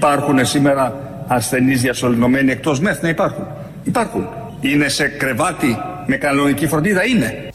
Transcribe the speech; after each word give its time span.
Υπάρχουν 0.00 0.46
σήμερα 0.46 0.94
ασθενείς 1.26 1.80
διασωληνωμένοι 1.80 2.50
εκτός 2.50 2.80
ΜΕΘ, 2.80 3.02
ναι 3.02 3.08
υπάρχουν. 3.08 3.46
Υπάρχουν. 3.84 4.28
Είναι 4.60 4.88
σε 4.88 5.08
κρεβάτι 5.08 5.78
με 6.06 6.16
κανονική 6.16 6.66
φροντίδα, 6.66 7.06
είναι. 7.06 7.48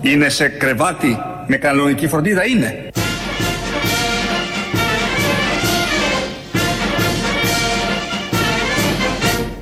Είναι 0.00 0.28
σε 0.28 0.48
κρεβάτι 0.48 1.18
με 1.46 1.56
κανονική 1.56 2.08
φροντίδα, 2.08 2.46
είναι. 2.46 2.87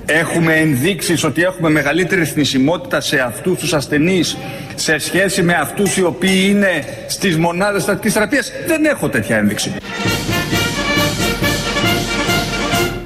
Έχουμε 0.07 0.55
ενδείξεις 0.55 1.25
ότι 1.25 1.43
έχουμε 1.43 1.71
μεγαλύτερη 1.71 2.25
θνησιμότητα 2.25 3.01
σε 3.01 3.19
αυτούς 3.19 3.59
τους 3.59 3.73
ασθενείς 3.73 4.37
σε 4.75 4.99
σχέση 4.99 5.43
με 5.43 5.55
αυτούς 5.55 5.97
οι 5.97 6.03
οποίοι 6.03 6.47
είναι 6.49 6.85
στις 7.07 7.37
μονάδες 7.37 7.83
στατικής 7.83 8.13
θεραπείας. 8.13 8.53
Δεν 8.67 8.85
έχω 8.85 9.09
τέτοια 9.09 9.37
ένδειξη. 9.37 9.73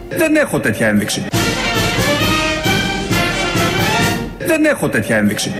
Δεν 0.08 0.36
έχω 0.36 0.60
τέτοια 0.60 0.86
ένδειξη. 0.88 1.24
Δεν 4.38 4.64
έχω 4.64 4.88
τέτοια 4.88 5.16
ένδειξη. 5.16 5.54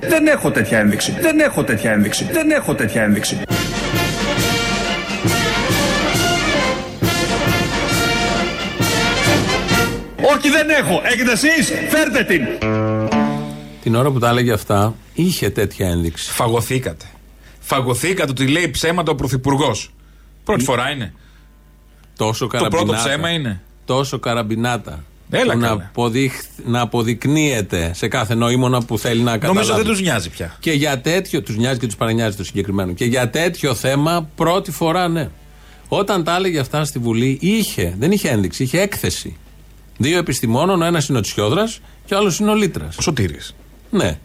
Δεν 0.00 0.26
έχω 0.26 0.50
τέτοια 0.50 0.78
ένδειξη. 0.78 1.14
Δεν 1.20 1.40
έχω 1.40 1.64
τέτοια 1.64 1.92
ένδειξη. 1.92 2.26
Δεν 2.32 2.50
έχω 2.50 2.74
τέτοια 2.74 3.02
ένδειξη. 3.02 3.36
Όχι 10.44 10.50
δεν 10.50 10.68
έχω. 10.70 11.00
Έχετε 11.04 11.32
εσείς. 11.32 11.68
Φέρτε 11.88 12.24
την. 12.24 12.46
Την 13.82 13.94
ώρα 13.94 14.10
που 14.10 14.18
τα 14.18 14.28
έλεγε 14.28 14.52
αυτά, 14.52 14.94
είχε 15.14 15.50
τέτοια 15.50 15.88
ένδειξη. 15.88 16.30
Φαγωθήκατε. 16.32 17.04
Φαγωθήκατε 17.60 18.30
ότι 18.30 18.46
λέει 18.46 18.68
ψέματα 18.70 19.10
ο 19.12 19.14
Πρωθυπουργός. 19.14 19.92
Πρώτη 20.44 20.64
φορά 20.64 20.90
είναι. 20.90 21.14
Τόσο 22.16 22.46
Το 22.46 22.50
καραμπινάτα. 22.50 22.84
πρώτο 22.86 22.98
ψέμα 23.08 23.30
είναι. 23.30 23.60
Τόσο 23.84 24.18
καραμπινάτα. 24.18 25.04
Έλα 25.30 25.52
που 25.52 25.58
να, 25.58 25.66
καλά. 25.66 25.90
αποδείχ- 25.90 26.42
να 26.66 26.80
αποδεικνύεται 26.80 27.90
σε 27.94 28.08
κάθε 28.08 28.34
νόημονα 28.34 28.82
που 28.82 28.98
θέλει 28.98 29.20
να 29.22 29.30
καταλάβει. 29.32 29.58
Νομίζω 29.58 29.74
δεν 29.74 29.84
τους 29.84 30.00
νοιάζει 30.00 30.30
πια. 30.30 30.56
Και 30.60 30.72
για 30.72 31.00
τέτοιο, 31.00 31.42
τους 31.42 31.56
νοιάζει 31.56 31.78
και 31.78 31.86
τους 31.86 31.96
παρανοιάζει 31.96 32.36
το 32.36 32.44
συγκεκριμένο. 32.44 32.92
Και 32.92 33.04
για 33.04 33.30
τέτοιο 33.30 33.74
θέμα 33.74 34.28
πρώτη 34.36 34.70
φορά 34.70 35.08
ναι. 35.08 35.28
Όταν 35.88 36.24
τα 36.24 36.36
έλεγε 36.36 36.58
αυτά 36.58 36.84
στη 36.84 36.98
Βουλή, 36.98 37.38
είχε, 37.40 37.94
δεν 37.98 38.12
είχε 38.12 38.28
ένδειξη, 38.28 38.62
είχε 38.62 38.80
έκθεση. 38.80 39.36
Δύο 40.02 40.18
επιστημόνων, 40.18 40.82
ο 40.82 40.84
ένας 40.84 41.08
είναι 41.08 41.18
ο 41.18 41.20
Τσιόδρας 41.20 41.80
και 42.04 42.14
ο 42.14 42.18
άλλος 42.18 42.38
είναι 42.38 42.50
ο 42.50 42.54
Λύτρας. 42.54 42.96
Ο 42.98 43.02
Σωτήρης. 43.02 43.54
Ναι. 43.90 44.18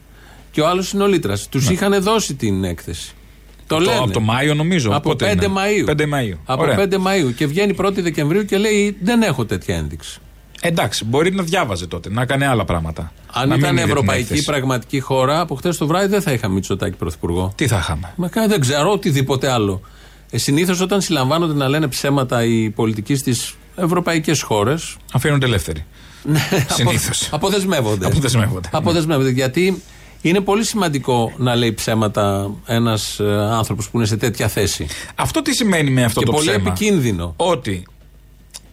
Και 0.51 0.61
ο 0.61 0.67
άλλος 0.67 0.91
είναι 0.91 1.03
ο 1.03 1.07
Λύτρας. 1.07 1.47
Τους 1.49 1.69
είχαν 1.69 2.01
δώσει 2.01 2.33
την 2.35 2.63
έκθεση. 2.63 3.11
Το 3.67 3.75
Από 3.75 3.83
το- 3.83 3.89
λένε. 3.89 4.03
από 4.03 4.11
το 4.11 4.19
Μάιο 4.19 4.53
νομίζω. 4.53 4.89
Από 4.95 5.09
Πότε 5.09 5.25
5 5.25 5.43
είναι; 5.45 5.53
Μαΐου. 5.57 5.85
5 5.89 6.03
Μαΐου. 6.05 6.37
Από 6.45 6.61
Ωραία. 6.61 6.75
5 6.75 6.95
Μαΐου. 6.97 7.33
Και 7.35 7.45
βγαίνει 7.47 7.73
1η 7.77 8.01
Δεκεμβρίου 8.01 8.45
και 8.45 8.57
λέει: 8.57 8.97
Δεν 9.01 9.21
έχω 9.21 9.45
τέτοια 9.45 9.75
ένδειξη. 9.75 10.19
Εντάξει, 10.61 11.05
μπορεί 11.05 11.31
να 11.33 11.43
διάβαζε 11.43 11.87
τότε, 11.87 12.09
να 12.09 12.21
έκανε 12.21 12.47
άλλα 12.47 12.65
πράγματα. 12.65 13.11
Αν 13.31 13.47
Να 13.49 13.53
μην 13.55 13.63
ήταν 13.63 13.73
είδε 13.75 13.81
την 13.83 13.91
ευρωπαϊκή 13.91 14.21
έκθεση. 14.21 14.43
πραγματική 14.45 14.99
χώρα, 14.99 15.39
από 15.39 15.55
χτες 15.55 15.69
το 15.69 15.87
βράδυ 15.87 16.07
δεν 16.07 16.21
θα 16.21 16.31
είχαμε 16.31 16.53
Μητσοτάκη 16.53 16.95
πρωθυπουργό. 16.97 17.53
Τι 17.55 17.67
θα 17.67 17.77
είχαμε; 17.77 18.13
Μα 18.15 18.27
κα- 18.27 18.47
δεν 18.47 18.59
ξέρω 18.59 18.91
οτιδήποτε 18.91 19.51
άλλο. 19.51 19.81
Ε, 20.29 20.37
Συνήθως 20.37 20.81
όταν 20.81 21.01
συλλαμβάνονται 21.01 21.53
να 21.53 21.67
λένε 21.67 21.87
ψέματα 21.87 22.43
οι 22.43 22.69
πολιτικοί 22.69 23.15
στις 23.15 23.55
ευρωπαϊκές 23.77 24.41
χώρες. 24.41 24.95
Αφήνονται 25.13 25.45
ελεύθεροι. 25.45 25.85
Συνήθως. 26.69 27.29
Αποδεσμεύονται. 27.31 28.05
Αποδεσμεύονται. 28.05 28.69
Αποδεσμεύονται. 28.71 29.29
Γιατί 29.29 29.83
είναι 30.21 30.39
πολύ 30.39 30.65
σημαντικό 30.65 31.33
να 31.37 31.55
λέει 31.55 31.73
ψέματα 31.73 32.51
ένας 32.65 33.19
άνθρωπος 33.51 33.89
που 33.89 33.97
είναι 33.97 34.05
σε 34.05 34.17
τέτοια 34.17 34.47
θέση. 34.47 34.87
Αυτό 35.15 35.41
τι 35.41 35.53
σημαίνει 35.55 35.89
με 35.89 36.03
αυτό 36.03 36.19
και 36.19 36.25
το 36.25 36.31
πολύ 36.31 36.49
ψέμα; 36.49 36.63
επικίνδυνο. 36.67 37.33
Ότι 37.37 37.87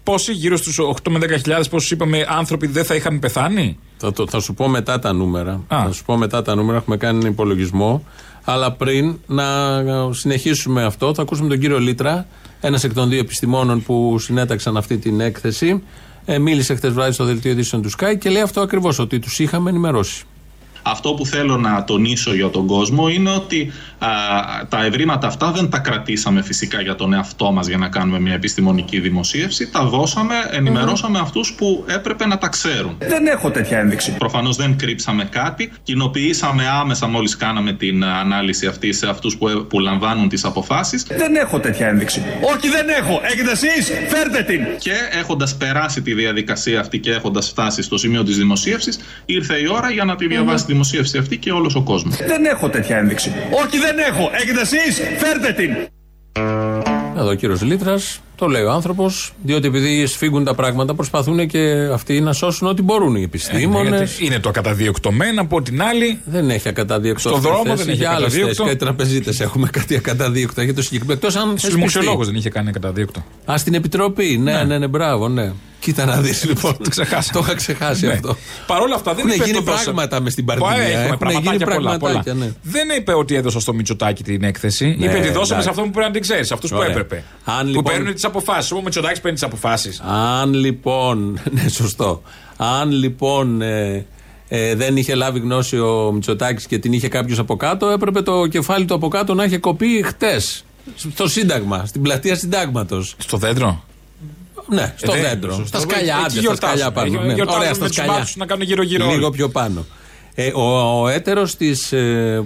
πόσοι 0.03 0.33
γύρω 0.33 0.57
στους 0.57 0.79
8 0.81 1.11
με 1.11 1.19
10.000 1.45 1.63
πόσους 1.71 1.91
είπαμε 1.91 2.27
άνθρωποι 2.29 2.67
δεν 2.67 2.85
θα 2.85 2.95
είχαν 2.95 3.19
πεθάνει; 3.19 3.79
Θα, 3.97 4.13
το, 4.13 4.27
θα 4.29 4.41
σου 4.41 4.55
πω 4.55 4.69
μετά 4.69 4.99
τα 4.99 5.13
νούμερα. 5.13 5.53
Α. 5.53 5.83
Θα 5.85 5.93
σου 5.93 6.05
πω 6.05 6.17
μετά 6.17 6.43
τα 6.43 6.55
νούμερα. 6.55 6.79
Έχουμε 6.79 6.97
κάνει 6.97 7.19
ένα 7.19 7.29
υπολογισμό. 7.29 8.05
Αλλά 8.45 8.73
πριν 8.73 9.19
να 9.27 9.45
συνεχίσουμε 10.11 10.85
αυτό, 10.85 11.15
θα 11.15 11.23
ακούσουμε 11.23 11.49
τον 11.49 11.59
κύριο 11.59 11.79
Λίτρα, 11.79 12.27
ένας 12.67 12.85
εκ 12.85 12.95
των 12.95 13.09
δύο 13.09 13.19
επιστημόνων 13.19 13.83
που 13.83 14.19
συνέταξαν 14.19 14.77
αυτή 14.77 14.99
την 14.99 15.21
έκθεση. 15.21 15.83
Ε, 16.25 16.39
μίλησε 16.39 16.75
χτες 16.75 16.93
βράδυ 16.93 17.13
στο 17.13 17.25
δελτίο 17.25 17.51
ειδήσεων 17.51 17.83
του 17.83 17.91
Sky 17.91 18.19
και 18.19 18.31
λέει 18.31 18.43
αυτό 18.43 18.61
ακριβώς, 18.61 18.99
ότι 18.99 19.19
τους 19.19 19.39
είχαμε 19.39 19.71
ενημερώσει. 19.71 20.25
Αυτό 20.83 21.15
που 21.15 21.27
θέλω 21.27 21.57
να 21.57 21.85
τονίσω 21.85 22.35
για 22.35 22.51
τον 22.51 22.67
κόσμο 22.67 23.09
είναι 23.09 23.31
ότι 23.31 23.73
α, 23.94 23.94
τα 24.69 24.85
ευρήματα 24.85 25.27
αυτά 25.27 25.51
δεν 25.51 25.71
τα 25.71 25.79
κρατήσαμε 25.79 26.43
φυσικά 26.43 26.81
για 26.81 26.95
τον 26.95 27.13
εαυτό 27.13 27.53
μας 27.53 27.67
για 27.67 27.77
να 27.77 27.89
κάνουμε 27.89 28.21
μια 28.21 28.33
επιστημονική 28.35 29.01
δημοσίευση. 29.01 29.71
Τα 29.71 29.85
δώσαμε, 29.85 30.35
ενημερώσαμε 30.51 31.19
αυτούς 31.19 31.53
που 31.53 31.85
έπρεπε 31.89 32.27
να 32.27 32.39
τα 32.39 32.49
ξέρουν. 32.49 32.97
Δεν 32.99 33.27
έχω 33.27 33.51
τέτοια 33.51 33.79
ένδειξη. 33.79 34.15
Προφανώς 34.19 34.57
δεν 34.57 34.77
κρύψαμε 34.77 35.25
κάτι. 35.25 35.73
Κοινοποιήσαμε 35.83 36.65
άμεσα 36.81 37.07
μόλις 37.07 37.37
κάναμε 37.37 37.73
την 37.73 38.05
ανάλυση 38.05 38.67
αυτή 38.67 38.93
σε 38.93 39.09
αυτούς 39.09 39.37
που, 39.37 39.67
που 39.69 39.81
λαμβάνουν 39.81 40.29
τις 40.29 40.45
αποφάσεις. 40.45 41.07
Δεν 41.09 41.35
έχω 41.35 41.61
τέτοια 41.61 41.89
ένδειξη. 41.89 42.23
Όχι 42.55 42.69
δεν 42.69 42.89
έχω. 42.89 43.21
Έχετε 43.23 43.51
εσείς. 43.51 43.93
Φέρτε 44.09 44.43
την. 44.43 44.61
Και 44.79 44.93
έχοντας 45.19 45.57
περάσει 45.57 46.03
τη 46.03 46.15
διαδικασία 46.15 46.81
αυτή 46.81 46.99
και 46.99 47.13
έχοντας 47.13 47.49
φτάσει 47.49 47.83
στο 47.83 47.99
σημείο 47.99 48.23
της 48.23 48.37
δημοσίευσης, 48.37 48.99
ήρθε 49.25 49.55
η 49.55 49.67
ώρα 49.71 49.91
για 49.91 50.05
να 50.05 50.17
τη 50.17 50.27
διαβάσει 50.27 50.65
τη 50.65 50.73
δημοσίευση 50.73 51.19
αυτή 51.19 51.37
και 51.37 51.53
όλος 51.53 51.75
ο 51.75 51.83
κόσμος. 51.83 52.17
Δεν 52.17 52.45
έχω 52.45 52.69
τέτοια 52.69 52.97
ένδειξη. 52.97 53.33
Όχι 53.65 53.79
δεν 53.79 53.94
έχω. 53.99 54.31
Έχετε 54.33 54.61
εσείς; 54.61 55.01
Φέρτε 55.19 55.53
την. 55.53 55.71
Εδώ 57.17 57.29
ο 57.29 57.35
κύριος 57.35 57.63
Λίτρας, 57.63 58.21
το 58.37 58.47
λέει 58.47 58.63
ο 58.63 58.71
άνθρωπος, 58.71 59.33
διότι 59.43 59.67
επειδή 59.67 60.07
σφίγγουν 60.07 60.45
τα 60.45 60.55
πράγματα, 60.55 60.95
προσπαθούν 60.95 61.47
και 61.47 61.89
αυτοί 61.93 62.21
να 62.21 62.33
σώσουν 62.33 62.69
ό,τι 62.69 62.83
μπορούν 62.83 63.15
οι 63.17 63.23
επιστήμονες. 63.23 63.91
Ναι, 63.91 63.97
γιατί 63.97 64.25
είναι 64.25 64.39
το 64.39 64.49
ακαταδίωκτο 64.49 65.13
από 65.37 65.63
την 65.63 65.83
άλλη. 65.83 66.21
Δεν 66.25 66.51
έχει 66.51 66.69
ακαταδίωκτο. 66.69 67.21
Στο 67.21 67.37
αυτή 67.37 67.47
δρόμο 67.49 67.63
θέση. 67.65 67.77
δεν 67.77 67.89
έχει 67.89 67.97
Για 67.97 68.11
άλλες 68.11 68.23
ακαταδίωκτο. 68.23 68.55
θέσεις, 68.55 68.73
Κάτι 68.73 68.85
τραπεζίτες 68.85 69.41
έχουμε 69.41 69.69
κάτι 69.69 69.97
ακαταδίωκτο. 69.97 70.63
Για 70.63 70.75
το 70.75 70.83
συγκεκριμένο. 70.83 71.19
Εκτός 71.23 71.37
αν. 71.43 71.59
Στους 71.59 71.75
δημοσιολόγου 71.75 72.25
δεν 72.25 72.35
είχε 72.35 72.51
κάνει 72.51 72.69
ακαταδίωκτο. 72.69 73.25
Α, 73.53 73.59
στην 73.59 73.75
επιτροπή. 73.75 74.39
Ναι, 74.43 74.65
ναι, 74.65 74.79
ναι, 74.79 74.87
μπράβο, 74.89 75.29
ναι. 75.29 75.53
Κοίτα 75.85 76.05
να 76.05 76.21
δεις 76.21 76.45
λοιπόν. 76.49 76.77
Το 76.83 76.89
ξεχάσαμε. 76.91 77.33
Το 77.33 77.39
είχα 77.47 77.55
ξεχάσει 77.55 78.07
Ναι. 78.07 78.13
αυτό. 78.13 78.37
Παρ' 78.67 78.81
όλα 78.81 78.95
αυτά 78.95 79.15
δεν 79.15 79.25
Έχουν 79.27 79.35
είπε 79.37 79.45
γίνει 79.45 79.57
το 79.59 79.65
δώσα- 79.65 79.83
πράγματα 79.83 80.21
μες 80.21 80.33
στην 80.33 80.45
Πα- 80.45 80.55
Παρδινία. 80.55 80.87
Έχουμε 80.89 81.05
Έχουν 81.05 81.19
πραγματάκια 81.19 81.53
γίνει 81.53 81.65
πολλά, 81.65 81.77
πολλά. 81.79 81.99
πραγματάκια, 81.99 82.35
ναι. 82.35 82.53
Δεν 82.63 82.89
είπε 82.99 83.13
ότι 83.15 83.35
έδωσα 83.35 83.61
στο 83.61 83.75
Μητσοτάκι 83.75 84.23
την 84.23 84.43
έκθεση. 84.45 84.89
είπε 84.99 85.07
ότι 85.07 85.11
δώσαμε 85.19 85.33
εντάξει. 85.33 85.63
σε 85.63 85.69
αυτόν 85.69 85.85
που 85.85 85.91
πρέπει 85.91 86.07
να 86.07 86.13
την 86.13 86.23
ξέρεις, 86.23 86.47
σε 86.47 86.55
αυτούς 86.55 86.71
που 86.71 86.77
Ωραία. 86.77 86.91
έπρεπε. 86.91 87.25
Αν, 87.45 87.61
που 87.61 87.67
λοιπόν- 87.67 87.85
παίρνουν 87.85 88.15
τις 88.15 88.25
αποφάσεις. 88.25 88.73
Ο 88.73 88.81
Μητσοτάκι 88.85 89.21
παίρνει 89.21 89.37
τις 89.37 89.47
αποφάσεις. 89.47 90.01
Αν 90.41 90.55
λοιπόν. 90.55 91.39
Ναι, 91.63 91.69
σωστό. 91.69 92.23
Αν 92.57 92.91
λοιπόν 92.91 93.63
ε, 93.63 94.07
ε, 94.49 94.75
δεν 94.75 94.97
είχε 94.97 95.15
λάβει 95.15 95.39
γνώση 95.39 95.79
ο 95.79 96.11
Μητσοτάκης 96.13 96.67
και 96.67 96.79
την 96.79 96.93
είχε 96.93 97.09
κάποιος 97.09 97.39
από 97.39 97.57
κάτω, 97.57 97.89
έπρεπε 97.89 98.23
το 98.23 98.47
κεφάλι 98.47 98.85
του 98.85 98.95
από 98.95 99.09
κάτω 99.09 99.35
να 99.35 99.45
είχε 99.45 99.59
κοπεί 99.59 100.03
χτες. 100.05 100.65
Στο 101.11 101.29
Σύνταγμα, 101.29 101.87
στην 101.87 102.03
πλατεία 102.03 102.35
Συντάγματος. 102.37 103.15
Στο 103.19 103.37
δέντρο; 103.37 103.85
Ναι, 104.69 104.95
στο 104.97 105.13
Ε, 105.13 105.15
δεν- 105.21 105.29
δέντρο. 105.31 105.53
σωστό. 105.55 105.67
Στα 105.67 105.81
σκαλιά, 105.81 106.13
Εκεί 106.15 106.21
άντε, 106.21 106.31
στα 106.31 106.41
γιορτάζουν. 106.41 106.77
σκαλιά 106.79 106.93
πάνω. 106.93 107.21
Ε, 107.23 107.27
Ναι, 107.27 107.33
γιορτάζουν 107.35 107.61
Ωραία, 107.61 107.69
με 107.71 107.75
στα 107.77 107.87
τους 107.87 107.95
σκαλιά. 107.95 108.13
μπάτσους 108.13 108.37
να 108.37 108.47
κάνουν 108.47 108.65
γύρω-γύρω 108.67 109.07
Λίγο 109.11 109.27
όλοι. 109.27 109.37
πιο 109.37 109.49
πάνω. 109.49 109.87
Ε, 110.37 110.51
ο 110.55 111.01
ο 111.03 111.09
έτερος 111.09 111.57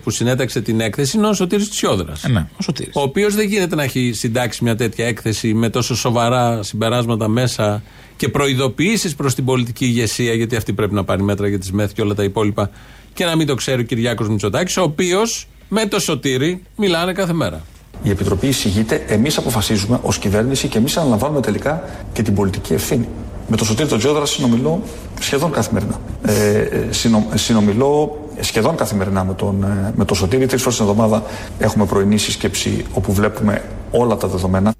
που 0.02 0.10
συνέταξε 0.10 0.60
την 0.60 0.80
έκθεση 0.80 1.16
είναι 1.16 1.26
ο 1.26 1.32
Σωτήρης 1.32 1.70
Τσιόδρας 1.70 2.24
Ε, 2.24 2.28
ναι, 2.28 2.46
ο 2.58 2.62
Σωτήρης. 2.62 2.94
Ο 2.96 3.00
οποίος 3.00 3.34
δεν 3.34 3.46
γίνεται 3.46 3.74
να 3.74 3.82
έχει 3.82 4.12
συντάξει 4.14 4.64
μια 4.64 4.76
τέτοια 4.76 5.06
έκθεση 5.06 5.54
με 5.54 5.68
τόσο 5.70 5.96
σοβαρά 5.96 6.62
συμπεράσματα 6.62 7.28
μέσα 7.28 7.82
και 8.16 8.28
προειδοποιήσεις 8.28 9.14
προς 9.14 9.34
την 9.34 9.44
πολιτική 9.44 9.84
ηγεσία, 9.84 10.34
γιατί 10.34 10.56
αυτή 10.56 10.72
πρέπει 10.72 10.94
να 10.94 11.04
πάρει 11.04 11.22
μέτρα 11.22 11.48
για 11.48 11.58
τις 11.58 11.72
ΜΕΘ 11.72 11.92
και 11.92 12.00
όλα 12.02 12.14
τα 12.14 12.22
υπόλοιπα, 12.24 12.70
και 13.14 13.24
να 13.24 13.36
μην 13.36 13.46
το 13.46 13.54
ξέρει 13.54 13.80
ο 13.80 13.84
Κυριάκος 13.84 14.28
Μητσοτάκης, 14.28 14.76
ο 14.76 14.82
οποίος 14.82 15.46
με 15.68 15.86
το 15.86 16.00
Σωτήρη 16.00 16.62
μιλάνε 16.76 17.12
κάθε 17.12 17.32
μέρα. 17.32 17.62
Η 18.02 18.10
Επιτροπή 18.10 18.46
εισηγείται, 18.46 19.04
εμείς 19.08 19.38
αποφασίζουμε 19.38 19.98
ως 20.02 20.18
κυβέρνηση 20.18 20.68
και 20.68 20.78
εμείς 20.78 20.96
αναλαμβάνουμε 20.96 21.40
τελικά 21.40 21.82
και 22.12 22.22
την 22.22 22.34
πολιτική 22.34 22.72
ευθύνη. 22.74 23.08
Με 23.48 23.56
τον 23.56 23.66
Σωτήρη 23.66 23.88
τον 23.88 23.98
Τζιόδρα 23.98 24.26
συνομιλώ 24.26 24.82
σχεδόν 25.20 25.50
καθημερινά. 25.52 26.00
Ε, 26.22 26.58
ε, 26.58 26.86
συνο, 26.90 27.26
συνομιλώ 27.34 28.18
σχεδόν 28.40 28.76
καθημερινά 28.76 29.24
με 29.24 29.34
τον, 29.34 29.62
ε, 29.62 29.92
με 29.96 30.04
τον 30.04 30.16
Σωτήρη. 30.16 30.46
Τρεις 30.46 30.62
φορές 30.62 30.78
την 30.78 30.86
εβδομάδα 30.88 31.22
έχουμε 31.58 31.84
πρωινή 31.86 32.18
σύσκεψη 32.18 32.84
όπου 32.92 33.12
βλέπουμε 33.12 33.62
όλα 33.90 34.16
τα 34.16 34.28
δεδομένα. 34.28 34.72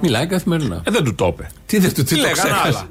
Μιλάει 0.00 0.26
καθημερινά. 0.26 0.82
Ε, 0.84 0.90
δεν 0.90 1.04
του 1.04 1.14
το 1.14 1.26
είπε. 1.26 1.48
Τι 1.66 1.78
δεν 1.78 1.94
του 1.94 2.04
τι 2.04 2.14
το 2.14 2.20
Λέγανε 2.20 2.32
ξέχασε. 2.32 2.68
άλλα. 2.68 2.88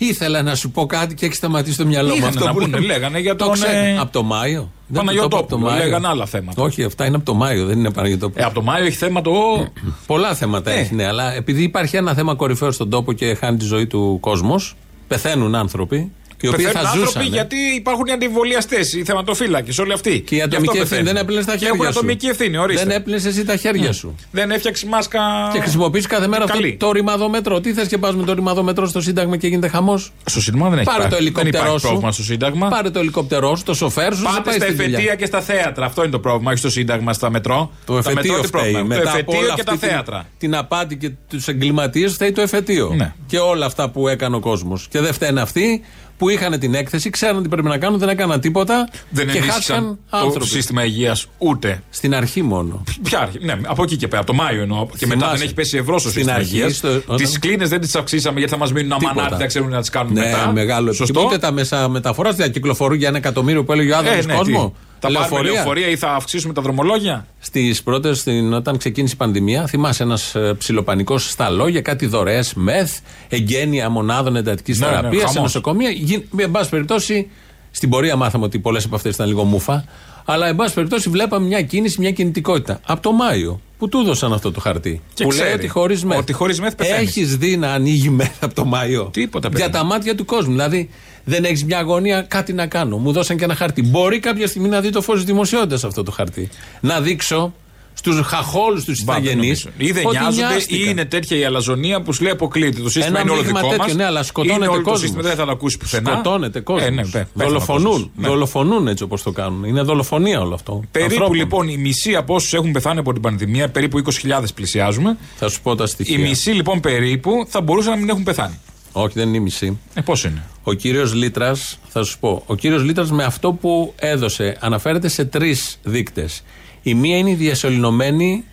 Ήθελα 0.00 0.42
να 0.42 0.54
σου 0.54 0.70
πω 0.70 0.86
κάτι 0.86 1.14
και 1.14 1.26
έχει 1.26 1.34
σταματήσει 1.34 1.76
το 1.76 1.86
μυαλό 1.86 2.08
μου. 2.08 2.14
Είχανε 2.14 2.28
Αυτό 2.28 2.44
να 2.44 2.52
που 2.52 2.58
πούνε, 2.58 2.70
λέμε. 2.78 2.86
λέγανε 2.86 3.18
για 3.18 3.36
Το 3.36 3.44
τον, 3.44 3.54
ξέχα- 3.54 3.72
ε, 3.72 3.98
Από 3.98 4.12
το 4.12 4.22
Μάιο. 4.22 4.70
Δεν 4.86 4.96
Παναγιώτοπουλο, 5.00 5.40
το 5.40 5.46
είπα 5.46 5.54
από 5.56 5.64
το 5.64 5.70
Μάιο. 5.70 5.84
λέγανε 5.84 6.08
άλλα 6.08 6.26
θέματα. 6.26 6.62
Όχι, 6.62 6.84
αυτά 6.84 7.06
είναι 7.06 7.16
από 7.16 7.24
το 7.24 7.34
Μάιο, 7.34 7.66
δεν 7.66 7.78
είναι 7.78 7.90
Παναγιώτοπουλο. 7.90 8.42
Ε, 8.42 8.46
από 8.46 8.54
το 8.54 8.62
Μάιο 8.62 8.84
έχει 8.84 8.96
θέμα 8.96 9.20
το. 9.20 9.32
Πολλά 10.06 10.34
θέματα 10.34 10.70
Ε. 10.70 10.78
έχει, 10.80 10.94
ναι, 10.94 11.06
αλλά 11.06 11.34
επειδή 11.34 11.62
υπάρχει 11.62 11.96
ένα 11.96 12.14
θέμα 12.14 12.34
κορυφαίο 12.34 12.70
στον 12.70 12.90
τόπο 12.90 13.12
και 13.12 13.34
χάνει 13.34 13.56
τη 13.56 13.64
ζωή 13.64 13.86
του 13.86 14.18
κόσμος, 14.20 14.74
Πεθαίνουν 15.08 15.54
άνθρωποι 15.54 16.12
οι 16.40 16.48
οποίοι 16.48 16.64
Πεθαίνουν 16.64 16.86
θα 16.86 16.90
άνθρωποι 16.92 17.06
ζούσαν. 17.18 17.32
γιατί 17.32 17.56
υπάρχουν 17.76 18.06
οι 18.06 18.12
αντιβολιαστές, 18.12 18.92
οι 18.92 19.04
θεματοφύλακες, 19.04 19.78
όλοι 19.78 19.92
αυτοί. 19.92 20.20
Και 20.20 20.34
η 20.34 20.38
Γι' 20.38 20.42
αυτό 20.44 20.56
ατομική 20.56 20.78
ευθύνη 20.78 20.88
πεθαίνουν. 20.88 21.04
δεν 21.12 21.16
έπλυνες 21.22 21.44
τα 21.44 21.52
Και 21.52 21.58
χέρια 21.58 21.72
έχουν 21.74 21.84
σου. 21.92 21.98
ατομική 21.98 22.26
ευθύνη, 22.26 22.56
ορίστε. 22.56 22.84
Δεν 22.84 22.96
έπλυνες 22.96 23.24
εσύ 23.24 23.44
τα 23.44 23.56
χέρια 23.56 23.92
σου. 23.92 24.14
Δεν 24.30 24.50
έφτιαξες 24.50 24.84
μάσκα. 24.88 25.20
Και 25.52 25.60
χρησιμοποιείς 25.60 26.06
κάθε 26.06 26.26
μέρα 26.26 26.44
αυτό 26.44 26.56
Καλή. 26.56 26.76
το 26.76 26.92
ρημαδόμετρο. 26.92 27.60
Τι 27.60 27.72
θες 27.72 27.88
και 27.88 27.98
πας 27.98 28.14
με 28.14 28.24
το 28.24 28.32
ρημαδόμετρο 28.32 28.86
στο 28.86 29.00
Σύνταγμα 29.00 29.36
και 29.36 29.46
γίνεται 29.48 29.68
χαμός; 29.68 30.12
Στο 30.24 30.40
Σύνταγμα 30.40 30.68
δεν 30.68 30.78
έχει 30.78 30.86
Πάρε 30.86 30.98
υπάρχει. 30.98 31.10
το 31.10 31.24
δεν 31.24 31.24
ελικόπτερό 31.26 31.64
υπάρχει 31.64 31.80
σου. 31.80 31.86
πρόβλημα 31.88 32.12
στο 32.12 32.22
Σύνταγμα. 32.22 32.68
Πάρε 32.68 32.90
το 32.90 32.98
ελικόπτερό 32.98 33.56
σου, 33.56 33.62
το 33.64 33.74
σοφέρ 33.74 34.12
σου. 34.14 34.18
σε 34.20 34.24
Πάτε 34.26 34.40
πάει 34.44 34.54
στα 34.54 34.64
στη 34.64 34.74
δουλειά. 34.74 34.88
εφετεία 34.98 35.14
και 35.14 35.26
στα 35.26 35.40
θέατρα. 35.40 35.86
Αυτό 35.86 36.02
είναι 36.02 36.10
το 36.10 36.18
πρόβλημα. 36.18 36.50
Όχι 36.50 36.58
στο 36.58 36.70
Σύνταγμα, 36.70 37.12
στα 37.12 37.30
μετρό. 37.30 37.70
Το 37.86 37.92
Τα 37.92 37.98
εφετείο 37.98 38.22
μετρό 38.32 38.40
τι 38.40 38.46
φταίει. 38.46 38.60
πρόβλημα. 38.62 38.82
Μετά 38.86 39.02
Το 39.02 39.08
από 39.08 39.18
εφετείο 39.18 39.38
όλα 39.38 39.54
και 39.54 39.62
τα 39.64 39.72
αυτή 39.72 39.86
την- 39.86 39.94
θέατρα. 39.96 40.26
Την 40.38 40.56
απάτη 40.56 40.96
και 40.96 41.10
τους 41.28 41.48
εγκληματίες 41.48 42.12
φταίει 42.12 42.32
το 42.32 42.40
εφετείο. 42.40 42.92
Ναι. 42.96 43.12
Και 43.26 43.38
όλα 43.38 43.66
αυτά 43.66 43.90
που 43.90 44.08
έκανε 44.08 44.36
ο 44.36 44.40
κόσμος. 44.40 44.86
Και 44.90 45.00
δεν 45.00 45.12
φταίνε 45.12 45.40
αυτοί 45.40 45.80
που 46.18 46.28
είχαν 46.28 46.58
την 46.58 46.74
έκθεση, 46.74 47.10
ξέραν 47.10 47.42
τι 47.42 47.48
πρέπει 47.48 47.68
να 47.68 47.78
κάνουν, 47.78 47.98
δεν 47.98 48.08
έκαναν 48.08 48.40
τίποτα 48.40 48.88
Δεν 49.10 49.26
και 49.30 49.38
ενίσχυσαν 49.38 49.76
χάθηκαν 49.76 49.98
το 50.10 50.16
άνθρωποι. 50.16 50.46
σύστημα 50.46 50.84
υγείας 50.84 51.26
ούτε. 51.38 51.82
Στην 51.90 52.14
αρχή 52.14 52.42
μόνο. 52.42 52.82
Ποια 53.02 53.18
αρχή, 53.20 53.38
ναι, 53.44 53.54
από 53.66 53.82
εκεί 53.82 53.96
και 53.96 54.08
πέρα, 54.08 54.20
από 54.22 54.30
το 54.30 54.36
Μάιο 54.36 54.62
εννοώ. 54.62 54.86
Και 54.98 55.06
μετά 55.06 55.20
Θυμάσαι. 55.20 55.36
δεν 55.36 55.46
έχει 55.46 55.54
πέσει 55.54 55.76
ευρώ 55.76 55.98
στο 55.98 56.08
Στην 56.10 56.22
σύστημα 56.22 56.38
αρχή, 56.40 56.54
υγείας. 56.56 56.76
στο- 56.76 56.88
όταν- 56.88 57.16
Τις 57.16 57.38
κλίνες 57.38 57.68
δεν 57.68 57.80
τις 57.80 57.94
αυξήσαμε 57.96 58.38
γιατί 58.38 58.52
θα 58.52 58.58
μας 58.58 58.72
μείνουν 58.72 58.98
Τίποτα. 58.98 59.10
αμανάτι, 59.10 59.36
δεν 59.36 59.46
ξέρουν 59.48 59.68
να 59.70 59.80
τις 59.80 59.90
κάνουν 59.90 60.12
Ναι, 60.12 60.20
μετά. 60.20 60.52
μεγάλο 60.52 60.86
Σωστό. 60.92 61.02
επιχείρημα. 61.04 61.30
Ούτε 61.32 61.38
τα 61.38 61.52
μέσα 61.52 61.88
μεταφοράς 61.88 62.34
δεν 62.36 62.52
κυκλοφορούν 62.52 62.96
για 62.98 63.08
ένα 63.08 63.16
εκατομμύριο 63.16 63.64
που 63.64 63.72
έλεγε 63.72 63.92
ο 63.92 63.96
Άδωνο 63.96 64.14
Ε, 64.16 64.22
ναι, 64.22 64.34
κόσμος. 64.34 64.72
Τι. 65.00 65.12
Θα 65.12 65.18
πάρουμε 65.28 65.50
λεωφορεία 65.50 65.88
ή 65.88 65.96
θα 65.96 66.12
αυξήσουμε 66.14 66.52
τα 66.52 66.62
δρομολόγια; 66.62 67.26
Στις 67.38 67.82
πρώτες, 67.82 68.24
όταν 68.54 68.76
ξεκίνησε 68.78 69.14
η 69.14 69.16
πανδημία, 69.16 69.66
θυμάσαι 69.66 70.02
ένας 70.02 70.34
ψιλοπανικός 70.58 71.30
στα 71.30 71.50
λόγια, 71.50 71.80
κάτι 71.80 72.06
δωρεές, 72.06 72.54
μεθ, 72.54 72.98
εγγένεια 73.28 73.88
μονάδων 73.90 74.36
εντατικής 74.36 74.78
Ναι, 74.80 74.86
ναι, 74.86 74.92
θεραπείας 74.94 75.20
σε 75.22 75.26
χαμός. 75.26 75.42
νοσοκομεία. 75.42 75.90
Γι- 75.90 76.24
Εν 76.36 76.50
πάση 76.50 76.70
περιπτώσει, 76.70 77.30
στην 77.70 77.88
πορεία 77.90 78.16
μάθαμε 78.16 78.44
ότι 78.44 78.58
πολλές 78.58 78.84
από 78.84 78.94
αυτές 78.94 79.14
ήταν 79.14 79.26
λίγο 79.28 79.44
μούφα. 79.44 79.84
Αλλά, 80.30 80.46
εν 80.46 80.56
πάση 80.56 80.74
περιπτώσει, 80.74 81.08
βλέπαμε 81.10 81.46
μια 81.46 81.62
κίνηση, 81.62 82.00
μια 82.00 82.10
κινητικότητα. 82.10 82.80
Από 82.86 83.00
το 83.02 83.12
Μάιο, 83.12 83.60
που 83.78 83.88
του 83.88 83.98
έδωσαν 83.98 84.32
αυτό 84.32 84.52
το 84.52 84.60
χαρτί. 84.60 85.02
Και 85.14 85.24
που 85.24 85.30
λέει 85.30 85.38
ξέρει 85.40 85.54
ότι 85.54 85.68
χωρίς 85.68 86.04
μεθ. 86.04 86.18
ότι 86.18 86.32
χωρίς 86.32 86.60
μεθ 86.60 86.74
πεθαίνεις. 86.74 87.08
Έχεις 87.08 87.36
δει 87.36 87.56
να 87.56 87.72
ανοίγει 87.72 88.10
μεθ 88.10 88.44
από 88.44 88.54
το 88.54 88.64
Μάιο. 88.64 89.08
Τίποτα, 89.12 89.48
Για 89.48 89.58
παιδί. 89.58 89.72
τα 89.72 89.84
μάτια 89.84 90.14
του 90.14 90.24
κόσμου. 90.24 90.50
Δηλαδή, 90.52 90.90
δεν 91.28 91.44
έχεις 91.44 91.64
μια 91.64 91.78
αγωνία, 91.78 92.22
κάτι 92.22 92.52
να 92.52 92.66
κάνω. 92.66 92.96
Μου 92.96 93.12
δώσαν 93.12 93.36
και 93.36 93.44
ένα 93.44 93.54
χαρτί. 93.54 93.82
Μπορεί 93.82 94.18
κάποια 94.18 94.46
στιγμή 94.46 94.68
να 94.68 94.80
δει 94.80 94.90
το 94.90 95.00
φως 95.02 95.14
της 95.16 95.24
δημοσιότητας 95.24 95.84
αυτό 95.84 96.02
το 96.02 96.10
χαρτί. 96.10 96.48
Να 96.80 97.00
δείξω 97.00 97.54
στους 97.94 98.20
χαχόλους 98.26 98.84
τους 98.84 99.04
Μπα, 99.04 99.14
δεν 99.14 99.22
ηθαγενείς. 99.22 99.64
νομίζω. 99.64 99.90
Ή 99.90 99.92
δεν 99.92 100.04
νοιάζονται 100.10 100.54
ή 100.68 100.84
είναι 100.88 101.04
τέτοια 101.04 101.36
η 101.38 101.44
αλαζονία 101.44 102.02
που 102.02 102.12
σου 102.12 102.22
λέει 102.22 102.32
αποκλείεται. 102.32 102.80
Το 102.80 102.88
σύστημα 102.90 103.06
Ένα 103.06 103.20
είναι 103.20 103.30
όλο 103.30 103.42
μείγμα 103.42 103.58
δικό 103.60 103.70
τέτοιο, 103.70 103.84
μας. 103.86 103.94
ναι, 103.94 104.04
αλλά 104.04 104.22
σκοτώνεται 104.22 104.58
είναι 104.64 104.66
όλο 104.72 104.76
Το 104.76 104.82
κόσμος. 104.84 105.00
σύστημα 105.00 105.22
δεν 105.22 105.36
θα 105.36 105.44
το 105.44 105.50
ακούσει 105.50 105.76
πουθενά. 105.78 106.10
Σκοτώνεται 106.12 106.60
κόσμος. 106.60 106.86
Ε, 106.86 106.90
ναι, 106.90 107.02
πέ- 107.02 107.10
πέθανε 107.12 107.28
ο 107.34 107.46
δολοφονούν. 107.46 107.90
κόσμος. 107.90 108.10
Ναι. 108.16 108.28
Δολοφονούν 108.28 108.88
έτσι 108.88 109.02
όπως 109.02 109.22
το 109.22 109.30
κάνουν. 109.32 109.64
Είναι 109.64 109.82
δολοφονία 109.82 110.40
όλο 110.40 110.54
αυτό. 110.54 110.82
Περίπου 110.90 111.12
Ανθρώπων. 111.12 111.36
λοιπόν 111.36 111.68
η 111.68 111.76
μισή 111.76 112.14
από 112.14 112.34
όσους 112.34 112.52
έχουν 112.54 112.72
πεθάνει 112.72 112.98
από 112.98 113.12
την 113.12 113.22
πανδημία, 113.22 113.68
περίπου 113.68 113.98
20.000 113.98 114.54
πλησιάζουμε. 114.54 115.16
Θα 115.36 115.48
σου 115.48 115.60
πω 115.62 115.74
τα 115.74 115.86
στοιχεία. 115.86 116.18
Η 116.18 116.22
μισή 116.28 116.50
λοιπόν 116.50 116.80
περίπου 116.80 117.30
θα 117.48 117.60
μπορούσαν 117.60 117.92
να 117.92 117.98
μην 117.98 118.08
έχουν 118.08 118.22
πεθάνει. 118.22 118.58
Όχι, 119.02 119.12
δεν 119.18 119.28
είναι 119.28 119.36
η 119.36 119.40
μισή. 119.40 119.78
Ε, 119.94 120.00
πώς 120.00 120.24
είναι; 120.24 120.42
Ο 120.62 120.72
κύριος 120.72 121.14
Λύτρας, 121.14 121.78
θα 121.88 122.02
σου 122.04 122.18
πω. 122.18 122.42
Ο 122.46 122.54
κύριος 122.54 122.82
Λύτρας 122.82 123.10
με 123.10 123.24
αυτό 123.24 123.52
που 123.52 123.92
έδωσε 123.96 124.56
αναφέρεται 124.60 125.08
σε 125.08 125.24
τρεις 125.24 125.78
δείκτες. 125.82 126.42
Η 126.82 126.94
μία 126.94 127.16
είναι 127.16 127.30
η 127.30 127.34
διασωληνωμένη 127.34 128.44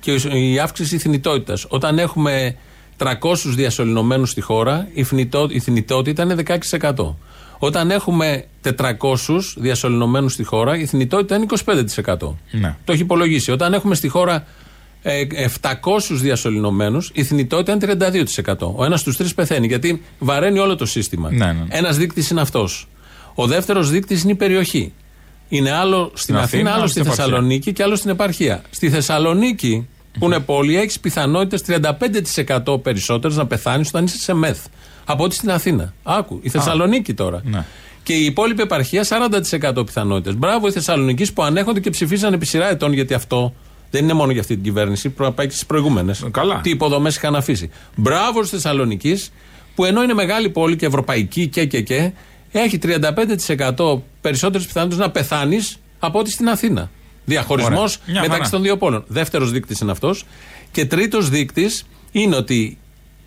και 0.00 0.12
η 0.32 0.58
αύξηση 0.58 0.98
θνητότητας. 0.98 1.66
Όταν 1.68 1.98
έχουμε 1.98 2.56
300 2.96 3.54
διασωληνωμένους 3.54 4.30
στη 4.30 4.40
χώρα, 4.40 4.88
η, 4.92 5.04
θνητό- 5.04 5.50
η 5.52 5.60
θνητότητα 5.60 6.22
είναι 6.22 6.34
16%. 6.34 7.14
Όταν 7.58 7.90
έχουμε 7.90 8.44
400 8.62 9.54
διασωληνωμένους 9.56 10.32
στη 10.32 10.42
χώρα, 10.44 10.76
η 10.78 10.86
θνητότητα 10.86 11.36
είναι 11.36 11.46
25%. 12.04 12.34
Ναι. 12.50 12.76
Το 12.84 12.92
έχει 12.92 13.02
υπολογίσει. 13.02 13.50
Όταν 13.50 13.72
έχουμε 13.74 13.94
στη 13.94 14.08
χώρα 14.08 14.34
ε, 14.34 14.44
700 15.06 16.16
διασωληνωμένους, 16.16 17.10
η 17.14 17.24
θνητότητα 17.24 17.72
είναι 17.72 17.80
32%. 17.80 18.72
Ο 18.74 18.84
ένας 18.84 19.00
στους 19.00 19.16
τρεις 19.16 19.34
πεθαίνει 19.34 19.66
γιατί 19.66 20.02
βαραίνει 20.18 20.58
όλο 20.58 20.76
το 20.76 20.86
σύστημα. 20.86 21.30
Ναι, 21.30 21.44
ναι. 21.44 21.64
Ένας 21.68 21.96
δείκτης 21.96 22.30
είναι 22.30 22.40
αυτός. 22.40 22.88
Ο 23.34 23.46
δεύτερος 23.46 23.90
δείκτης 23.90 24.22
είναι 24.22 24.32
η 24.32 24.34
περιοχή. 24.34 24.92
Είναι 25.48 25.70
άλλο 25.70 26.10
στην 26.14 26.36
Αθήνα, 26.36 26.44
Αθήνα, 26.44 26.70
άλλο 26.70 26.78
άλλο 26.78 26.88
στη 26.88 26.98
στην 27.00 27.02
επαρχία. 27.02 27.24
Θεσσαλονίκη 27.24 27.72
και 27.72 27.82
άλλο 27.82 27.96
στην 27.96 28.10
επαρχία. 28.10 28.62
Στη 28.70 28.90
Θεσσαλονίκη, 28.90 29.88
που 30.18 30.24
είναι 30.24 30.40
πόλη, 30.40 30.76
έχεις 30.76 31.00
πιθανότητες 31.00 31.62
35% 31.62 32.82
περισσότερες 32.82 33.36
να 33.36 33.46
πεθάνεις 33.46 33.88
όταν 33.88 34.04
είσαι 34.04 34.18
σε 34.18 34.34
μεθ. 34.34 34.66
Από 35.04 35.24
ό,τι 35.24 35.34
στην 35.34 35.50
Αθήνα. 35.50 35.92
Άκου, 36.02 36.38
η 36.42 36.48
Θεσσαλονίκη 36.48 37.14
τώρα. 37.14 37.40
Ναι. 37.44 37.64
Και 38.02 38.12
η 38.12 38.24
υπόλοιπη 38.24 38.62
επαρχία 38.62 39.04
40% 39.04 39.86
πιθανότητες. 39.86 40.36
Μπράβο 40.36 40.68
οι 40.68 40.70
Θεσσαλονίκη 40.70 41.32
που 41.32 41.42
ανέχονται 41.42 41.80
και 41.80 41.90
ψηφίσαν 41.90 42.32
επί 42.32 42.46
σειρά 42.46 42.70
ετών 42.70 42.92
γιατί 42.92 43.14
αυτό 43.14 43.54
δεν 43.90 44.02
είναι 44.04 44.12
μόνο 44.12 44.32
για 44.32 44.40
αυτή 44.40 44.54
την 44.54 44.64
κυβέρνηση, 44.64 45.08
πρέπει 45.08 45.30
να 45.30 45.32
πάει 45.36 45.46
και 45.46 45.52
στις 45.52 45.66
προηγούμενες. 45.66 46.24
Καλά. 46.30 46.60
Τι 46.60 46.70
υποδομές 46.70 47.16
είχαν 47.16 47.34
αφήσει. 47.36 47.70
Μπράβο 47.96 48.42
στη 48.44 48.54
Θεσσαλονίκης 48.54 49.32
που 49.74 49.84
ενώ 49.84 50.02
είναι 50.02 50.14
μεγάλη 50.14 50.50
πόλη 50.50 50.76
και 50.76 50.86
ευρωπαϊκή 50.86 51.46
και 51.48 51.64
και 51.64 51.80
και, 51.80 52.12
έχει 52.52 52.78
35% 52.82 54.00
περισσότερε 54.20 54.64
πιθανότητε 54.64 55.00
να 55.02 55.10
πεθάνεις 55.10 55.76
από 55.98 56.18
ό,τι 56.18 56.30
στην 56.30 56.48
Αθήνα. 56.48 56.90
Διαχωρισμός 57.24 57.94
Ωραία. 57.96 58.06
Μια 58.06 58.20
μεταξύ 58.20 58.38
χαρά. 58.38 58.50
των 58.50 58.62
δύο 58.62 58.76
πόλων. 58.76 59.04
Δεύτερος 59.06 59.50
δείκτης 59.50 59.80
είναι 59.80 59.90
αυτός. 59.90 60.24
Και 60.72 60.86
τρίτος 60.86 61.28
δείκτης 61.28 61.86
είναι 62.12 62.36
ότι 62.36 62.78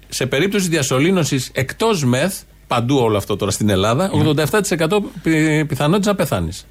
σε 0.09 0.25
περίπτωση 0.25 0.67
διασωλήνωσης 0.69 1.49
εκτός 1.53 2.03
μεθ, 2.05 2.39
παντού 2.67 2.95
όλο 2.97 3.17
αυτό 3.17 3.35
τώρα 3.35 3.51
στην 3.51 3.69
Ελλάδα, 3.69 4.11
87% 4.13 5.01
πι- 5.23 5.65
πιθανότητα 5.65 6.09
να 6.09 6.15
πεθάνεις. 6.15 6.65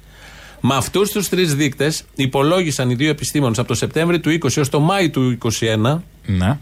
Με 0.61 0.75
αυτούς 0.75 1.11
τους 1.11 1.29
τρεις 1.29 1.55
δείκτες 1.55 2.03
υπολόγισαν 2.15 2.89
οι 2.89 2.95
δύο 2.95 3.09
επιστήμονες 3.09 3.59
από 3.59 3.67
το 3.67 3.73
Σεπτέμβριο 3.73 4.19
του 4.19 4.29
20 4.29 4.57
έως 4.57 4.69
το 4.69 4.79
Μάη 4.79 5.09
του 5.09 5.37
21, 5.59 6.03
Ναι. 6.25 6.57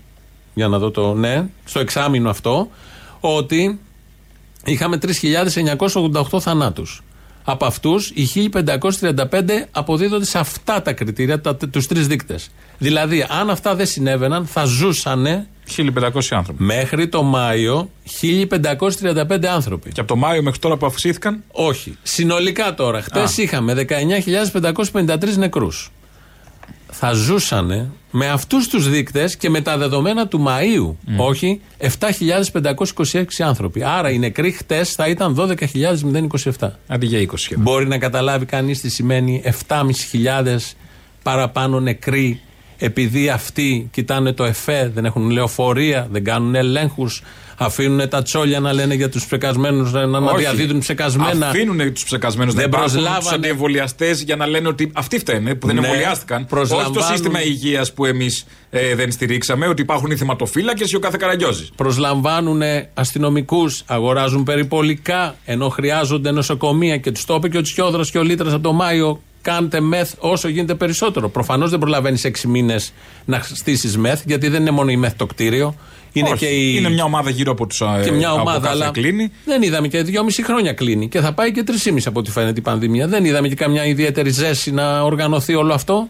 για 0.53 0.67
να 0.67 0.77
δω 0.79 0.91
το 0.91 1.13
ναι, 1.13 1.45
στο 1.65 1.79
εξάμεινο 1.79 2.29
αυτό, 2.29 2.69
ότι 3.19 3.79
είχαμε 4.65 4.97
3.988 4.97 6.39
θανάτους. 6.39 7.01
Από 7.43 7.65
αυτούς 7.65 8.09
οι 8.09 8.25
1.535 8.25 9.67
αποδίδονται 9.71 10.25
σε 10.25 10.39
αυτά 10.39 10.81
τα 10.81 10.93
κριτήρια, 10.93 11.41
τα, 11.41 11.55
τους 11.55 11.87
τρεις 11.87 12.07
δείκτες. 12.07 12.49
Δηλαδή, 12.77 13.25
αν 13.29 13.49
αυτά 13.49 13.75
δεν 13.75 13.85
συνέβαιναν, 13.85 14.45
θα 14.45 14.63
ζούσανε 14.65 15.47
1500 15.75 16.21
άνθρωποι. 16.29 16.63
μέχρι 16.63 17.07
το 17.07 17.23
Μάιο 17.23 17.89
1.535 18.21 19.45
άνθρωποι. 19.45 19.91
Και 19.91 19.99
από 19.99 20.09
το 20.09 20.15
Μάιο 20.15 20.41
μέχρι 20.43 20.59
τώρα 20.59 20.77
που 20.77 20.85
αυξήθηκαν; 20.85 21.43
Όχι. 21.51 21.97
Συνολικά 22.03 22.73
τώρα, 22.73 23.01
χτες 23.01 23.37
Α. 23.37 23.41
είχαμε 23.41 23.73
19.553 23.73 25.37
νεκρούς. 25.37 25.91
Θα 26.91 27.11
ζούσανε 27.11 27.89
με 28.11 28.27
αυτούς 28.29 28.67
τους 28.67 28.89
δείκτες 28.89 29.37
και 29.37 29.49
με 29.49 29.61
τα 29.61 29.77
δεδομένα 29.77 30.27
του 30.27 30.45
Μαΐου, 30.47 30.95
όχι, 31.17 31.61
7.526 31.77 33.23
άνθρωποι. 33.39 33.83
Άρα 33.83 34.09
οι 34.09 34.17
νεκροί 34.19 34.51
χτες 34.51 34.93
θα 34.93 35.07
ήταν 35.07 35.35
12.027. 35.35 36.69
Αντί 36.87 37.05
για 37.05 37.19
20 37.19 37.25
σχεδόν. 37.35 37.63
Μπορεί 37.63 37.87
να 37.87 37.97
καταλάβει 37.97 38.45
κανείς 38.45 38.81
τι 38.81 38.89
σημαίνει 38.89 39.41
7.500 39.67 40.57
παραπάνω 41.23 41.79
νεκροί 41.79 42.41
επειδή 42.77 43.29
αυτοί 43.29 43.87
κοιτάνε 43.91 44.33
το 44.33 44.43
ΕΦΕ, 44.43 44.91
δεν 44.93 45.05
έχουν 45.05 45.29
λεωφορεία, 45.29 46.07
δεν 46.11 46.23
κάνουν 46.23 46.55
ελέγχους, 46.55 47.21
αφήνουν 47.57 48.09
τα 48.09 48.21
τσόλια 48.21 48.59
να 48.59 48.73
λένε 48.73 48.93
για 48.93 49.09
τους 49.09 49.25
ψεκασμένους, 49.25 49.91
να 49.91 49.99
Όχι. 50.03 50.15
αναδιαδίδουν 50.15 50.79
ψεκασμένα. 50.79 51.47
Αφήνουν 51.47 51.93
τους 51.93 52.03
ψεκασμένους 52.03 52.53
Δεν 52.53 52.61
να 52.61 52.67
υπάρχουν 52.67 52.91
τους 52.97 53.01
προσλάβανε. 53.03 53.35
αντιεμβολιαστές 53.35 54.21
για 54.21 54.35
να 54.35 54.47
λένε 54.47 54.67
ότι 54.67 54.91
αυτοί 54.93 55.19
φταίνε 55.19 55.55
που 55.55 55.67
δεν 55.67 55.75
Ναι. 55.75 55.87
εμβολιάστηκαν. 55.87 56.37
Όχι 56.37 56.47
το 56.49 56.55
Προσλαμβάνουν. 56.55 57.03
σύστημα 57.03 57.43
υγείας 57.43 57.93
που 57.93 58.05
εμείς 58.05 58.45
δεν 58.95 59.11
στηρίξαμε, 59.11 59.67
ότι 59.67 59.81
υπάρχουν 59.81 60.11
οι 60.11 60.15
θεματοφύλακες 60.15 60.91
ή 60.91 60.95
ο 60.95 60.99
κάθε 60.99 61.17
καραγκιόζης. 61.19 61.71
προσλαμβάνουν 61.75 62.61
αστυνομικούς, 62.93 63.83
αγοράζουν 63.85 64.43
περιπολικά, 64.43 65.35
ενώ 65.45 65.69
χρειάζονται 65.69 66.31
νοσοκομεία 66.31 66.97
και 66.97 67.11
τους 67.11 67.25
το 67.25 67.35
είπε 67.35 67.49
και 67.49 67.57
ο 67.57 67.61
Τσιόδρας 67.61 68.11
και 68.11 68.17
ο 68.17 68.23
Λίτρας 68.23 68.53
από 68.53 68.63
το 68.63 68.73
Μάιο. 68.73 69.21
Κάντε 69.51 69.79
μεθ 69.79 70.13
όσο 70.19 70.47
γίνεται 70.47 70.75
περισσότερο. 70.75 71.29
Προφανώς 71.29 71.69
δεν 71.69 71.79
προλαβαίνεις 71.79 72.25
6 72.25 72.47
μήνες 72.47 72.93
να 73.25 73.41
στήσεις 73.53 73.97
μεθ, 73.97 74.21
γιατί 74.25 74.47
δεν 74.47 74.61
είναι 74.61 74.71
μόνο 74.71 74.91
η 74.91 74.97
μεθ 74.97 75.13
το 75.15 75.25
κτίριο. 75.25 75.75
Είναι 76.11 76.29
Όχι, 76.29 76.37
και 76.37 76.45
η. 76.45 76.75
είναι 76.77 76.89
μια 76.89 77.03
ομάδα 77.03 77.29
γύρω 77.29 77.51
από 77.51 77.67
τους 77.67 77.81
και 78.03 78.11
μια 78.11 78.33
ομάδα, 78.33 78.59
κάθε 78.59 78.69
αλλά 78.73 78.89
κλίνη. 78.91 79.31
δεν 79.45 79.61
είδαμε 79.61 79.87
και 79.87 80.01
δυόμιση 80.01 80.43
χρόνια 80.43 80.73
κλείνει. 80.73 81.07
Και 81.07 81.19
θα 81.19 81.33
πάει 81.33 81.51
και 81.51 81.63
τρεις 81.63 82.07
από 82.07 82.19
ό,τι 82.19 82.31
φαίνεται 82.31 82.59
η 82.59 82.61
πανδημία. 82.63 83.07
Δεν 83.07 83.25
είδαμε 83.25 83.47
και 83.47 83.55
καμιά 83.55 83.85
ιδιαίτερη 83.85 84.29
ζέση 84.29 84.71
να 84.71 85.01
οργανωθεί 85.01 85.55
όλο 85.55 85.73
αυτό. 85.73 86.09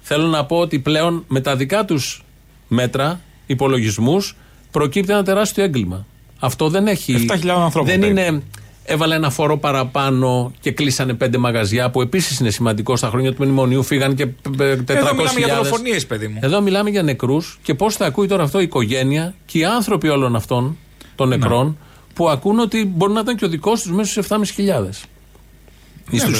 Θέλω 0.00 0.26
να 0.26 0.44
πω 0.44 0.56
ότι 0.56 0.78
πλέον 0.78 1.24
με 1.28 1.40
τα 1.40 1.56
δικά 1.56 1.84
τους 1.84 2.24
μέτρα, 2.68 3.20
υπολογισμούς, 3.46 4.36
προκύπτει 4.70 5.12
ένα 5.12 5.22
τεράστιο 5.22 5.64
έγκλημα. 5.64 6.06
Αυτό 6.38 6.68
δεν 6.68 6.86
έχει. 6.86 7.26
7.000 7.28 7.48
ανθρώπων 7.48 7.90
Δεν 7.90 8.00
περίπου. 8.00 8.20
είναι. 8.20 8.42
Έβαλε 8.90 9.14
ένα 9.14 9.30
φόρο 9.30 9.56
παραπάνω 9.58 10.52
και 10.60 10.70
κλείσανε 10.70 11.14
πέντε 11.14 11.38
μαγαζιά 11.38 11.90
που 11.90 12.00
επίσης 12.00 12.38
είναι 12.38 12.50
σημαντικό. 12.50 12.96
Στα 12.96 13.08
χρόνια 13.08 13.34
του 13.34 13.42
μνημονίου 13.44 13.82
φύγαν 13.82 14.14
και 14.14 14.28
400.000. 14.58 14.88
Εδώ 14.88 15.14
μιλάμε 15.14 15.40
για 15.40 15.54
δολοφονίες, 15.54 16.06
παιδί 16.06 16.28
μου. 16.28 16.38
Εδώ 16.42 16.60
μιλάμε 16.60 16.90
για 16.90 17.02
νεκρούς 17.02 17.58
και 17.62 17.74
πώς 17.74 17.96
θα 17.96 18.06
ακούει 18.06 18.26
τώρα 18.26 18.42
αυτό 18.42 18.60
η 18.60 18.62
οικογένεια 18.62 19.34
και 19.46 19.58
οι 19.58 19.64
άνθρωποι 19.64 20.08
όλων 20.08 20.36
αυτών 20.36 20.76
των 21.14 21.28
νεκρών 21.28 21.78
που 22.14 22.28
ακούν 22.28 22.58
ότι 22.58 22.84
μπορεί 22.84 23.12
να 23.12 23.20
ήταν 23.20 23.36
και 23.36 23.44
ο 23.44 23.48
δικός 23.48 23.82
τους 23.82 23.92
μέσα 23.92 24.22
στου 24.22 24.34
7.500. 24.34 24.42
Ή 26.10 26.18
στου 26.18 26.32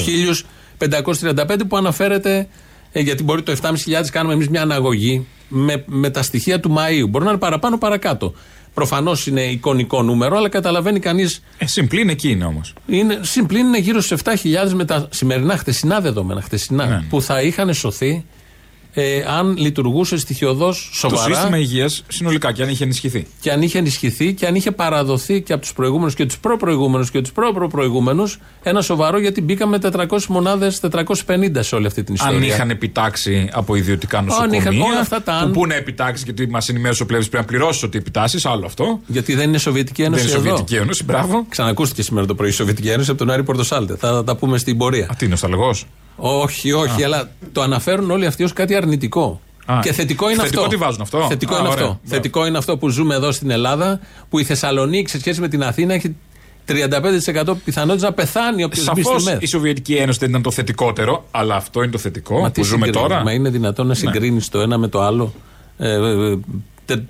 1.535 0.78 1.60
που 1.68 1.76
αναφέρεται, 1.76 2.48
ε, 2.92 3.00
γιατί 3.00 3.22
μπορεί 3.22 3.42
το 3.42 3.52
7.500 3.62 3.74
κάνουμε 4.10 4.34
εμείς 4.34 4.48
μια 4.48 4.62
αναγωγή 4.62 5.26
με, 5.48 5.84
με 5.86 6.10
τα 6.10 6.22
στοιχεία 6.22 6.60
του 6.60 6.70
Μαΐου. 6.70 7.08
Μπορεί 7.08 7.24
να 7.24 7.30
είναι 7.30 7.38
παραπάνω 7.38 7.78
παρακάτω. 7.78 8.34
Προφανώς 8.78 9.26
είναι 9.26 9.40
εικονικό 9.42 10.02
νούμερο, 10.02 10.36
αλλά 10.36 10.48
καταλαβαίνει 10.48 11.00
κανεί. 11.00 11.24
Ε, 11.58 11.66
συμπλήν 11.66 12.08
εκεί 12.08 12.30
είναι 12.30 12.44
όμως. 12.44 12.72
Είναι, 12.86 13.18
συμπλήν 13.22 13.66
είναι 13.66 13.78
γύρω 13.78 14.00
στους 14.00 14.20
7.000 14.24 14.72
με 14.74 14.84
τα 14.84 15.08
σημερινά 15.10 15.56
χτεσινά 15.56 16.00
δεδομένα, 16.00 16.40
χτεσινά, 16.40 16.86
Ναι. 16.86 17.02
που 17.08 17.22
θα 17.22 17.42
είχαν 17.42 17.74
σωθεί 17.74 18.24
ε, 19.00 19.24
αν 19.26 19.56
λειτουργούσε 19.56 20.16
στοιχειοδός 20.16 20.88
Το 20.92 21.08
σοβαρά 21.08 21.34
σύστημα 21.34 21.58
υγείας 21.58 22.04
συνολικά 22.08 22.52
και 22.52 22.62
αν 22.62 22.68
είχε 22.68 22.84
ενισχυθεί. 22.84 23.26
και 23.40 23.50
αν 23.52 23.62
είχε 23.62 23.78
ενισχυθεί 23.78 24.34
και 24.34 24.46
αν 24.46 24.54
είχε 24.54 24.70
παραδοθεί 24.70 25.42
και 25.42 25.52
από 25.52 25.62
τους 25.62 25.72
προηγούμενους 25.72 26.14
και 26.14 26.26
τους 26.26 26.38
προ-προηγούμενους 26.38 27.10
και 27.10 27.20
τους 27.20 27.32
προ-προ-προηγούμενους 27.32 28.38
ένα 28.62 28.82
σοβαρό 28.82 29.18
γιατί 29.18 29.40
μπήκαμε 29.40 29.78
400 29.82 30.26
μονάδες, 30.28 30.80
450 30.80 31.62
σε 31.62 31.74
όλη 31.74 31.86
αυτή 31.86 32.04
την 32.04 32.14
ιστορία. 32.14 32.36
Αν 32.36 32.42
είχαν 32.42 32.70
επιτάξει 32.70 33.48
από 33.52 33.74
ιδιωτικά 33.74 34.20
νοσοκομεία. 34.22 34.58
είχαν 34.58 34.80
όλα 34.80 35.00
αυτά 35.00 35.22
τα 35.22 35.32
αν. 35.32 35.46
Που 35.46 35.60
πού 35.60 35.66
να 35.66 35.74
επιτάξεις, 35.74 36.24
γιατί 36.24 36.48
μας 36.48 36.68
ενημέρωσε 36.68 37.02
ο 37.02 37.06
Πλεύρης 37.06 37.28
πρέπει 37.28 37.44
να 37.44 37.50
πληρώσει 37.50 37.84
ότι 37.84 37.98
επιτάσσει, 37.98 38.40
άλλο 38.42 38.66
αυτό. 38.66 39.00
Γιατί 39.06 39.34
δεν 39.34 39.48
είναι 39.48 39.58
Σοβιετική 39.58 40.02
Δεν 40.02 40.12
Ένωση 40.12 40.28
είναι 40.28 40.32
εδώ. 40.38 40.48
Σοβιετική 40.48 40.74
Ένωση, 40.76 41.04
μπράβο. 41.04 41.46
Ξανακούστηκε 41.48 42.02
σήμερα 42.02 42.26
το 42.26 42.34
πρωί 42.34 42.48
η 42.48 42.52
Σοβιετική 42.52 42.88
Ένωση 42.88 43.10
από 43.10 43.18
τον 43.18 43.30
Άρη 43.30 43.42
Πορτοσάλτε. 43.42 43.96
Θα 43.96 44.24
τα 44.24 44.36
πούμε 44.36 44.58
στην 44.58 44.76
πορεία. 44.76 45.04
Α, 45.04 45.14
τι 45.18 45.24
είναι 45.24 45.34
ο 45.34 45.36
Σταλεγό. 45.36 45.74
Όχι, 46.20 46.72
όχι, 46.72 47.04
αλλά 47.04 47.30
το 47.52 47.62
αναφέρουν 47.62 48.10
όλοι 48.10 48.26
αυτοί 48.26 48.44
ως 48.44 48.52
κάτι 48.52 48.74
αρνητικό. 48.74 49.40
Α, 49.66 49.78
και 49.82 49.92
θετικό 49.92 50.30
είναι 50.30 50.42
θετικό 50.42 50.60
αυτό. 50.60 50.70
τι 50.70 50.76
βάζουν 50.76 51.00
αυτό; 51.00 51.26
Θετικό 51.28 51.54
Α, 51.54 51.58
είναι 51.58 51.68
ωραία, 51.68 51.74
αυτό. 51.82 51.84
μπράβο. 51.86 52.00
Θετικό 52.04 52.46
είναι 52.46 52.58
αυτό 52.58 52.76
που 52.78 52.88
ζούμε 52.88 53.14
εδώ 53.14 53.32
στην 53.32 53.50
Ελλάδα, 53.50 54.00
που 54.30 54.38
η 54.38 54.44
Θεσσαλονίκη 54.44 55.10
σε 55.10 55.18
σχέση 55.18 55.40
με 55.40 55.48
την 55.48 55.62
Αθήνα 55.62 55.94
έχει 55.94 56.16
35% 56.68 57.54
πιθανότητα 57.64 58.06
να 58.06 58.12
πεθάνει 58.12 58.64
όποιο 58.64 58.82
μπει 58.94 59.02
Σαφώς 59.02 59.22
στη 59.22 59.30
ΜΕΘ. 59.32 59.42
η 59.42 59.46
Σοβιετική 59.46 59.94
Ένωση 59.94 60.18
δεν 60.18 60.28
ήταν 60.28 60.42
το 60.42 60.50
θετικότερο, 60.50 61.24
αλλά 61.30 61.54
αυτό 61.54 61.82
είναι 61.82 61.92
το 61.92 61.98
θετικό 61.98 62.40
Μα 62.40 62.50
τι 62.50 62.60
που 62.60 62.66
ζούμε 62.66 62.84
συγκρίνεις, 62.86 63.08
τώρα. 63.08 63.18
Ναι. 63.18 63.24
Μα 63.24 63.32
είναι 63.32 63.48
δυνατόν 63.50 63.86
να 63.86 63.94
συγκρίνεις 63.94 64.48
το 64.48 64.60
ένα 64.60 64.78
με 64.78 64.88
το 64.88 65.02
άλλο. 65.02 65.34
Ε, 65.78 65.92
ε, 65.92 65.96
ε, 65.96 66.36
τε- 66.36 66.38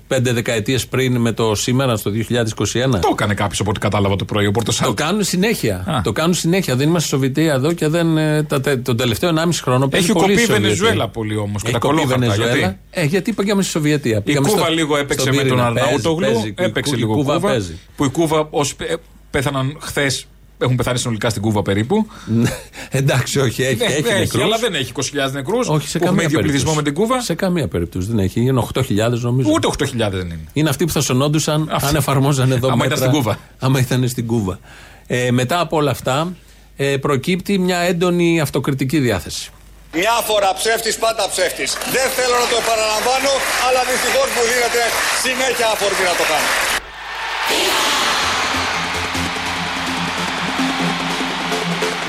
πέντε 0.07 0.33
δεκαετίες 0.33 0.87
πριν 0.87 1.17
με 1.17 1.31
το 1.31 1.55
σήμερα, 1.55 1.95
στο 1.97 2.11
2021. 2.11 2.99
Το 3.01 3.09
έκανε 3.11 3.33
κάποιος 3.33 3.59
από 3.59 3.69
ό,τι 3.69 3.79
κατάλαβα 3.79 4.15
το 4.15 4.25
πρωί. 4.25 4.43
Ο 4.43 4.45
Το 4.45 4.51
Πορτοσάλτη. 4.51 4.93
κάνουν 5.03 5.23
συνέχεια. 5.23 5.83
Α. 5.87 6.01
Το 6.01 6.11
κάνουν 6.11 6.33
συνέχεια. 6.33 6.75
Δεν 6.75 6.87
είμαστε 6.89 7.07
Σοβιετία 7.07 7.53
εδώ 7.53 7.73
και 7.73 7.87
δεν. 7.87 8.17
ε, 8.17 8.43
τα, 8.43 8.61
τε- 8.61 8.83
τον 8.83 8.97
τελευταίο 8.97 9.29
1,5 9.35 9.49
χρόνο 9.61 9.87
παίζει 9.87 10.05
Έχει 10.05 10.13
πολύ 10.19 10.27
κοπεί 10.33 10.41
η 10.41 10.45
Σοβιετία. 10.45 10.61
Βενεζουέλα 10.75 11.07
πολύ 11.07 11.35
όμως. 11.37 11.63
Έχει 11.63 11.73
Κατά 11.73 11.87
κοπεί 11.87 11.95
η 12.01 12.05
κολόχαρτα. 12.05 12.33
Βενεζουέλα. 12.35 12.57
Γιατί; 12.57 12.77
Ε, 12.89 13.03
γιατί 13.05 13.33
πήγαμε 13.33 13.61
στη 13.61 13.71
Σοβιετία. 13.71 14.17
η 14.17 14.21
Πήγαμε 14.21 14.47
Κούβα 14.49 14.61
στο- 14.63 14.73
λίγο 14.73 14.97
έπαιξε 14.97 15.19
στον 15.25 15.35
με 15.35 15.41
τον 15.41 15.49
πυρήνα. 15.49 15.71
Παίζει, 15.73 15.79
Αρναούτογλου. 15.85 16.25
παίζει. 16.33 16.53
Έπαιξε 16.57 16.95
Η 16.95 16.97
λίγο 16.97 17.13
Κούβα 17.13 17.33
Κούβα. 17.33 17.47
παίζει. 17.47 17.79
Που 17.95 18.05
η 18.05 18.09
Κούβα 18.09 18.47
ως, 18.51 18.71
ε, 18.79 18.93
πέθαναν 19.29 19.77
χθες. 19.81 20.25
Έχουν 20.61 20.75
πεθάνει 20.75 20.97
συνολικά 20.97 21.29
στην 21.29 21.41
Κούβα 21.41 21.61
περίπου. 21.61 22.07
Εντάξει, 22.89 23.39
όχι, 23.39 23.63
έχει, 23.63 23.75
Δεν 23.75 23.87
έχει, 23.87 23.97
έχει, 24.07 24.19
νεκρούς. 24.19 24.43
αλλά 24.43 24.57
δεν 24.57 24.73
έχει 24.73 24.91
20.000 24.95 25.31
νεκρούς. 25.31 25.67
Όχι 25.67 25.87
σε 25.87 25.97
που 25.97 26.03
έχουμε 26.03 26.21
καμία 26.21 26.23
ίδιο 26.23 26.39
περίπτωση. 26.39 26.41
πληθυσμό 26.41 26.73
με 26.73 26.81
την 26.81 26.93
Κούβα. 26.93 27.21
Σε 27.21 27.33
καμία 27.33 27.67
περίπτωση 27.67 28.07
δεν 28.07 28.19
έχει. 28.19 28.39
Είναι 28.41 28.63
8.000 28.73 28.83
νομίζω. 29.19 29.49
Ούτε 29.53 29.67
8.000 29.77 29.87
δεν 30.11 30.25
είναι. 30.25 30.39
Είναι 30.53 30.69
αυτοί 30.69 30.85
που 30.85 30.91
θα 30.91 31.01
σωνόντουσαν 31.01 31.69
Αυτοί. 31.71 31.87
αν 31.87 31.95
εφαρμόζαν 31.95 32.51
εδώ 32.51 32.67
Άμα 32.67 32.75
μέτρα. 32.75 32.95
ήταν 32.95 32.97
στην 33.07 33.11
Κούβα. 33.21 33.37
Άμα 33.59 33.79
ήταν 33.79 34.07
στην 34.07 34.25
Κούβα. 34.27 34.59
Ε, 35.07 35.31
μετά 35.31 35.59
από 35.59 35.77
όλα 35.77 35.91
αυτά, 35.91 36.33
ε, 36.75 36.97
προκύπτει 36.97 37.59
μια 37.59 37.77
έντονη 37.77 38.39
αυτοκριτική 38.41 38.99
διάθεση. 38.99 39.49
Μια 39.93 40.11
φορά 40.25 40.53
ψεύτης, 40.53 40.95
πάντα 40.97 41.27
ψεύτης. 41.31 41.71
Δεν 41.95 42.07
θέλω 42.17 42.35
να 42.43 42.47
το 42.51 42.55
επαναλαμβάνω, 42.63 43.31
αλλά 43.67 43.81
δυστυχώς 43.91 44.27
μου 44.35 44.43
δίνεται 44.51 44.81
συνέχεια 45.23 45.67
αφορμή 45.73 46.03
να 46.11 46.15
το 46.19 46.25
κάνω. 46.31 46.49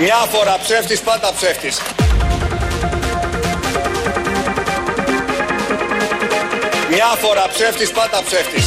Μια 0.00 0.14
φορά 0.14 0.58
ψεύτης, 0.62 1.00
πάντα 1.00 1.32
ψεύτης. 1.36 1.80
Μια 6.90 7.06
φορά 7.20 7.48
ψεύτης, 7.52 7.90
πάντα 7.90 8.22
ψεύτης. 8.26 8.66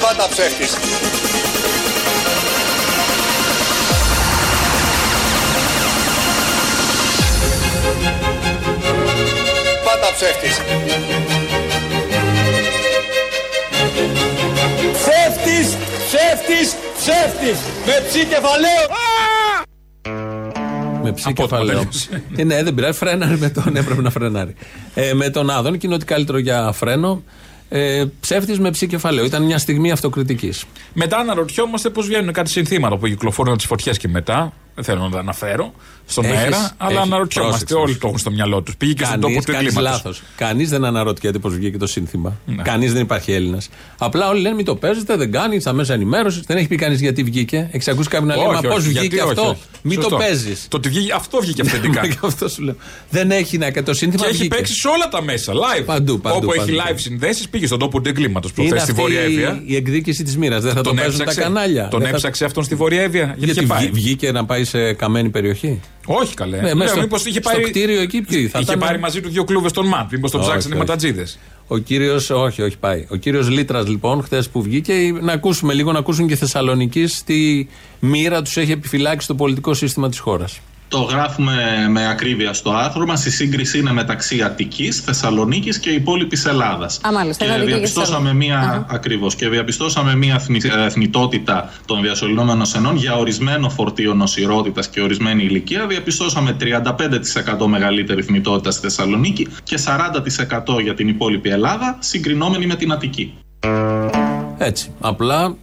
Πάντα 0.00 0.28
ψεύτης. 0.28 0.72
Πάντα 9.84 10.12
ψεύτης. 10.14 10.60
Ψεύτης, 15.06 15.76
ψεύτης, 16.06 16.74
ψεύτης. 16.98 17.58
Με 17.86 18.06
ψή 18.08 18.24
κεφαλαίο. 18.24 18.86
Με 21.02 21.12
ψή 21.12 21.24
Απότομα 21.28 21.48
κεφαλαίο. 21.48 21.76
τελείωσε. 21.78 22.22
Ε, 22.36 22.44
ναι, 22.44 22.62
δεν 22.62 22.74
πειράζει. 22.74 22.98
Φρέναρε 22.98 23.36
με 23.36 23.48
τον. 23.48 23.76
Έπρεπε 23.76 24.02
να 24.02 24.10
φρενάρει. 24.10 24.54
Ε, 24.94 25.12
με 25.14 25.30
τον 25.30 25.50
Άδων 25.50 25.78
και 25.78 25.86
είναι 25.86 25.94
ότι 25.94 26.04
καλύτερο 26.04 26.38
για 26.38 26.72
φρένο. 26.72 27.22
Ε, 27.68 28.04
Ψεύτης 28.20 28.58
με 28.58 28.70
ψή 28.70 28.86
κεφαλαίο. 28.86 29.24
Ήταν 29.24 29.42
μια 29.42 29.58
στιγμή 29.58 29.90
αυτοκριτικής. 29.90 30.64
Μετά 30.92 31.16
αναρωτιόμαστε 31.16 31.90
πώς 31.90 32.06
βγαίνουν 32.06 32.32
κάτι 32.32 32.50
συνθήματα 32.50 32.96
που 32.96 33.06
κυκλοφορούν 33.06 33.56
τις 33.56 33.66
φωτιές 33.66 33.98
και 33.98 34.08
μετά. 34.08 34.52
Δεν 34.76 34.84
θέλω 34.84 35.00
να 35.00 35.10
τα 35.10 35.18
αναφέρω 35.18 35.72
στον 36.06 36.24
Έχεις- 36.24 36.36
αέρα, 36.38 36.56
αλλά 36.76 36.90
έχεις- 36.90 37.02
αναρωτιόμαστε. 37.02 37.50
πρόσεξε. 37.64 37.74
Όλοι 37.74 37.96
το 37.96 38.06
έχουν 38.06 38.18
στο 38.18 38.30
μυαλό 38.30 38.62
τους. 38.62 38.76
Πήγε 38.76 38.92
και 38.92 39.04
στον 39.04 39.20
τόπο 39.20 39.34
του 39.34 39.52
Κανείς 39.52 39.66
εγκλήματος. 39.68 39.90
λάθος. 40.04 40.22
Κανείς 40.36 40.68
δεν 40.70 40.84
αναρωτιέται 40.84 41.38
πώς 41.38 41.54
βγήκε 41.54 41.78
το 41.78 41.86
σύνθημα. 41.86 42.36
Ναι. 42.46 42.62
Κανείς 42.62 42.92
δεν 42.92 43.02
υπάρχει 43.02 43.32
Έλληνας. 43.32 43.68
Απλά 43.98 44.28
όλοι 44.28 44.40
λένε 44.40 44.54
μην 44.54 44.64
το 44.64 44.76
παίζετε, 44.76 45.16
δεν 45.16 45.32
κάνεις 45.32 45.62
στα 45.62 45.72
μέσα 45.72 45.94
ενημέρωση. 45.94 46.42
Δεν 46.46 46.56
έχει 46.56 46.66
πει 46.68 46.76
κανείς 46.76 47.00
γιατί 47.00 47.22
βγήκε. 47.22 47.68
Έχει 47.72 47.90
ακούσει 47.90 48.08
κάποιον 48.08 48.28
να 48.28 48.36
λέει 48.36 48.46
Μα 48.46 48.60
πώς 48.60 48.84
βγήκε 48.86 49.20
αυτό; 49.20 49.56
Μην 49.82 50.00
το 50.00 50.08
παίζεις. 50.16 50.66
Το 50.68 50.76
ότι 50.76 50.88
βγήκε, 50.88 51.12
αυτό 51.12 51.38
βγήκε 51.40 51.60
αυθεντικά. 51.66 52.00
αυτό 52.22 52.48
σου 52.48 52.62
λέω. 52.62 52.74
Δεν 53.10 53.30
έχει 53.30 53.58
να 53.58 53.70
το 53.82 53.94
σύνθημα. 53.94 54.22
και 54.22 54.28
έχει 54.28 54.38
βγήκε. 54.38 54.54
παίξει 54.56 54.74
σε 54.74 54.88
όλα 54.88 55.08
τα 55.08 55.22
μέσα. 55.22 55.52
Live. 55.52 55.84
Παντού, 55.84 56.20
παντού, 56.20 56.36
Όπου 56.36 56.52
έχει 56.52 56.72
παντού. 56.72 56.88
live 56.90 56.94
συνδέσεις, 57.00 57.48
πήγε 57.48 57.66
στον 57.66 57.78
τόπο 57.78 58.00
του 58.00 58.08
εγκλήματος 58.08 58.50
Είναι 58.56 58.68
προχθέ 58.68 58.78
στη 58.84 58.90
αυτή 58.90 59.02
Βόρεια 59.02 59.20
Εύβοια. 59.20 59.62
η 59.66 59.76
εκδίκηση 59.76 60.22
της 60.22 60.36
μοίρας. 60.36 60.62
Δεν 60.62 60.72
θα 60.72 60.80
το 60.80 60.94
παίζουν 60.94 61.24
τα 61.24 61.34
κανάλια. 61.34 61.88
Τον 61.88 62.00
Δεν 62.00 62.08
θα- 62.08 62.14
έψαξε 62.14 62.44
αυτόν 62.44 62.64
στη 62.64 62.74
Βόρεια 62.74 63.02
Εύβοια. 63.02 63.24
Γιατί, 63.24 63.44
Γιατί 63.44 63.58
είχε 63.58 63.68
πάει; 63.68 63.80
βγή- 63.80 63.92
βγήκε 63.94 64.32
να 64.32 64.44
πάει 64.44 64.64
σε 64.66 64.92
καμένη 64.92 65.28
περιοχή; 65.28 65.80
Όχι 66.06 66.34
καλέ. 66.34 66.56
Ναι, 66.56 66.62
Λέω, 66.62 66.76
μέσα 66.76 66.90
στο- 66.92 67.00
μήπως 67.00 67.24
είχε 67.26 67.40
στο 67.42 67.50
πάρει, 67.50 67.62
κτίριο 67.62 68.00
εκεί 68.00 68.20
ποιοι 68.22 68.46
θα 68.48 68.58
είχε 68.58 68.72
ήταν- 68.72 68.78
πάρει 68.86 68.98
μαζί 68.98 69.20
του 69.20 69.28
δύο 69.28 69.44
κλούβες 69.44 69.72
των 69.72 69.86
ΜΑΤ. 69.86 70.12
Μήπως 70.12 70.30
τον 70.30 70.40
Όχι, 70.40 70.48
ψάξανε 70.48 70.74
οι 70.74 70.78
όχι. 70.78 70.86
ματατζίδες. 70.86 71.38
Ο 71.66 71.78
κύριο, 71.78 72.20
όχι, 72.30 72.62
όχι 72.62 72.78
πάει. 72.78 73.06
Ο 73.10 73.16
κύριος 73.16 73.48
Λίτρας, 73.48 73.88
λοιπόν, 73.88 74.22
χθες 74.22 74.48
που 74.48 74.62
βγήκε, 74.62 74.92
να 75.20 75.32
ακούσουμε 75.32 75.72
λίγο, 75.74 75.92
να 75.92 75.98
ακούσουν 75.98 76.26
και 76.26 76.36
Θεσσαλονίκη 76.36 77.04
τι 77.24 77.66
μοίρα 78.00 78.42
τους 78.42 78.56
έχει 78.56 78.72
επιφυλάξει 78.72 79.26
το 79.26 79.34
πολιτικό 79.34 79.74
σύστημα 79.74 80.08
της 80.08 80.18
χώρας. 80.18 80.60
Το 80.88 80.98
γράφουμε 80.98 81.86
με 81.90 82.08
ακρίβεια 82.08 82.52
στο 82.52 82.70
άρθρο 82.70 83.06
μας. 83.06 83.26
Η 83.26 83.30
σύγκριση 83.30 83.78
είναι 83.78 83.92
μεταξύ 83.92 84.42
Αττικής, 84.42 85.00
Θεσσαλονίκης 85.00 85.78
και 85.78 85.90
υπόλοιπης 85.90 86.44
Ελλάδας. 86.44 87.00
Α, 87.06 87.12
μάλιστα. 87.12 87.44
Και 87.44 87.50
Είχα 87.50 87.58
δει 87.60 87.64
και 87.66 87.72
διαπιστώσαμε 87.72 88.32
μία, 88.34 88.86
ακριβώς, 88.90 89.34
και 89.34 89.48
διαπιστώσαμε 89.48 90.16
μία 90.16 90.34
εθνη- 90.34 90.64
εθνιτότητα 90.64 91.72
των 91.86 92.02
διασωληνόμενων 92.02 92.66
σενών 92.66 92.96
για 92.96 93.16
ορισμένο 93.16 93.68
φορτίο 93.68 94.14
νοσηρότητας 94.14 94.88
και 94.88 95.00
ορισμένη 95.00 95.44
ηλικία. 95.44 95.86
Διαπιστώσαμε 95.86 96.52
35% 96.52 97.66
μεγαλύτερη 97.66 98.20
εθνιτότητα 98.20 98.70
στη 98.70 98.80
Θεσσαλονίκη 98.80 99.48
και 99.62 99.78
40% 99.78 100.80
για 100.82 100.94
την 100.94 101.08
υπόλοιπη 101.08 101.48
Ελλάδα, 101.48 101.96
συγκρινόμενη 101.98 102.66
με 102.66 102.74
την 102.74 102.92
Αττική. 102.92 103.34
Έτσι. 104.58 104.90
Απλά 105.00 105.56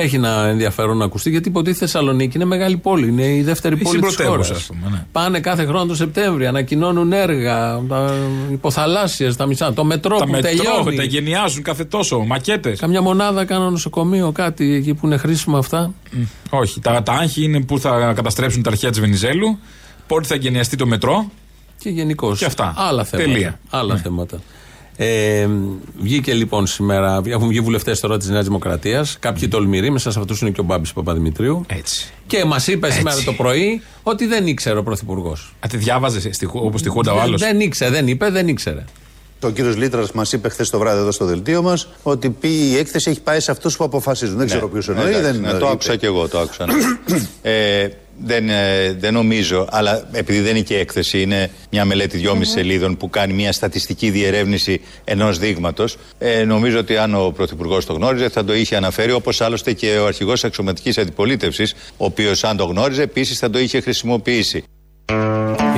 έχει 0.00 0.16
ένα 0.16 0.46
ενδιαφέρον 0.48 0.96
να 0.96 1.04
ακουστεί 1.04 1.30
γιατί 1.30 1.48
υποτίθεται 1.48 1.84
η 1.84 1.88
Θεσσαλονίκη 1.88 2.36
είναι 2.36 2.44
μεγάλη 2.44 2.76
πόλη. 2.76 3.08
Είναι 3.08 3.24
η 3.26 3.42
δεύτερη 3.42 3.74
Η 3.74 3.82
πόλη 3.82 4.00
της 4.00 4.16
χώρας. 4.16 4.46
συμπρωτεύουσα, 4.46 4.54
ας 4.54 4.66
πούμε, 4.66 4.96
ναι. 4.96 5.04
Πάνε 5.12 5.40
κάθε 5.40 5.64
χρόνο 5.66 5.86
το 5.86 5.94
Σεπτέμβριο, 5.94 6.48
ανακοινώνουν 6.48 7.12
έργα, 7.12 7.80
τα 7.88 8.14
υποθαλάσσιες, 8.52 9.36
τα 9.36 9.46
μισά, 9.46 9.72
το 9.72 9.84
μετρό 9.84 10.18
Τα 10.18 10.24
που 10.24 10.30
μετρό, 10.30 10.48
τελειώνει. 10.50 10.96
τα 10.96 11.02
γενιάζουν 11.02 11.62
κάθε 11.62 11.84
τόσο. 11.84 12.18
Μακέτες. 12.18 12.78
Καμιά 12.80 13.02
μονάδα 13.02 13.44
κάνα 13.44 13.70
νοσοκομείο, 13.70 14.32
κάτι 14.32 14.74
εκεί 14.74 14.94
που 14.94 15.06
είναι 15.06 15.16
χρήσιμο 15.16 15.56
αυτά. 15.58 15.92
Όχι. 16.50 16.80
Τα, 16.80 17.02
τα 17.02 17.12
άγχη 17.12 17.42
είναι 17.44 17.60
που 17.60 17.78
θα 17.78 18.12
καταστρέψουν 18.16 18.62
τα 18.62 18.70
αρχαία 18.70 18.90
της 18.90 19.00
Βενιζέλου. 19.00 19.58
Πότε 20.06 20.26
θα 20.26 20.34
γενιαστεί 20.34 20.76
το 20.76 20.86
μετρό. 20.86 21.30
Και 21.78 21.88
γενικώς. 21.88 22.38
Και 22.38 22.44
αυτά. 22.44 22.74
Άλλα 22.76 23.04
θέματα. 23.04 23.30
Τελεία. 23.30 23.58
Άλλα 23.70 23.94
Ναι. 23.94 24.00
θέματα. 24.00 24.38
Ε, 25.00 25.48
βγήκε 25.98 26.34
λοιπόν 26.34 26.66
σήμερα, 26.66 27.20
έχουν 27.26 27.48
βγει 27.48 27.60
βουλευτές 27.60 28.00
τώρα 28.00 28.16
της 28.18 28.28
Νέας 28.28 28.44
Δημοκρατίας. 28.44 29.16
Κάποιοι 29.20 29.48
τολμηροί, 29.48 29.90
μέσα 29.90 30.10
σε 30.10 30.18
αυτούς 30.18 30.40
είναι 30.40 30.50
και 30.50 30.60
ο 30.60 30.64
Μπάμπης 30.64 30.92
Παπαδημητρίου. 30.92 31.64
Έτσι. 31.66 32.12
Και 32.26 32.44
μας 32.44 32.66
είπε 32.66 32.86
Έτσι. 32.86 32.98
σήμερα 32.98 33.22
το 33.24 33.32
πρωί 33.32 33.82
ότι 34.02 34.26
δεν 34.26 34.46
ήξερε 34.46 34.78
ο 34.78 34.82
Πρωθυπουργός. 34.82 35.54
Α, 35.60 35.68
τη 35.68 35.76
διάβαζε 35.76 36.30
όπως 36.52 36.82
τη 36.82 36.88
Χούντα 36.88 37.12
ο 37.12 37.20
άλλος; 37.20 37.40
Δεν 37.40 37.60
ήξερε, 37.60 37.90
δεν 37.90 38.08
είπε, 38.08 38.30
δεν 38.30 38.48
ήξερε. 38.48 38.84
Ο 39.42 39.50
κύριος 39.50 39.76
Λύτρας 39.76 40.12
μας 40.12 40.32
είπε 40.32 40.48
χθες 40.48 40.70
το 40.70 40.78
βράδυ 40.78 41.00
εδώ 41.00 41.10
στο 41.10 41.24
δελτίο 41.24 41.62
μας 41.62 41.88
ότι 42.02 42.30
πει, 42.30 42.48
η 42.48 42.76
έκθεση 42.76 43.10
έχει 43.10 43.20
πάει 43.20 43.40
σε 43.40 43.50
αυτούς 43.50 43.76
που 43.76 43.84
αποφασίζουν. 43.84 44.36
Δεν 44.36 44.46
ξέρω 44.46 44.68
ποιους 44.68 44.88
εννοεί. 44.88 45.06
Εντάξει, 45.06 45.22
δεν 45.22 45.40
ναι, 45.40 45.50
το 45.50 45.56
είπε. 45.56 45.68
άκουσα 45.68 45.96
και 45.96 46.06
εγώ, 46.06 46.28
το 46.28 46.38
άκουσα. 46.38 46.66
ναι. 46.66 46.74
Ε, 47.52 47.88
δεν, 48.24 48.48
ε, 48.48 48.92
δεν 48.92 49.12
νομίζω, 49.12 49.66
αλλά 49.70 50.08
επειδή 50.12 50.40
δεν 50.40 50.50
είναι 50.50 50.64
και 50.64 50.78
έκθεση, 50.78 51.22
είναι 51.22 51.50
μια 51.70 51.84
μελέτη 51.84 52.18
2,5 52.18 52.38
σελίδων 52.40 52.96
που 52.96 53.10
κάνει 53.10 53.32
μια 53.32 53.52
στατιστική 53.52 54.10
διερεύνηση 54.10 54.80
ενός 55.04 55.38
δείγματος. 55.38 55.96
Ε, 56.18 56.44
νομίζω 56.44 56.78
ότι 56.78 56.96
αν 56.96 57.14
ο 57.14 57.30
Πρωθυπουργός 57.30 57.86
το 57.86 57.92
γνώριζε, 57.92 58.28
θα 58.28 58.44
το 58.44 58.54
είχε 58.54 58.76
αναφέρει, 58.76 59.12
όπως 59.12 59.40
άλλωστε 59.40 59.72
και 59.72 59.98
ο 59.98 60.06
αρχηγός 60.06 60.44
αξιωματικής 60.44 60.98
αντιπολίτευσης, 60.98 61.74
ο 61.96 62.04
οποίος, 62.04 62.44
αν 62.44 62.56
το 62.56 62.64
γνώριζε, 62.64 63.02
επίσης 63.02 63.38
θα 63.38 63.50
το 63.50 63.58
είχε 63.58 63.80
χρησιμοποιήσει. 63.80 64.64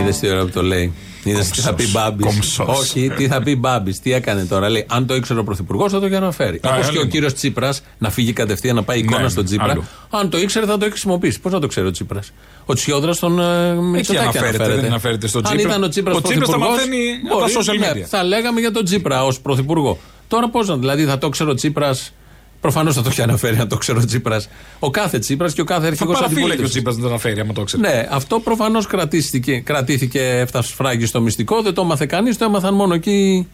Είδες 0.01 0.19
τι 0.19 0.29
ώρα 0.29 0.45
που 0.45 0.51
το 0.51 0.63
λέει. 0.63 0.93
Είδες 1.25 1.49
τι 1.49 1.61
θα 1.61 1.75
πει 1.75 1.87
Μπάμπης; 1.91 2.59
Όχι, 2.67 3.11
τι 3.17 3.27
θα 3.29 3.43
πει 3.43 3.57
Μπάμπης; 3.57 4.01
Τι 4.01 4.13
έκανε 4.13 4.45
τώρα; 4.45 4.69
Λέει, 4.69 4.85
αν 4.89 5.07
το 5.07 5.15
ήξερε 5.15 5.41
ο 5.41 5.45
Πρωθυπουργός 5.45 5.93
θα 5.93 6.01
το 6.01 6.07
είχε 6.07 6.17
αναφέρει. 6.17 6.57
Α, 6.67 6.71
Όπως 6.73 6.85
άλλη 6.85 6.93
και 6.93 6.99
ο 6.99 7.05
μου. 7.05 7.09
κύριος 7.11 7.35
Τσίπρας 7.35 7.83
να 7.99 8.11
φύγει 8.11 8.33
κατευθείαν 8.33 8.75
να 8.77 8.83
πάει 8.83 8.99
εικόνα 8.99 9.23
Ναι, 9.23 9.29
στον 9.29 9.45
Τσίπρα. 9.45 9.71
άλλο. 9.71 9.85
Αν 10.11 10.31
το 10.31 10.39
ήξερε 10.39 10.67
θα 10.67 10.73
το 10.73 10.81
έχει 10.85 10.91
χρησιμοποιήσει. 10.91 11.41
Πώς 11.41 11.53
να 11.53 11.61
το 11.61 11.67
ξέρει 11.67 11.87
ο 11.87 11.91
Τσίπρας; 11.91 12.33
Ο 12.65 12.75
Τσιόδρας 12.75 13.19
τον 13.19 13.41
ε, 13.41 13.73
Μητσοτάκη 13.75 14.39
αναφέρεται, 14.39 14.75
δεν 14.75 14.85
αναφέρεται 14.85 15.27
στον 15.27 15.47
Αν 15.47 15.53
Τσίπρα. 15.57 15.71
ήταν 15.73 15.83
ο 15.85 15.89
Τσίπρας 15.89 16.17
Ο 16.17 16.21
Τσίπρας 16.21 16.49
τα 16.51 16.59
μαθαίνει 16.59 16.99
από 17.31 17.41
τα 17.41 17.47
social 17.47 17.95
media. 17.97 18.03
θα 18.09 18.23
λέγαμε 18.25 18.61
για 18.61 18.71
τον 18.73 18.85
Τσίπρα 18.85 19.25
ως 19.25 19.41
Πρωθυπουργό. 19.41 19.99
Τώρα 20.29 20.49
πώς 20.49 20.69
να. 20.69 20.77
Δηλαδή 20.77 21.05
θα 21.05 21.19
το 21.19 21.29
ξέρει 21.29 21.51
ο 21.51 21.55
Τσίπρας. 21.55 22.13
Προφανώς 22.61 22.95
θα 22.95 23.03
το 23.03 23.09
έχει 23.09 23.23
αναφέρει 23.23 23.57
αν 23.59 23.69
το 23.69 23.77
ξέρει 23.77 23.99
ο 23.99 24.05
Τσίπρας. 24.05 24.49
Ο 24.79 24.91
κάθε 24.91 25.19
Τσίπρας 25.19 25.53
και 25.53 25.61
ο 25.61 25.65
κάθε 25.65 25.81
Θα 25.81 25.87
αρχηγός 25.87 26.15
παραφύλακε 26.15 26.41
ο 26.41 26.45
αντιπολίτευσης. 26.45 26.75
Τσίπρας 26.75 26.97
να 26.97 27.03
το 27.03 27.09
αναφέρει, 27.09 27.41
άμα 27.41 27.53
το 27.53 27.65
ξέρει. 27.65 27.83
Ναι, 27.83 28.07
αυτό 28.11 28.41
προφανώς 28.41 28.87
κρατήθηκε, 28.87 29.59
κρατήθηκε, 29.59 30.21
έφτασε 30.21 30.75
φράγγι 30.75 31.07
στο 31.07 31.21
μυστικό, 31.21 31.63
δεν 31.63 31.75
το 31.75 31.83
έμαθε 31.83 32.07
κανείς, 32.07 32.37
το 32.39 32.45
έμαθαν 32.45 32.75
μόνο 32.75 32.95
εκεί 32.95 33.49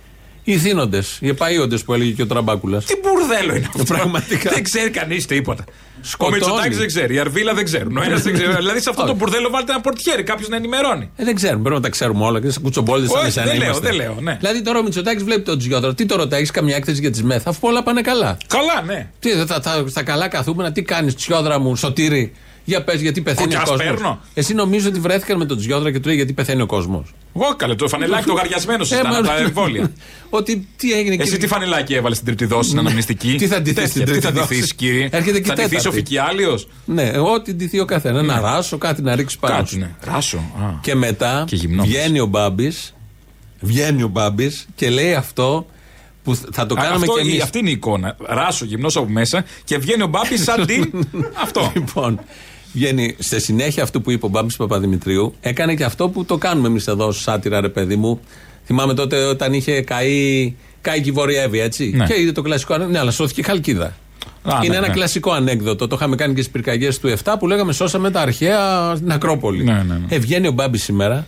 οι 0.45 0.57
θύνοντες, 0.57 1.19
οι 1.21 1.29
επαείοντε 1.29 1.79
που 1.79 1.95
έλεγε 1.95 2.11
και 2.11 2.23
ο 2.23 2.27
Τραμπάκουλας. 2.27 2.85
Τι 2.85 2.95
μπουρδέλο 3.03 3.55
είναι 3.55 3.67
αυτό. 3.69 3.85
Πραγματικά. 3.85 4.51
Δεν 4.51 4.63
ξέρει 4.63 4.91
κανείς 4.91 5.27
τίποτα. 5.27 5.65
Ο 6.03 6.09
Σκοτώνει. 6.09 6.37
Μητσοτάκης 6.39 6.79
δεν 6.79 6.87
ξέρει, 6.87 7.15
η 7.15 7.19
Αρβίλα 7.19 7.55
δεν 7.55 7.65
ξέρουν. 7.65 7.97
Ο 7.97 8.03
ένας 8.03 8.23
δεν 8.23 8.33
ξέρει. 8.33 8.55
δηλαδή 8.57 8.81
σε 8.81 8.91
αυτό 8.91 9.05
το 9.05 9.15
μπουρδέλο 9.15 9.51
βάλτε 9.51 9.73
ένα 9.73 9.81
πορτιέρι, 9.81 10.23
κάποιος 10.23 10.49
να 10.49 10.57
ενημερώνει. 10.57 11.11
Ε, 11.17 11.25
δεν 11.25 11.35
ξέρουμε, 11.35 11.61
πρέπει 11.63 11.75
να 11.77 11.83
τα 11.83 11.89
ξέρουμε 11.89 12.25
όλα 12.25 12.41
και 12.41 12.51
σαν 12.51 12.63
κουτσομπόλτε 12.63 13.07
σαν 13.07 13.19
Όχι, 13.19 13.27
εσένα 13.27 13.47
δεν 13.47 13.57
λέω, 13.59 13.65
είμαστε. 13.67 13.87
δεν 13.89 13.97
λέω, 13.97 14.17
ναι. 14.21 14.37
Δηλαδή 14.41 14.63
τώρα 14.63 14.79
ο 14.79 14.83
Μητσοτάκης 14.83 15.25
βλέπει 15.25 15.43
τον 15.43 15.59
Τζιόδρο, 15.59 15.95
τι 15.95 16.07
το 16.07 16.17
ρωτάει, 16.17 16.39
έχεις 16.41 16.51
καμιά 16.51 16.77
έκθεση 16.77 17.01
για 17.01 17.11
τις 17.11 17.23
μεθ, 17.23 17.47
αφού 17.49 17.59
όλα 17.69 17.83
πάνε 17.83 18.01
καλά. 18.01 18.37
Καλά, 18.47 18.83
ναι. 18.87 19.11
Τι, 19.19 19.31
θα, 19.31 19.47
θα, 19.47 19.61
θα- 19.61 19.85
στα 19.89 20.03
καλά 20.03 20.29
καθούμενα, 20.29 20.73
τι 20.73 20.83
κάνεις, 20.83 21.15
Τσιόδρα 21.15 21.59
μου, 21.59 21.77
σωτήρι. 21.77 22.33
Για 22.69 22.85
πες, 22.85 23.01
γιατί 23.01 23.21
πεθαίνει 23.21 23.55
ο 23.55 23.59
Κοκκιάς 23.59 23.69
κόσμος. 23.69 23.87
παίρνω. 23.87 24.21
Εσύ 24.35 24.55
νομίζω 24.55 24.89
ότι 24.89 25.01
βρέθηκαν 25.01 25.39
με 25.39 25.45
τον 25.45 25.57
Τζιόδρα 25.59 25.93
και 25.93 26.01
του 26.01 26.07
λέει 26.07 26.17
γιατί 26.17 26.33
πεθαίνει 26.33 26.63
ο 26.63 26.67
κόσμος. 26.67 27.15
Εγώ 27.37 27.55
καλέ, 27.57 27.75
το 27.75 27.89
φανελάκι 27.89 28.27
το 28.27 28.33
γαριασμένος 28.33 28.89
σου 28.89 28.95
ήταν 28.95 29.15
από 29.15 29.27
τα 29.27 29.37
εμβόλια. 29.37 29.93
Ότι 30.31 30.69
τι 30.77 30.93
έγινε 30.93 31.15
Εσύ 31.15 31.23
κύριε- 31.23 31.39
τι 31.41 31.47
φανελάκι 31.47 31.95
έβαλες 31.95 32.17
στην 32.17 32.29
τρίτη 32.37 32.45
δόση, 32.55 32.67
στην 32.69 32.79
αναμνηστική; 32.81 33.35
Τι 33.39 33.47
θα 33.47 33.57
ντυθείς 33.61 33.75
Τέτοια. 33.75 33.89
στην 33.91 34.05
τρίτη 34.05 34.19
Τι 34.21 34.27
θα 34.27 34.33
δόση; 34.33 34.47
ντυθείς, 34.49 34.75
κύριε; 34.75 35.09
Έρχεται 35.13 35.41
και 35.41 35.47
Θα 35.49 35.55
ντυθείς 35.55 35.69
τέταρτη. 35.69 35.89
ο 35.89 35.93
Φικιάλιο. 35.93 36.59
Ναι, 36.85 37.11
ό,τι 37.19 37.53
ντυθεί 37.55 37.81
ο 37.81 37.85
καθένας. 37.85 38.23
Ένα 38.23 38.41
ράσο, 38.41 38.79
κάτι 38.79 39.03
να 39.03 39.15
ρίξει 39.15 39.39
πάνω 39.39 39.57
Κάτι, 39.57 39.69
σου. 39.69 39.79
ναι. 39.79 39.91
Ράσο. 40.01 40.37
α. 40.37 40.79
Και 40.81 40.95
μετά 40.95 41.45
Και 41.47 41.57
γυμνός. 41.57 41.87
βγαίνει 41.87 42.21
ο 42.21 42.27
Μπάμπης. 42.27 42.95
Βγαίνει 43.61 44.03
ο 44.03 44.09
Μπάμπης 44.09 44.67
και 44.75 44.91
λέει 44.91 45.15
αυτό 45.15 45.67
που 46.25 46.35
θα 46.53 46.67
το 46.67 46.75
Α, 46.75 46.83
κάναμε 46.83 47.07
αυτό, 47.09 47.21
κι 47.21 47.29
εμείς. 47.29 47.43
Αυτή 47.43 47.59
είναι 47.59 47.69
η 47.69 47.73
εικόνα. 47.73 48.17
Ράσο 48.27 48.65
γυμνός 48.65 48.97
από 48.97 49.07
μέσα 49.09 49.45
και 49.65 49.79
βγαίνει 49.79 50.03
ο 50.03 50.07
Μπάπη 50.07 50.39
σαν 50.39 50.67
την. 50.67 50.93
αυτό. 51.45 51.73
Λοιπόν, 51.75 52.21
βγαίνει 52.77 53.17
στη 53.19 53.41
συνέχεια 53.41 53.83
αυτού 53.83 54.03
που 54.03 54.11
είπε 54.11 54.27
ο 54.27 54.29
Μπάμπης 54.29 54.57
Παπαδημητρίου, 54.57 55.35
έκανε 55.41 55.75
και 55.75 55.85
αυτό 55.85 56.09
που 56.09 56.25
το 56.25 56.37
κάνουμε 56.37 56.69
εμείς 56.69 56.87
εδώ, 56.87 57.07
ως 57.07 57.21
σάτυρα, 57.21 57.61
ρε 57.61 57.69
παιδί 57.69 57.97
μου. 57.97 58.21
Θυμάμαι 58.65 58.95
τότε 58.95 59.25
όταν 59.25 59.53
είχε 59.53 59.81
καεί, 59.81 60.55
καεί 60.81 61.01
και 61.01 61.09
η 61.09 61.13
Βόρεια 61.13 61.43
Εύη, 61.43 61.61
έτσι. 61.61 61.93
Ναι. 61.95 62.07
Και 62.07 62.21
είδε 62.21 62.33
το 62.33 62.43
κλασικό 62.43 62.75
ανέκδοτο. 62.75 62.97
Ναι, 62.97 63.03
αλλά 63.03 63.11
σώθηκε 63.11 63.41
η 63.41 63.45
Χαλκίδα. 63.45 63.97
Α, 64.43 64.59
είναι 64.63 64.69
ναι, 64.69 64.77
ένα 64.77 64.87
ναι. 64.87 64.93
κλασικό 64.93 65.31
ανέκδοτο. 65.33 65.87
Το 65.87 65.97
είχαμε 65.97 66.17
κάνει 66.17 66.35
και 66.35 66.41
στις 66.41 66.53
πυρκαγιές 66.53 66.99
του 66.99 67.13
7 67.25 67.35
που 67.39 67.47
λέγαμε 67.47 67.73
σώσαμε 67.73 68.11
τα 68.11 68.21
αρχαία 68.21 68.93
στην 68.97 69.13
Ακρόπολη. 69.13 69.65
Ναι, 69.65 69.73
ναι, 69.73 69.83
ναι. 69.83 70.07
Ε, 70.09 70.19
βγαίνει 70.19 70.47
ο 70.47 70.53
Μπάμπης 70.53 70.83
σήμερα. 70.83 71.27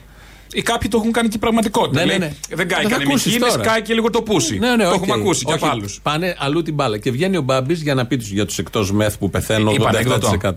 Ή 0.52 0.62
κάποιοι 0.62 0.88
το 0.90 0.96
έχουν 1.00 1.12
κάνει 1.12 1.28
και 1.28 1.38
πραγματικότητα. 1.38 2.00
Ναι, 2.04 2.12
ναι, 2.12 2.18
Λέει, 2.18 2.28
ναι. 2.28 2.56
Δεν 2.56 2.68
κάει 2.68 2.82
Θα 2.82 2.88
κανένα 2.88 3.08
ακούσεις 3.10 3.32
μυκίνη, 3.32 3.50
τώρα. 3.50 3.62
κάει 3.62 3.82
και 3.82 3.94
λίγο 3.94 4.10
το 4.10 4.22
πούσι. 4.22 4.58
Ναι, 4.58 4.76
ναι, 4.76 4.82
το 4.84 4.88
οκ. 4.90 4.94
έχουμε 4.94 5.14
ακούσει 5.14 5.44
και 5.44 5.52
Όχι, 5.52 5.64
από 5.64 5.72
άλλους. 5.72 6.00
Πάνε 6.02 6.36
αλλού 6.38 6.62
την 6.62 6.74
μπάλα. 6.74 6.98
Και 6.98 7.10
βγαίνει 7.10 7.36
ο 7.36 7.40
Μπάμπης 7.42 7.82
για 7.82 7.94
να 7.94 8.06
πει 8.06 8.16
τους, 8.16 8.30
για 8.30 8.46
τους 8.46 8.58
εκτός 8.58 8.92
ΜΕΘ 8.92 9.16
που 9.18 9.30
πεθαίνουν 9.30 9.74
Είπα 9.74 9.90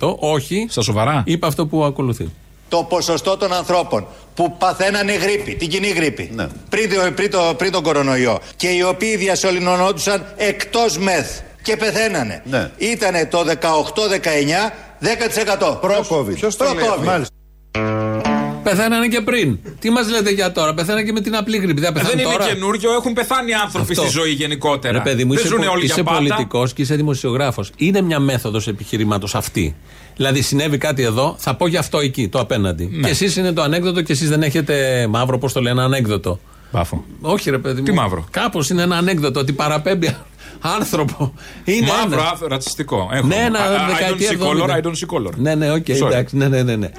87%. 0.01 0.15
Όχι. 0.19 0.67
Στα 0.69 0.81
σοβαρά. 0.81 1.23
Είπε 1.25 1.47
αυτό 1.47 1.65
που 1.65 1.83
ακολουθεί. 1.83 2.29
Το 2.69 2.85
ποσοστό 2.89 3.37
των 3.37 3.53
ανθρώπων 3.53 4.05
που 4.35 4.57
παθαίνανε 4.57 5.13
γρίπη, 5.13 5.55
την 5.55 5.69
κοινή 5.69 5.87
γρίπη, 5.87 6.31
Ναι. 6.33 6.47
πριν, 6.69 6.89
το- 6.89 7.11
πριν, 7.15 7.31
το- 7.31 7.53
πριν 7.57 7.71
τον 7.71 7.83
κορονοϊό 7.83 8.39
και 8.55 8.67
οι 8.67 8.81
οποίοι 8.83 9.15
διασωληνωνόντουσαν 9.15 10.25
εκτός 10.37 10.97
ΜΕΘ 10.97 11.39
και 11.61 11.77
πεθαίνανε, 11.77 12.41
Ναι. 12.45 12.71
ήτανε 12.77 13.25
το 13.31 13.43
18-19 13.43 14.73
10%. 14.99 15.79
Προ-COVID. 15.81 16.33
Ποιος 16.33 16.55
το 16.55 16.63
λέει, 16.63 16.73
Προ-COVID. 16.73 17.05
μάλιστα. 17.05 18.30
Πεθαίνανε 18.63 19.07
και 19.07 19.21
πριν. 19.21 19.57
Τι 19.79 19.89
μας 19.89 20.09
λέτε 20.09 20.31
για 20.31 20.51
τώρα, 20.51 20.73
πεθαίνανε 20.73 21.03
και 21.03 21.11
με 21.11 21.21
την 21.21 21.35
απλή 21.35 21.57
γρήπη. 21.57 21.81
Δεν 21.81 21.89
Ε, 21.89 21.93
Δεν 21.93 22.03
πεθαίνουν 22.03 22.25
είναι 22.25 22.37
τώρα. 22.37 22.45
καινούριο, 22.53 22.91
έχουν 22.93 23.13
πεθάνει 23.13 23.53
άνθρωποι 23.53 23.91
Αυτό. 23.91 24.01
στη 24.01 24.11
ζωή 24.19 24.31
γενικότερα. 24.31 24.93
Ρε 24.93 24.99
παιδί 25.03 25.23
μου, 25.25 25.33
δεν 25.33 25.43
είσαι, 25.45 25.53
ζουν 25.55 25.67
όλοι 25.67 25.83
είσαι 25.83 25.93
για 25.93 26.03
πάντα. 26.03 26.17
πολιτικός 26.17 26.73
και 26.73 26.81
είσαι 26.81 26.95
δημοσιογράφος. 26.95 27.71
Είναι 27.75 28.01
μια 28.01 28.19
μέθοδος 28.19 28.67
επιχειρήματος 28.67 29.35
αυτή. 29.35 29.75
Δηλαδή, 30.15 30.41
συνέβη 30.41 30.77
κάτι 30.77 31.03
εδώ, 31.03 31.35
θα 31.37 31.55
πω 31.55 31.67
γι' 31.67 31.77
αυτό 31.77 31.99
εκεί, 31.99 32.27
το 32.27 32.39
απέναντι. 32.39 32.89
Ναι. 32.91 33.03
Και 33.05 33.09
εσείς 33.11 33.35
είναι 33.35 33.51
το 33.51 33.61
ανέκδοτο 33.61 34.01
και 34.01 34.11
εσείς 34.11 34.29
δεν 34.29 34.43
έχετε 34.43 35.07
μαύρο, 35.09 35.37
πώς 35.37 35.53
το 35.53 35.61
λένε, 35.61 35.81
ανέκδοτο. 35.81 36.39
Μπάφο. 36.71 37.05
Όχι, 37.21 37.49
ρε 37.49 37.57
παιδί 37.57 37.79
μου. 37.79 37.85
Τι 37.85 37.91
μαύρο; 37.93 38.25
Κάπως 38.31 38.69
είναι 38.69 38.81
ένα 38.81 38.97
ανέκδοτο 38.97 39.39
ότι 39.39 39.53
παραπέμπει 39.53 40.15
άνθρωπο. 40.77 41.33
Είναι 41.63 41.87
Μαύρο, 41.87 42.19
ένας. 42.19 42.31
άθ- 42.31 42.47
ρατσιστικό. 42.47 43.09
Έχω. 43.13 43.27
Ναι, 43.27 43.35
ένα 43.35 43.59
I- 43.59 43.61
I 43.61 43.91
don't 43.91 43.93
δεκαετία 43.95 44.29
see 44.29 44.41
color, 44.41 44.69
70. 44.69 44.77
I 44.77 44.81
don't 44.81 44.87
see 44.87 45.27
color. 45.27 45.33
Ναι, 45.35 45.55
ναι, 45.55 45.71
OK, 45.71 45.85
Sorry. 45.87 46.05
εντάξει. 46.05 46.37
Ναι, 46.37 46.47
ναι, 46.47 46.63
ναι, 46.63 46.75
ναι. 46.75 46.89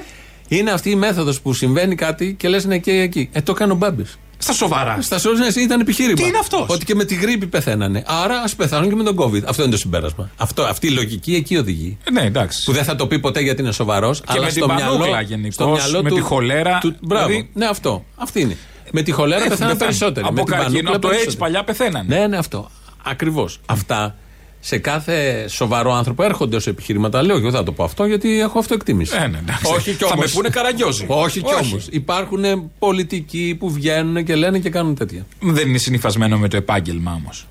Είναι 0.57 0.71
αυτή 0.71 0.91
η 0.91 0.95
μέθοδος 0.95 1.41
που 1.41 1.53
συμβαίνει 1.53 1.95
κάτι 1.95 2.35
και 2.39 2.49
λες 2.49 2.65
ναι 2.65 2.79
και 2.79 2.91
εκεί. 2.93 3.29
Ε, 3.33 3.41
το 3.41 3.53
έκανε 3.53 3.73
ο 3.73 3.75
Μπάμπης. 3.75 4.05
Στα 4.39 4.53
σοβαρά. 4.53 4.99
Στα 5.03 5.19
σώζε 5.19 5.61
ήταν 5.61 5.81
επιχείρημα. 5.81 6.15
Τι 6.15 6.23
είναι 6.27 6.39
αυτός; 6.39 6.67
Ότι 6.69 6.85
και 6.85 6.95
με 6.95 7.05
τη 7.05 7.15
γρίπη 7.15 7.47
πεθαίνανε. 7.47 8.03
Άρα 8.07 8.41
ας 8.41 8.55
πεθάνουν 8.55 8.89
και 8.89 8.95
με 8.95 9.03
τον 9.03 9.17
COVID. 9.19 9.43
Αυτό 9.45 9.63
είναι 9.63 9.71
το 9.71 9.77
συμπέρασμα. 9.77 10.31
Αυτό, 10.37 10.63
αυτή 10.63 10.87
η 10.87 10.91
λογική 10.91 11.35
εκεί 11.35 11.57
οδηγεί. 11.57 11.99
Ε, 12.05 12.11
Ναι, 12.11 12.21
εντάξει. 12.23 12.65
Που 12.65 12.73
δεν 12.73 12.85
θα 12.85 12.97
το 12.97 13.07
πει 13.07 13.19
ποτέ 13.19 13.41
γιατί 13.41 13.63
είναι 13.63 13.73
σοβαρός. 13.73 14.21
Και 14.33 14.41
με 14.41 14.47
την 14.51 14.67
πανούκλα 14.67 15.21
γενικώς, 15.21 16.01
με 16.03 16.11
τη 16.11 16.21
χολέρα, 16.21 16.79
Του, 16.79 16.95
μπράβο. 17.01 17.27
δηλαδή- 17.27 17.49
Ναι, 17.55 17.67
αυτό. 17.67 18.05
Αυτή 18.17 18.41
είναι. 18.41 18.57
Με 18.93 19.03
τη 19.03 19.11
χολέρα 19.11 19.37
Έχουν 19.37 19.49
πεθαίνανε 19.49 19.73
πεθάνει. 19.79 19.91
περισσότεροι. 19.97 20.27
Από 20.27 20.35
με 20.35 20.43
την 20.43 20.51
καρκίνο, 20.53 20.73
πανούκλα 20.75 20.97
από 20.97 21.01
το 21.01 21.09
AIDS 21.09 21.11
περισσότεροι. 21.11 21.37
παλιά 21.39 21.65
πεθαίνανε. 21.65 22.17
Ναι, 22.19 22.27
ναι, 22.27 22.37
αυτό. 22.37 22.71
Ακριβώς. 23.05 23.61
Αυτά 23.67 24.17
σε 24.65 24.79
κάθε 24.79 25.49
σοβαρό 25.49 25.93
άνθρωπο 25.95 26.23
έρχονται 26.23 26.57
ως 26.57 26.67
επιχειρήματα. 26.67 27.23
Λέω, 27.23 27.37
εγώ 27.37 27.45
δεν 27.51 27.59
θα 27.59 27.63
το 27.63 27.73
πω 27.73 27.85
αυτό 27.85 28.05
γιατί 28.05 28.41
έχω 28.41 28.59
αυτοεκτίμηση. 28.59 29.17
Ε, 29.23 29.27
ναι, 29.27 29.39
εντάξει. 29.39 29.73
Όχι 29.75 29.91
κι 29.91 30.05
Θα 30.05 30.11
όμως. 30.13 30.25
με 30.27 30.31
πούνε 30.35 30.49
καραγκιόζη. 30.49 31.05
Όχι 31.09 31.41
κι 31.43 31.53
Όχι. 31.61 31.71
όμως. 31.73 31.87
Υπάρχουν 31.91 32.71
πολιτικοί 32.79 33.57
που 33.59 33.71
βγαίνουν 33.73 34.25
και 34.25 34.35
λένε 34.35 34.59
και 34.59 34.71
κάνουν 34.71 34.95
τέτοια. 34.95 35.27
Δεν 35.41 35.69
είναι 35.69 35.79
συνυφασμένο 35.79 36.39
με 36.39 36.49
το 36.49 36.57
επάγγελμα 36.57 37.13
όμως. 37.23 37.47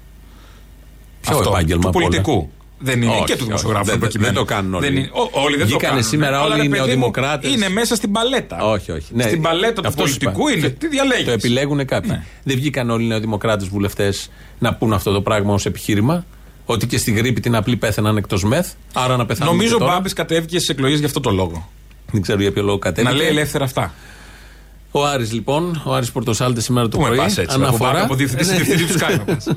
Ποιο 1.22 1.44
επάγγελμα 1.48 1.82
του 1.82 1.88
απ' 1.88 1.96
όλα; 1.96 2.06
πολιτικού. 2.06 2.50
Δεν 2.84 3.02
είναι 3.02 3.12
Όχι, 3.12 3.24
και 3.24 3.32
του 3.32 3.38
όχι. 3.38 3.46
δημοσιογράφου 3.46 3.86
Δεν- 3.86 4.00
προκειμένου. 4.00 4.34
δεν 4.34 4.44
το 4.44 4.54
κάνουν 4.54 4.74
όλοι. 4.74 4.86
Δεν 4.86 4.96
είναι- 4.98 5.10
ό- 5.12 5.30
όλοι 5.42 5.52
δεν 5.56 5.60
το 5.60 5.66
Βγήκανε 5.66 5.88
κάνουν. 5.88 6.04
σήμερα 6.04 6.38
Αλλά, 6.38 6.46
όλοι 6.46 6.56
ρε 6.60 6.66
οι 6.66 6.68
παιδί 6.70 6.80
μου, 6.80 6.86
νεοδημοκράτες. 6.86 7.52
Είναι 7.54 7.70
μέσα 7.70 7.96
στην 7.96 8.12
παλέτα. 8.12 8.58
Όχι, 8.66 8.92
όχι. 8.92 9.06
Ναι. 9.14 9.24
Στην 9.24 9.42
παλέτα 9.42 9.82
του 9.82 9.88
Αυτός 9.88 10.10
σου 10.10 10.18
πολιτικού 10.18 10.48
είπα. 10.50 10.58
είναι. 10.58 10.70
Το- 10.70 10.76
Τι 10.78 10.88
διαλέγεις; 10.88 11.26
Το 11.26 11.32
επιλέγουν 11.32 11.86
κάποιοι. 11.86 12.10
Ναι. 12.14 12.24
Δεν 12.44 12.56
βγήκαν 12.56 12.90
όλοι 12.90 13.04
οι 13.04 13.08
νεοδημοκράτες 13.08 13.68
βουλευτές 13.68 14.30
να 14.60 14.74
πούν 14.76 14.94
αυτό 14.94 15.12
το 15.12 15.22
πράγμα 15.22 15.54
ως 15.54 15.66
επιχείρημα. 15.66 16.26
Ότι 16.72 16.88
και 16.88 16.98
στην 16.98 17.16
γρήπη 17.16 17.40
την 17.42 17.56
απλή 17.56 17.76
πέθαναν 17.78 18.18
εκτός 18.18 18.44
μεθ. 18.44 18.72
Άρα 18.94 19.18
να 19.18 19.26
πεθάνουν. 19.26 19.54
Νομίζω 19.56 19.76
ο 19.76 19.78
και 19.78 19.84
τώρα. 19.84 19.96
Μπάμπης 19.96 20.14
κατέβηκε 20.14 20.58
στις 20.58 20.70
εκλογές 20.70 20.98
για 20.98 21.08
αυτό 21.08 21.20
το 21.20 21.30
λόγο. 21.32 21.70
Δεν 22.12 22.22
ξέρω 22.22 22.42
για 22.42 22.52
ποιο 22.52 22.64
λόγο 22.64 22.78
κατέβηκε. 22.80 23.14
Να 23.14 23.20
λέει 23.20 23.28
ελεύθερα 23.28 23.64
αυτά. 23.64 23.94
Ο 24.92 25.06
Άρης 25.06 25.32
λοιπόν, 25.34 25.82
ο 25.86 25.94
Άρης 25.94 26.12
Πορτοσάλτε 26.12 26.62
σήμερα 26.62 26.88
το 26.88 26.98
Πού 26.98 27.02
με 27.04 27.08
πρωί. 27.10 27.18
πας 27.20 27.38
έτσι, 27.38 27.58
από 27.62 27.78
πάνω, 27.78 28.04
από 28.04 28.16
διευθυντή 28.16 28.44
σε 28.44 28.52
Ναι. 28.52 28.58
διευθυντή 28.62 28.94
του 28.94 29.00
Sky 29.00 29.18
με 29.26 29.34
πας. 29.34 29.48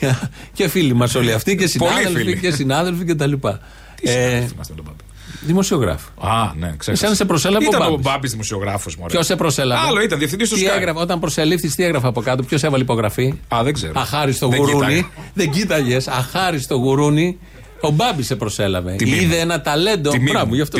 και 0.56 0.68
φίλοι 0.68 0.94
μας 0.94 1.14
όλοι 1.14 1.32
αυτοί 1.32 1.50
και 1.56 1.56
Πολύ 1.56 1.68
συνάδελφοι 1.68 2.14
φίλοι. 2.16 2.38
και 2.38 2.50
συνάδελφοι 2.50 3.04
και 3.04 3.14
τα 3.14 3.26
λοιπά. 3.26 3.60
Τι 3.94 4.08
Ε, 4.08 4.12
συνάδελφοι 4.12 4.52
είμαστε 4.54 4.72
με 4.76 4.82
τον 4.82 4.84
Μπάμπη. 4.84 5.02
Δημοσιογράφο. 5.40 6.08
Α, 6.20 6.52
ναι, 6.58 6.74
ξέρω. 6.76 6.96
Εσένα 6.96 7.14
σε 7.14 7.24
προσέλαβε 7.24 7.64
ο 7.64 7.68
Ήταν 7.68 7.80
ο 7.82 7.84
Μπάμπης. 7.90 8.04
Μπάμπης 8.04 8.30
δημοσιογράφος. 8.30 8.96
Ποιος 9.06 9.26
σε 9.26 9.36
προσέλαβε; 9.36 9.86
Άλλο 9.86 10.00
ήταν, 10.02 10.18
διευθυντής 10.18 10.48
του 10.48 10.54
Τι 10.54 10.62
Sky. 10.66 10.76
έγραφε, 10.76 11.00
όταν 11.00 11.20
προσελήφθης, 11.20 11.74
τι 11.74 11.84
έγραφε 11.84 12.06
από 12.06 12.20
κάτω, 12.22 12.42
ποιος 12.42 12.62
έβαλε 12.62 12.82
υπογραφή; 12.82 13.34
Α, 13.48 13.62
δεν 13.62 13.72
ξέρω. 13.72 13.92
Αχάριστο 13.96 14.48
Δεν 14.48 14.58
γουρούνι. 14.58 14.84
κοίταγα. 14.86 15.08
Δεν 15.34 15.50
κοίταγες. 15.50 16.08
Αχάριστο 16.08 16.74
γουρούνι. 16.76 17.38
Ο 17.80 17.90
Μπάμπης 17.90 18.26
σε 18.26 18.36
προσέλαβε. 18.36 18.92
Τιμή 18.92 19.10
μου. 19.10 19.22
Είδε 19.22 19.36
ένα 19.38 19.60
ταλέντο. 19.60 20.10
Τιμή 20.10 20.30
Μπράβο, 20.30 20.46
μου. 20.46 20.54
γι' 20.54 20.60
αυτό 20.60 20.78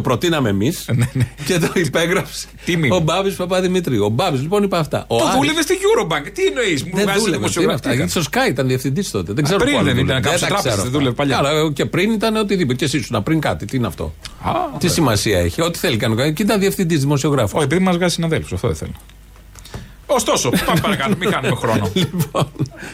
Τιμή 0.00 0.14
σου 0.14 0.30
λέω. 0.30 0.30
μου. 0.30 0.30
Το 0.30 0.40
προτείναμε 0.40 0.48
εμείς 0.48 0.84
Ναι, 0.94 1.08
ναι. 1.12 1.28
και 1.44 1.58
το 1.58 1.70
υπέγραψε 1.74 2.46
Τιμή 2.64 2.88
μου. 2.88 2.96
ο 2.96 3.00
Μπάμπης 3.00 3.34
Παπαδημητρίου. 3.34 4.04
Ο 4.04 4.08
Μπάμπης 4.08 4.40
λοιπόν 4.40 4.62
είπε 4.62 4.76
αυτά. 4.76 5.04
Ο 5.08 5.16
Το 5.16 5.24
Άρης 5.24 5.36
δούλευε 5.36 5.62
στη 5.62 5.74
Eurobank. 5.74 6.30
Τι 6.34 6.42
εννοείς, 6.46 6.84
μου 6.84 6.90
δεν 6.94 7.02
βγάζει 7.02 7.18
δούλευε. 7.18 7.20
Τι 7.20 7.28
είναι 7.28 7.36
δημοσιογράφο. 7.36 7.74
αυτά. 7.74 7.94
Γιατί 7.94 8.10
στο 8.10 8.22
Sky 8.30 8.48
ήταν 8.50 8.66
διευθυντής 8.66 9.10
τότε. 9.10 9.32
Δεν 9.32 9.44
ξέρω 9.44 9.58
πριν 9.58 9.72
πού 9.72 9.78
άλλο 9.78 9.86
δεν 9.86 9.94
ήταν, 10.04 10.06
δούλευε. 10.06 10.28
κάπου 10.28 10.38
τα 10.38 10.44
σε 10.44 10.46
τράπεζες, 10.46 10.72
ξέρω 10.72 10.76
δεν 10.76 10.86
αυτά. 10.86 10.98
δούλευε 10.98 11.14
παλιά. 11.14 11.36
Καλά, 11.36 11.72
και 11.72 11.84
πριν 11.84 12.10
ήταν 12.12 12.36
οτιδήποτε. 12.36 12.74
Και 12.78 12.84
εσύ 12.84 12.96
ήσουν 12.98 13.22
πριν 13.22 13.40
κάτι. 13.40 13.64
Τι 13.64 13.76
είναι 13.76 13.86
αυτό; 13.86 14.14
Τι 14.78 14.88
σημασία 14.88 15.38
έχει; 15.38 15.62
Ό,τι 15.62 15.78
θέλει 15.78 15.96
κάνει. 15.96 16.32
Και 16.32 16.42
ήταν 16.42 16.60
διευθυντής 16.60 17.00
δημοσιογράφος. 17.00 17.52
Όχι, 17.54 17.64
επειδή 17.64 17.82
μας 17.82 17.96
βγάζει 17.96 18.14
συναδέλφους, 18.14 18.52
αυτό 18.52 18.66
δεν 18.66 18.76
θέλω. 18.76 18.92
Ωστόσο, 20.06 20.50
πάμε 20.66 20.80
παρακάτω, 20.86 21.16
μην 21.18 21.32
χάνουμε 21.32 21.54
χρόνο. 21.56 21.90
Λοιπόν, 21.94 22.48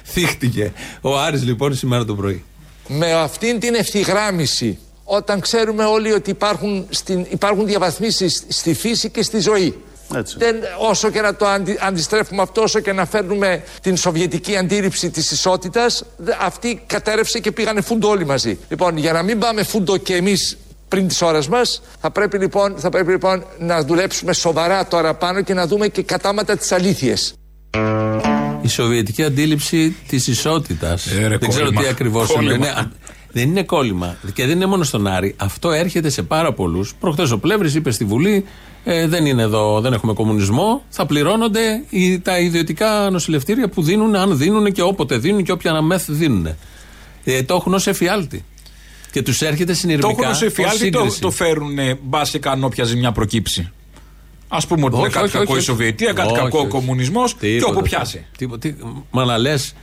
θύχτηκε. 0.05 0.73
Ο 1.01 1.19
Άρης 1.19 1.45
λοιπόν 1.45 1.75
σήμερα 1.75 2.05
το 2.05 2.15
πρωί. 2.15 2.45
με 2.89 3.13
αυτήν 3.13 3.61
την 3.61 3.75
ευθυγράμμιση 3.75 4.79
όταν 5.13 5.41
ξέρουμε 5.41 5.85
όλοι 5.85 6.13
ότι 6.13 6.31
υπάρχουν, 6.31 6.87
στην, 6.91 7.27
υπάρχουν 7.31 7.67
διαβαθμίσεις 7.67 8.45
στη 8.49 8.75
φύση 8.75 9.11
και 9.11 9.23
στη 9.23 9.39
ζωή. 9.41 9.83
Δεν, 10.37 10.57
όσο 10.79 11.11
και 11.11 11.21
να 11.21 11.35
το 11.35 11.47
αντι, 11.47 11.77
αντιστρέφουμε 11.81 12.43
αυτό, 12.43 12.63
όσο 12.63 12.81
και 12.81 12.93
να 12.93 13.07
φέρνουμε 13.07 13.63
την 13.83 13.97
σοβιετική 13.97 14.57
αντίληψη 14.57 15.11
της 15.11 15.31
ισότητας, 15.31 16.05
δε- 16.17 16.33
αυτή 16.41 16.83
κατέρευσε 16.87 17.39
και 17.39 17.53
πήγανε 17.53 17.81
φούντο 17.81 18.09
όλοι 18.09 18.27
μαζί. 18.27 18.59
Λοιπόν, 18.69 18.97
για 18.97 19.13
να 19.13 19.23
μην 19.23 19.39
πάμε 19.39 19.63
φούντο 19.63 19.97
και 19.97 20.15
εμείς 20.15 20.57
πριν 20.89 21.09
τις 21.09 21.23
ώρες 21.23 21.49
μας, 21.49 21.83
θα 22.01 22.11
πρέπει 22.11 22.39
λοιπόν, 22.39 22.75
θα 22.79 22.89
πρέπει, 22.89 23.11
λοιπόν 23.11 23.45
να 23.59 23.83
δουλέψουμε 23.85 24.33
σοβαρά 24.33 24.87
τώρα 24.87 25.15
πάνω 25.15 25.43
και 25.43 25.55
να 25.55 25.67
δούμε 25.67 25.89
και 25.89 26.03
κατάματα 26.03 26.57
τις 26.57 26.73
αλήθειες. 26.73 27.33
Η 28.63 28.69
σοβιετική 28.69 29.23
αντίληψη 29.25 29.97
της 30.09 30.27
ισότητας. 30.27 31.07
Ε, 31.07 31.27
ρε, 31.27 31.37
δεν 31.39 31.49
ξέρω 31.49 31.65
κόλλημα. 31.65 31.83
τι 31.83 31.89
ακριβώς 31.89 32.33
Κόλλημα. 32.33 32.93
Είναι. 33.35 33.43
Α, 33.43 33.45
Δεν 33.45 33.49
είναι 33.49 33.63
κόλλημα. 33.63 34.17
Και 34.35 34.47
δεν 34.47 34.57
είναι 34.57 34.67
μόνο 34.67 34.85
στον 34.85 35.07
Άρη. 35.07 35.35
Αυτό 35.39 35.71
έρχεται 35.71 36.09
σε 36.09 36.23
πάρα 36.23 36.53
πολλούς. 36.53 36.95
Προχθές 37.01 37.31
ο 37.31 37.39
Πλεύρης 37.39 37.75
είπε 37.75 37.91
στη 37.91 38.05
Βουλή: 38.05 38.45
ε, 38.85 39.07
Δεν 39.09 39.27
είναι 39.27 39.43
εδώ, 39.43 39.81
δεν 39.81 39.93
έχουμε 39.93 40.13
κομμουνισμό. 40.13 40.83
Θα 40.89 41.07
πληρώνονται 41.07 41.83
οι, 41.91 42.19
τα 42.21 42.39
ιδιωτικά 42.39 43.09
νοσηλευτήρια 43.11 43.69
που 43.69 43.83
δίνουν, 43.83 44.15
αν 44.17 44.37
δίνουν 44.39 44.73
και 44.73 44.83
όποτε 44.83 45.17
δίνουν 45.19 45.43
και 45.45 45.53
όποια 45.53 45.83
μεθ 45.83 46.11
δίνουν. 46.11 46.49
Ε, 47.25 47.43
το 47.43 47.55
έχουν 47.55 47.75
ως 47.75 47.87
εφιάλτη. 47.87 48.45
Και 49.13 49.23
τους 49.23 49.43
έρχεται 49.43 49.73
Το 49.73 49.79
συνειρμικά. 49.79 50.09
έχουν 50.11 50.25
σε 50.25 50.31
ως 50.45 50.51
εφιάλτη 50.51 50.91
το, 50.91 50.99
σύγκριση. 50.99 51.21
το 51.21 51.31
φέρουν 51.31 51.77
μπα 52.03 52.23
και 52.23 52.39
καν 52.39 52.65
όποια 52.65 52.85
ζημιά 52.85 53.13
προκύψει. 53.13 53.71
Α 54.49 54.67
πούμε 54.67 54.85
ότι 54.85 54.95
είναι 54.95 55.05
Όχι, 55.05 55.13
κάτι 55.15 55.25
όχι, 55.27 55.37
κακό 55.39 55.53
όχι, 55.53 55.61
η 55.61 55.65
Σοβιετία, 55.65 56.13
κάτι 56.13 56.29
όχι, 56.33 56.41
κακό 56.41 56.59
ο 56.59 56.61
όχι. 56.61 56.71
κομμουνισμός 56.71 57.33
και 57.35 57.39
Τίποτα, 57.47 57.67
όπου 57.73 57.83
τίποτα. 57.83 57.97
πιάσει. 58.03 58.25
Τίποτα. 58.39 58.69
Τι- 58.69 58.75
Μα 59.11 59.25
να 59.25 59.39
λες, 59.39 59.75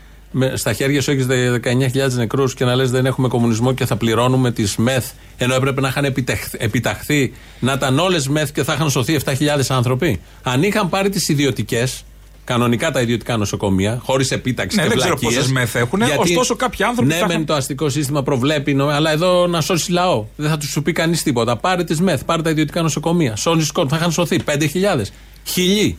στα 0.53 0.73
χέρια 0.73 1.01
σου 1.01 1.11
έχεις 1.11 1.25
19.000 1.29 2.13
νεκρούς 2.15 2.53
και 2.53 2.65
να 2.65 2.75
λες 2.75 2.91
δεν 2.91 3.05
έχουμε 3.05 3.27
κομμουνισμό 3.27 3.73
και 3.73 3.85
θα 3.85 3.95
πληρώνουμε 3.95 4.51
τις 4.51 4.75
μεθ. 4.75 5.05
Ενώ 5.37 5.53
έπρεπε 5.55 5.81
να 5.81 5.87
είχαν 5.87 6.05
επιτεχ- 6.05 6.53
επιταχθεί 6.57 7.33
να 7.59 7.73
ήταν 7.73 7.99
όλες 7.99 8.27
μεθ 8.27 8.51
και 8.51 8.63
θα 8.63 8.73
είχαν 8.73 8.89
σωθεί 8.89 9.13
7.000 9.13 9.69
άνθρωποι. 9.69 10.21
Αν 10.43 10.63
είχαν 10.63 10.89
πάρει 10.89 11.09
τις 11.09 11.29
ιδιωτικές, 11.29 12.03
κανονικά 12.43 12.91
τα 12.91 13.01
ιδιωτικά 13.01 13.37
νοσοκομεία, 13.37 14.01
χωρίς 14.03 14.31
επίταξη 14.31 14.75
Ναι, 14.77 14.81
και 14.83 14.87
δεν 14.89 14.97
ξέρω 14.97 15.15
βλακίες, 15.17 15.39
πόσες 15.39 15.51
μεθ 15.53 15.75
έχουνε, 15.75 16.05
γιατί- 16.05 16.21
ωστόσο 16.21 16.55
κάποιοι 16.55 16.85
άνθρωποι 16.85 17.07
Ναι, 17.07 17.15
θα 17.15 17.21
μεν 17.21 17.29
είχαν- 17.29 17.45
το 17.45 17.53
αστικό 17.53 17.89
σύστημα 17.89 18.23
προβλέπει, 18.23 18.73
νο- 18.73 18.87
αλλά 18.87 19.11
εδώ 19.11 19.47
να 19.47 19.61
σώσει 19.61 19.91
λαό. 19.91 20.25
Δεν 20.35 20.49
θα 20.49 20.57
τους 20.57 20.69
σου 20.69 20.81
πει 20.81 20.91
κανείς 20.91 21.23
τίποτα. 21.23 21.57
Πάρε 21.57 21.83
τις 21.83 22.01
μεθ, 22.01 22.23
πάρε 22.25 22.41
τα 22.41 22.49
ιδιωτικά 22.49 22.81
νοσοκομεία. 22.81 23.35
Σώνεις 23.35 23.71
κόσμο, 23.71 23.89
θα 23.89 23.95
είχαν 23.97 24.11
σωθεί 24.11 24.39
5.000. 24.43 25.11
Χιλιοί. 25.43 25.97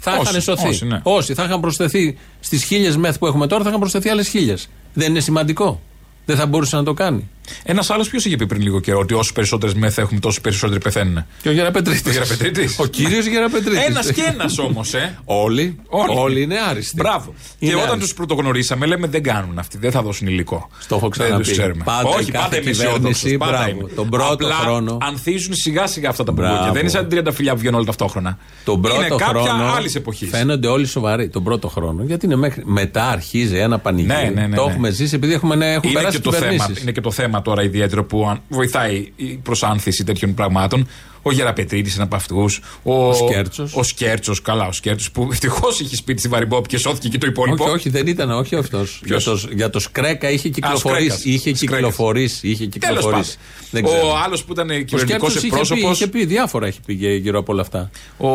Θα 0.00 0.12
Όσοι, 0.12 0.30
είχαν 0.30 0.40
σωθεί. 0.40 0.68
όσοι, 0.68 0.84
ναι. 0.84 1.00
Όσοι 1.02 1.34
θα 1.34 1.44
είχαν 1.44 1.60
προσθεθεί 1.60 2.18
στις 2.40 2.64
χίλιες 2.64 2.96
μεθ 2.96 3.18
που 3.18 3.26
έχουμε 3.26 3.46
τώρα, 3.46 3.62
θα 3.62 3.68
είχαν 3.68 3.80
προσθεθεί 3.80 4.08
άλλες 4.08 4.28
χίλιες. 4.28 4.68
Δεν 4.92 5.10
είναι 5.10 5.20
σημαντικό. 5.20 5.80
Δεν 6.24 6.36
θα 6.36 6.46
μπορούσε 6.46 6.76
να 6.76 6.82
το 6.82 6.94
κάνει. 6.94 7.28
Ένας 7.62 7.90
άλλος 7.90 8.08
ποιος 8.08 8.24
είχε 8.24 8.36
πει 8.36 8.46
πριν 8.46 8.62
λίγο 8.62 8.80
καιρό 8.80 8.98
ότι 8.98 9.14
όσο 9.14 9.32
περισσότερες 9.32 9.74
μεθ 9.74 9.98
έχουμε, 9.98 10.20
τόσο 10.20 10.40
περισσότεροι 10.40 10.80
πεθαίνουν. 10.80 11.24
Και 11.42 11.48
ο 11.48 11.52
Γεραπετρίτης. 11.52 12.06
Ο 12.06 12.10
Γεραπετρίτης. 12.10 12.78
Ο 12.78 12.86
κύριος 12.86 13.26
Γεραπετρίτης. 13.26 13.84
Ένας 13.86 14.12
και 14.12 14.22
ένας 14.32 14.58
όμως, 14.58 14.94
ε. 14.94 15.18
Όλοι, 15.24 15.76
όλοι, 16.16 16.42
είναι 16.42 16.56
άριστοι. 16.70 16.94
Μπράβο. 16.96 17.34
Είναι 17.58 17.70
και 17.70 17.76
όταν 17.76 17.88
άριστοι. 17.88 18.00
τους 18.08 18.14
πρωτογνωρίσαμε, 18.14 18.86
λέμε 18.86 19.06
δεν 19.06 19.22
κάνουν 19.22 19.58
αυτοί, 19.58 19.78
δεν 19.78 19.90
θα 19.90 20.02
δώσουν 20.02 20.26
υλικό. 20.26 20.68
Στο 20.78 20.94
έχω 20.94 21.08
Δεν 21.08 21.10
ξαναπεί. 21.24 21.42
τους 21.42 21.52
ξέρουμε. 21.52 21.82
Πάντα 21.84 22.08
Όχι, 22.08 22.28
η 22.28 22.32
πάντα 22.32 22.44
κάθε 22.44 22.56
είμαι 22.60 22.70
κυβέρνηση, 22.70 23.08
αισιόδοξος, 23.08 23.36
πάντα 23.38 23.52
μπράβο. 23.52 23.70
είμαι. 23.70 23.88
Τον 23.94 24.08
πρώτο 24.08 24.32
Απλά 24.32 24.54
χρόνο. 24.54 24.98
Ανθίζουν 25.00 25.54
σιγά 25.54 25.86
σιγά 25.86 26.08
αυτά 26.08 26.24
τα 26.24 26.32
Μπράβο. 26.32 26.50
μπουκούκια. 26.52 26.72
Δεν 26.72 26.80
είναι 26.82 26.90
σαν 26.90 27.08
30 27.28 27.32
φιλιά 27.34 27.52
που 27.52 27.58
βγαίνουν 27.58 27.74
όλα 27.76 27.84
ταυτόχρονα. 27.86 28.38
Τον 28.64 28.80
πρώτο 28.82 28.96
είναι 28.96 29.08
κάποια 29.08 29.26
χρόνο 29.42 29.64
άλλης 29.76 29.94
εποχής. 29.94 30.28
φαίνονται 30.30 30.66
όλοι 30.68 30.86
σοβαροί. 30.86 31.28
Τον 31.28 31.44
πρώτο 31.44 31.68
χρόνο. 31.68 32.02
Γιατί 32.06 32.26
είναι 32.26 32.36
μέχρι, 32.36 32.62
μετά 32.64 33.08
αρχίζει 33.08 33.56
ένα 33.56 33.78
πανηγύρι. 33.78 34.12
Ναι, 34.14 34.30
ναι, 34.34 34.46
ναι, 34.46 34.56
το 34.56 34.64
ναι. 34.64 34.70
έχουμε 34.70 34.90
ζήσει 34.90 35.14
επειδή 35.14 35.32
έχουμε, 35.32 35.54
ναι, 35.54 35.72
έχουν 35.72 35.90
Είναι 35.90 35.98
περάσει 35.98 36.16
και, 36.16 36.22
το 36.22 36.32
θέμα, 36.32 36.50
κυβερνήσεις. 36.50 36.82
είναι 36.82 36.92
και 36.92 37.00
το 37.00 37.10
θέμα 37.10 37.37
τώρα 37.42 37.62
ιδιαίτερο 37.62 38.04
που 38.04 38.28
αν- 38.28 38.40
βοηθάει 38.48 39.12
η 39.16 39.24
προσάνθηση 39.26 40.04
τέτοιων 40.04 40.34
πραγμάτων. 40.34 40.86
Ο 41.22 41.32
Γεραπετρίτη 41.32 41.92
είναι 41.94 42.02
από 42.02 42.16
αυτού. 42.16 42.48
Ο, 42.82 43.12
Σκέρτσος. 43.12 43.74
Ο 43.76 43.82
Σκέρτσος, 43.82 44.42
καλά, 44.42 44.66
ο 44.66 44.72
Σκέρτσος 44.72 45.10
που 45.10 45.28
ευτυχώς 45.32 45.80
είχε 45.80 45.96
σπίτι 45.96 46.18
στη 46.20 46.28
Βαριμπόπη 46.28 46.68
και 46.68 46.78
σώθηκε 46.78 47.08
και 47.08 47.18
το 47.18 47.26
υπόλοιπο. 47.26 47.64
Όχι, 47.64 47.72
όχι, 47.72 47.88
δεν 47.88 48.06
ήταν, 48.06 48.30
όχι 48.30 48.56
αυτός. 48.56 49.00
Για 49.04 49.20
το, 49.20 49.40
για 49.54 49.70
το 49.70 49.78
Σκρέκα 49.78 50.30
είχε 50.30 50.48
κυκλοφορήσει. 50.48 51.04
Σκρέκας. 51.04 51.24
Είχε 51.24 51.38
Σκρέκας. 51.54 51.60
κυκλοφορήσει. 51.60 52.48
Είχε 52.48 52.66
Τέλος 52.66 52.86
πάντων. 52.86 52.98
κυκλοφορήσει. 53.02 53.36
Δεν 53.70 53.84
ξέρω. 53.84 54.08
Ο 54.08 54.16
άλλος 54.24 54.44
που 54.44 54.52
ήταν 54.52 54.70
Ο 54.70 54.72
κυβερνητικός 54.72 55.32
Σκέρτσος 55.32 55.34
είχε 55.34 55.40
πει, 55.40 55.46
εκπρόσωπο. 55.60 55.90
είχε 55.90 56.06
πει 56.06 56.24
διάφορα 56.24 56.66
έχει 56.66 56.80
πει 56.86 56.92
γε- 56.94 57.20
γύρω 57.20 57.38
από 57.38 57.52
όλα 57.52 57.60
αυτά. 57.62 57.90
Ο. 58.16 58.28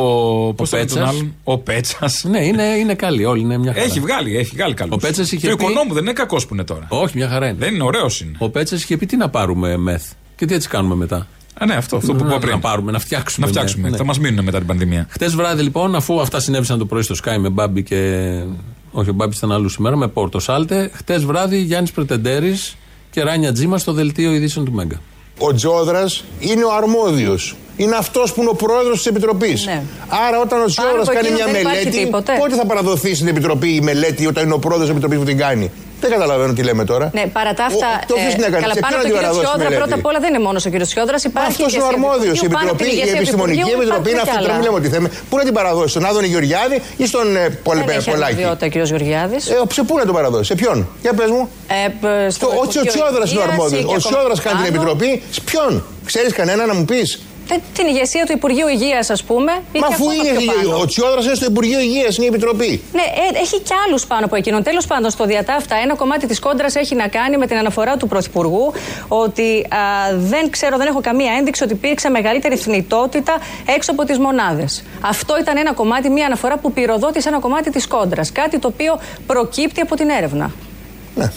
Πώς 0.53 0.69
τον 0.69 0.79
Πέτσας. 0.79 1.09
άλλον; 1.09 1.35
Ο 1.43 1.57
Πέτσας. 1.57 2.23
Ναι, 2.23 2.45
είναι, 2.45 2.63
είναι 2.63 2.95
καλή, 2.95 3.25
όλοι 3.25 3.41
είναι 3.41 3.57
μια 3.57 3.73
χαρά. 3.73 3.85
Έχει 3.85 3.99
βγάλει, 3.99 4.37
έχει 4.37 4.51
βγάλει 4.55 4.73
καλό. 4.73 4.91
Ο 4.93 4.97
Πέτσας 4.97 5.31
είχε 5.31 5.49
Το 5.49 5.55
πει- 5.55 5.61
οικονόμου 5.63 5.93
δεν 5.93 6.03
είναι 6.03 6.13
κακός 6.13 6.45
που 6.45 6.53
είναι 6.53 6.63
τώρα. 6.63 6.85
Όχι, 6.89 7.17
μια 7.17 7.29
χαρά 7.29 7.47
είναι. 7.47 7.57
Δεν 7.59 7.73
είναι 7.73 7.83
ωραίος 7.83 8.21
είναι. 8.21 8.35
Ο 8.37 8.49
Πέτσας 8.49 8.83
είχε 8.83 8.97
πει 8.97 9.05
τι 9.05 9.17
να 9.17 9.29
πάρουμε 9.29 9.77
μεθ; 9.77 10.03
Και 10.35 10.45
τι 10.45 10.53
έτσι 10.53 10.67
κάνουμε 10.67 10.95
μετά; 10.95 11.27
Α, 11.59 11.65
ναι, 11.65 11.73
αυτό, 11.73 11.95
αυτό 11.95 12.13
που 12.13 12.23
να, 12.23 12.29
είπα 12.29 12.39
πριν. 12.39 12.51
να 12.51 12.59
πάρουμε, 12.59 12.91
να 12.91 12.99
φτιάξουμε. 12.99 13.45
Να 13.45 13.51
φτιάξουμε. 13.51 13.89
μεθ, 13.89 13.97
Θα 13.97 14.05
μας 14.05 14.19
μείνουν 14.19 14.43
μετά 14.43 14.57
την 14.57 14.67
πανδημία. 14.67 15.07
Χτες 15.09 15.35
βράδυ 15.35 15.63
λοιπόν, 15.63 15.95
αφού 15.95 16.21
αυτά 16.21 16.39
συνέβησαν 16.39 16.77
το 16.77 16.85
πρωί 16.85 17.01
στο 17.01 17.15
Sky 17.23 17.37
με 17.39 17.49
Μπάμπη 17.49 17.83
και. 17.83 18.31
Όχι, 18.91 19.09
ο 19.09 19.13
Μπάμπης 19.13 19.37
ήταν 19.37 19.51
αλλού 19.51 19.69
σήμερα, 19.69 19.95
με 19.95 20.07
Πόρτο 20.07 20.39
Σάλτε. 20.39 20.91
Χτες 20.93 21.25
βράδυ 21.25 21.57
Γιάννης 21.57 21.91
Πρετεντέρης 21.91 22.77
και 23.11 23.23
Ράνια 23.23 23.51
Τζίμα 23.51 23.77
στο 23.77 23.93
δελτίο 23.93 24.33
ειδήσεων 24.33 24.65
του 24.65 24.71
Μέγκα. 24.71 25.01
Ο 25.37 25.53
Τζόδρας 25.53 26.23
είναι 26.39 26.63
ο 26.63 26.71
αρμόδιος. 26.75 27.55
Είναι 27.75 27.95
αυτός 27.95 28.33
που 28.33 28.41
είναι 28.41 28.49
ο 28.49 28.55
πρόεδρος 28.55 28.97
της 28.97 29.05
Επιτροπής. 29.05 29.65
Ναι. 29.65 29.83
Άρα, 30.27 30.39
όταν 30.41 30.61
ο 30.61 30.65
Τζόδρας 30.65 31.07
από 31.07 31.13
κάνει 31.13 31.27
εκείνο 31.27 31.43
μια 31.43 31.45
δεν 31.45 31.61
υπάρχει 31.61 31.85
μελέτη, 31.85 32.03
τίποτε. 32.03 32.33
πότε 32.39 32.55
θα 32.55 32.65
παραδοθεί 32.65 33.15
στην 33.15 33.27
Επιτροπή 33.27 33.75
η 33.75 33.81
μελέτη 33.81 34.27
όταν 34.27 34.43
είναι 34.43 34.53
ο 34.53 34.59
πρόεδρος 34.59 34.87
της 34.87 34.97
Επιτροπής 34.97 35.19
που 35.19 35.25
την 35.25 35.37
κάνει; 35.37 35.71
Δεν 36.03 36.11
καταλαβαίνω 36.11 36.53
τι 36.57 36.63
λέμε 36.69 36.83
τώρα. 36.91 37.05
Ναι, 37.17 37.23
παρά 37.37 37.53
τα 37.59 37.63
αυτά. 37.71 37.87
Ο- 38.01 38.05
το 38.07 38.13
ποιος 38.21 38.33
την 38.37 38.43
έκανε, 38.49 38.61
καλά, 38.65 38.73
σε 38.73 38.79
πάνω 38.85 38.95
ποιον 38.95 38.99
από 38.99 39.03
τον 39.03 39.03
να 39.03 39.03
κύριο 39.03 39.17
την 39.17 39.21
παραδώσει 39.21 39.45
Τσιόδρα, 39.45 39.63
μελέτη; 39.63 39.79
πρώτα 39.81 39.95
απ' 39.99 40.07
όλα 40.09 40.19
δεν 40.23 40.29
είναι 40.33 40.43
μόνο 40.47 40.57
ο 40.67 40.69
κύριος 40.73 40.89
Τσιόδρα. 40.91 41.17
Υπάρχει 41.31 41.51
Αυτός 41.53 41.67
και 41.71 41.75
είναι 41.77 41.85
ο 41.85 41.89
σε 41.89 41.93
αρμόδιος. 41.95 42.35
Η 42.35 42.45
Υπουργείο, 42.47 42.57
πάνω 42.57 42.67
από 42.73 42.79
την 42.81 42.87
Επιτροπή, 42.87 42.93
η 42.93 42.97
ηγεσία 42.97 43.15
του 43.17 43.23
Επιστημονική 43.23 43.59
Υπουργείου 43.63 43.79
Επιτροπή 43.81 44.09
είναι 44.13 44.21
υπάρχουν 44.23 44.35
αυτή. 44.35 44.43
και 44.43 44.47
Τώρα 44.47 44.57
μην 44.57 44.63
άλλα. 44.63 44.65
λέμε 44.67 44.77
ότι 44.81 44.89
θέμε. 44.95 45.07
Πού 45.29 45.35
να 45.39 45.43
την 45.49 45.53
παραδώσει, 45.59 45.91
στον 45.95 46.03
Άδωνη 46.09 46.27
Γεωργιάδη 46.33 46.77
ή 47.03 47.05
στον 47.11 47.25
ε, 47.35 47.43
Πολε- 47.67 47.85
Δεν 47.89 47.95
έχει 47.99 48.09
Πολάκη; 48.13 48.31
αρμοδιότητα 48.33 48.65
ο 48.69 48.71
κύριος 48.73 48.89
Γεωργιάδης. 48.93 49.43
Ε, 49.53 49.55
σε 49.77 49.81
πού 49.87 49.93
να 50.01 50.03
τον 50.09 50.15
παραδώσει, 50.19 50.45
σε 50.51 50.55
ποιον, 50.61 50.77
για 51.05 51.13
πες 51.19 51.29
μου. 51.35 51.43
Ε, 51.77 51.87
π- 52.01 52.31
στο 52.35 52.41
Το, 52.45 52.51
ο 52.51 52.55
Υπουργείο 52.55 52.83
Τσιόδρα 52.91 53.23
είναι 53.31 53.39
ο 53.41 53.43
Υγείας 53.43 53.47
αρμόδιος. 53.53 53.81
ή 53.81 53.85
και 53.89 53.95
Ο 53.95 53.99
ακόμα 53.99 54.09
Τσιόδρα 54.11 54.35
κάνει 54.47 54.57
την 54.67 54.73
πάνω. 54.73 54.91
Επιτροπή. 54.91 55.11
Σε 55.35 55.41
ποιον, 55.49 55.71
ξέρεις 56.09 56.31
κανένα 56.39 56.61
να 56.69 56.73
μου 56.77 56.85
πεις; 56.91 57.07
Ε, 57.55 57.59
Την 57.73 57.87
ηγεσία 57.87 58.25
του 58.25 58.31
Υπουργείου 58.31 58.67
Υγείας, 58.67 59.09
ας 59.09 59.23
πούμε. 59.23 59.51
ή 59.71 59.79
Μα 59.79 59.87
και 59.87 59.93
αφού 59.93 60.05
ακόμα 60.09 60.29
είναι 60.29 60.37
πιο 60.37 60.51
πάνω. 60.69 60.77
ο 60.81 60.85
Τσιόδρας 60.85 61.25
είναι 61.25 61.35
στο 61.35 61.45
Υπουργείο 61.45 61.79
Υγείας, 61.79 62.15
είναι 62.17 62.25
η 62.25 62.27
Επιτροπή. 62.27 62.81
Ναι, 62.93 63.01
ε, 63.01 63.39
έχει 63.41 63.59
κι 63.61 63.73
άλλους 63.87 64.05
πάνω 64.05 64.25
από 64.25 64.35
εκείνον. 64.35 64.63
Τέλος 64.63 64.85
πάντων, 64.87 65.09
στο 65.09 65.25
διά 65.25 65.42
ταύτα, 65.42 65.75
ένα 65.83 65.95
κομμάτι 65.95 66.27
της 66.27 66.39
κόντρας 66.39 66.75
έχει 66.75 66.95
να 66.95 67.07
κάνει 67.07 67.37
με 67.37 67.47
την 67.47 67.57
αναφορά 67.57 67.97
του 67.97 68.07
Πρωθυπουργού 68.07 68.71
ότι 69.07 69.67
α, 69.69 69.77
δεν 70.17 70.49
ξέρω, 70.49 70.77
δεν 70.77 70.87
έχω 70.87 71.01
καμία 71.01 71.33
ένδειξη 71.37 71.63
ότι 71.63 71.73
υπήρξε 71.73 72.09
μεγαλύτερη 72.09 72.55
θνητότητα 72.55 73.33
έξω 73.65 73.91
από 73.91 74.03
τις 74.05 74.17
μονάδες. 74.17 74.83
Αυτό 75.01 75.37
ήταν 75.39 75.57
ένα 75.57 75.73
κομμάτι, 75.73 76.09
μια 76.09 76.25
αναφορά 76.25 76.57
που 76.57 76.71
πυροδότησε 76.73 77.29
ένα 77.29 77.39
κομμάτι 77.39 77.69
της 77.71 77.87
κόντρας. 77.87 78.31
Κάτι 78.31 78.59
το 78.59 78.67
οποίο 78.67 78.99
προκύπτει 79.27 79.81
από 79.81 79.95
την 79.95 80.09
έρευνα. 80.09 80.51
Ναι. 81.15 81.31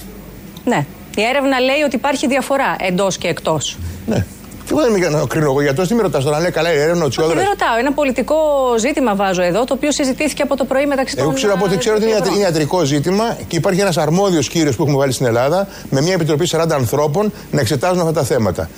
Ναι. 0.64 0.86
Η 1.16 1.22
έρευνα 1.22 1.60
λέει 1.60 1.80
ότι 1.86 1.96
υπάρχει 1.96 2.26
διαφορά 2.26 2.76
εντός 2.80 3.18
και 3.18 3.28
εκτός. 3.28 3.76
Ναι. 4.06 4.26
Και 4.66 4.72
εγώ 4.72 4.80
δεν 4.80 4.90
είμαι 4.90 4.98
για 4.98 5.10
να 5.10 5.26
κρίνω 5.26 5.44
εγώ 5.50 5.60
γιατί 5.62 5.86
τι 5.86 5.94
με 5.94 6.02
ρωτάς 6.02 6.24
τώρα, 6.24 6.40
λέει 6.40 6.50
καλά 6.50 6.72
η 6.72 6.78
έρευνα 6.78 7.02
ο 7.02 7.06
Όχι, 7.06 7.10
Τσιόδρα. 7.16 7.34
δεν 7.34 7.44
ρωτάω. 7.44 7.78
Ένα 7.78 7.92
πολιτικό 7.92 8.36
ζήτημα 8.78 9.14
βάζω 9.14 9.42
εδώ, 9.42 9.64
το 9.64 9.74
οποίο 9.74 9.92
συζητήθηκε 9.92 10.42
από 10.42 10.56
το 10.56 10.64
πρωί 10.64 10.86
μεταξύ 10.86 11.14
των. 11.16 11.24
Εγώ 11.24 11.32
ξέρω 11.32 11.52
από 11.52 11.64
ό,τι 11.64 11.76
ξέρω 11.76 11.96
ότι 11.96 12.04
είναι, 12.04 12.14
ευρώ. 12.16 12.32
είναι 12.34 12.42
ιατρικό 12.42 12.84
ζήτημα 12.84 13.36
και 13.48 13.56
υπάρχει 13.56 13.80
ένας 13.80 13.96
αρμόδιος 13.96 14.48
κύριος 14.48 14.76
που 14.76 14.82
έχουμε 14.82 14.98
βάλει 14.98 15.12
στην 15.12 15.26
Ελλάδα 15.26 15.68
με 15.90 16.00
μια 16.00 16.12
επιτροπή 16.12 16.48
40 16.50 16.66
ανθρώπων 16.72 17.32
να 17.50 17.60
εξετάζουν 17.60 18.00
αυτά 18.00 18.12
τα 18.12 18.22
θέματα. 18.22 18.68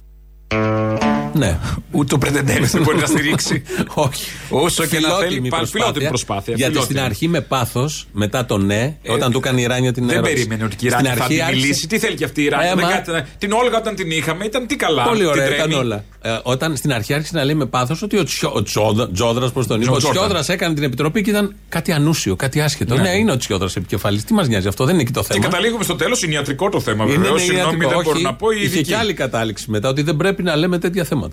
Ναι. 1.39 1.59
Ούτε 1.91 2.15
ο 2.15 2.19
Πρετεντέρη 2.19 2.65
δεν 2.67 2.83
μπορεί 2.83 2.99
να 2.99 3.07
στηρίξει. 3.07 3.63
Όχι. 3.95 4.31
Όσο 4.51 4.87
και 4.87 4.99
να 4.99 5.09
θέλει. 5.09 5.19
Φιλότιμη 5.19 5.49
πάλι 5.49 5.67
Φιλότιμη 5.67 6.09
προσπάθεια. 6.09 6.55
Γιατί 6.57 6.73
φιλότιμη. 6.73 6.99
στην 6.99 7.11
αρχή 7.11 7.29
με 7.29 7.41
πάθος, 7.41 8.07
μετά 8.13 8.45
το 8.47 8.59
ναι, 8.59 8.97
Ε, 9.03 9.13
όταν 9.13 9.33
του 9.33 9.39
έκανε 9.39 9.61
η 9.61 9.67
Ράνια 9.67 9.93
την 9.93 10.07
Δεν 10.07 10.17
ερώτηση. 10.17 10.35
περίμενε 10.35 10.65
ότι 10.65 10.75
η 10.75 10.79
Στην 10.79 10.91
Ράνια 10.91 11.15
θα 11.15 11.23
αρχή 11.23 11.35
την 11.35 11.43
άρχισε- 11.45 11.63
μιλήσει. 11.65 11.87
Τι 11.87 11.99
θέλει 11.99 12.15
και 12.17 12.25
αυτή 12.25 12.43
η 12.43 12.49
Ράνια. 12.49 12.67
Ε, 12.71 12.75
δεν 12.75 12.85
μα- 12.85 12.91
κάθεται 12.91 13.13
να- 13.13 13.27
Την 13.39 13.53
Όλγα 13.53 13.77
όταν 13.79 13.95
την 13.95 14.11
είχαμε 14.11 14.45
ήταν 14.45 14.67
τι 14.67 14.77
καλά. 14.77 15.03
Πολύ 15.05 15.19
την 15.19 15.27
ωραία 15.29 15.47
τρέμει. 15.47 15.63
ήταν 15.71 15.81
όλα. 15.81 16.05
Ε, 16.23 16.39
όταν 16.43 16.77
στην 16.77 16.93
αρχή 16.93 17.15
άρχισε 17.15 17.37
να 17.37 17.45
λέει 17.45 17.55
με 17.55 17.67
πάθος 17.67 18.03
ότι 18.03 18.19
ο, 18.19 18.25
Τσιο, 18.25 18.51
ο 18.55 18.63
Τσιόδρα- 18.63 19.11
Τζόδρα, 19.13 19.51
πώς 19.51 19.67
τον 19.67 19.81
είπε, 19.81 19.91
ο 19.91 19.93
Τζο- 19.93 19.99
Τζόρνταν. 20.01 20.23
Τσιόδρας 20.23 20.49
έκανε 20.49 20.75
την 20.75 20.83
επιτροπή 20.83 21.23
και 21.23 21.31
ήταν 21.31 21.55
κάτι 21.69 21.93
ανούσιο, 21.93 22.37
κάτι 22.37 22.61
άσχετο. 22.61 22.95
Ναι, 22.95 23.03
Ναι. 23.03 23.09
είναι 23.17 23.33
ο 23.33 23.37
Τσιόδρας 23.37 23.77
επικεφαλής. 23.77 24.25
Τι 24.25 24.33
μας 24.35 24.49
νοιάζει 24.49 24.69
αυτό, 24.69 24.85
δεν 24.85 24.93
είναι 24.95 25.03
εκεί 25.03 25.13
το 25.13 25.21
Και 25.21 25.27
θέμα. 25.33 25.45
καταλήγουμε 25.45 25.85
στο 25.85 25.95
τέλος, 25.97 26.23
είναι 26.23 26.35
ιατρικό 26.35 26.69
το 26.69 26.81
θέμα 26.81 27.05
Είναι, 27.05 27.13
βεβαίως. 27.13 27.31
είναι 27.31 27.41
Συγγνώμη, 27.41 27.71
ιατρικό. 27.71 27.89
δεν 27.91 28.01
μπορώ 28.03 28.17
Όχι, 28.17 28.23
να 28.23 28.35
πω. 28.35 28.51
Η 28.51 28.55
Είχε 28.57 28.65
ειδική. 28.65 28.83
και 28.85 28.97
άλλη 28.97 29.15
κατάληξη 29.15 29.71
μετά 29.71 29.89
ότι 29.89 30.03
δεν 30.03 30.17
πρέπει 30.17 30.43
να 30.43 30.57
λέμε 30.57 30.79
τέτοια 30.79 31.05
θέματα. 31.05 31.28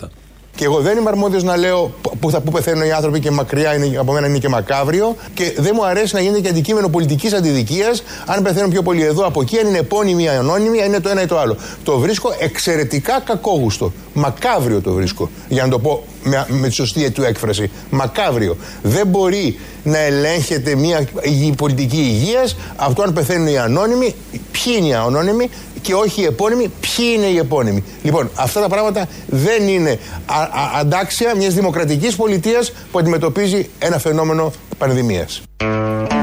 Και 0.56 0.64
εγώ 0.64 0.80
δεν 0.80 0.98
είμαι 0.98 1.08
αρμόδιος 1.08 1.42
να 1.42 1.56
λέω 1.56 1.92
που, 2.20 2.30
θα, 2.30 2.40
που 2.40 2.50
πεθαίνουν 2.50 2.86
οι 2.86 2.92
άνθρωποι 2.92 3.20
και 3.20 3.30
μακριά 3.30 3.74
είναι, 3.74 3.96
από 3.98 4.12
μένα 4.12 4.26
είναι 4.26 4.38
και 4.38 4.48
μακάβριο. 4.48 5.16
Και 5.34 5.54
δεν 5.56 5.72
μου 5.74 5.86
αρέσει 5.86 6.14
να 6.14 6.20
γίνεται 6.20 6.40
και 6.40 6.48
αντικείμενο 6.48 6.88
πολιτικής 6.88 7.32
αντιδικίας 7.32 8.02
αν 8.26 8.42
πεθαίνουν 8.42 8.70
πιο 8.70 8.82
πολύ 8.82 9.02
εδώ 9.02 9.26
από 9.26 9.40
εκεί, 9.40 9.58
αν 9.58 9.66
είναι 9.66 9.78
επώνυμη 9.78 10.22
ή 10.22 10.28
ανώνυμη, 10.28 10.80
αν 10.80 10.86
είναι 10.86 11.00
το 11.00 11.08
ένα 11.08 11.22
ή 11.22 11.26
το 11.26 11.38
άλλο. 11.38 11.56
Το 11.84 11.98
βρίσκω 11.98 12.34
εξαιρετικά 12.38 13.20
κακόγουστο. 13.24 13.92
Μακάβριο 14.12 14.80
το 14.80 14.92
βρίσκω. 14.92 15.30
Για 15.48 15.62
να 15.62 15.68
το 15.68 15.78
πω 15.78 16.04
με, 16.22 16.46
με 16.48 16.68
τη 16.68 16.74
σωστή 16.74 17.10
του 17.10 17.22
έκφραση. 17.22 17.70
Μακάβριο. 17.90 18.56
Δεν 18.82 19.06
μπορεί 19.06 19.58
να 19.82 19.98
ελέγχεται 19.98 20.74
μια 20.74 21.08
η 21.22 21.52
πολιτική 21.56 21.96
υγείας 21.96 22.56
αυτό 22.76 23.02
αν 23.02 23.12
πεθαίνουν 23.12 23.46
οι 23.46 23.58
ανώνυμοι, 23.58 24.14
ποιοι 24.30 24.74
είναι 24.78 24.86
οι 24.86 24.94
ανώνυμοι 24.94 25.50
και 25.86 25.94
όχι 25.94 26.20
οι 26.20 26.24
επώνυμοι, 26.24 26.70
ποιοι 26.80 27.06
είναι 27.16 27.26
οι 27.26 27.36
επώνυμοι; 27.38 27.84
Λοιπόν, 28.02 28.30
αυτά 28.34 28.60
τα 28.60 28.68
πράγματα 28.68 29.08
δεν 29.26 29.68
είναι 29.68 29.98
α, 30.26 30.40
α, 30.40 30.48
αντάξια 30.78 31.36
μιας 31.36 31.54
δημοκρατικής 31.54 32.16
πολιτείας 32.16 32.72
που 32.92 32.98
αντιμετωπίζει 32.98 33.70
ένα 33.78 33.98
φαινόμενο 33.98 34.52
πανδημίας. 34.78 35.42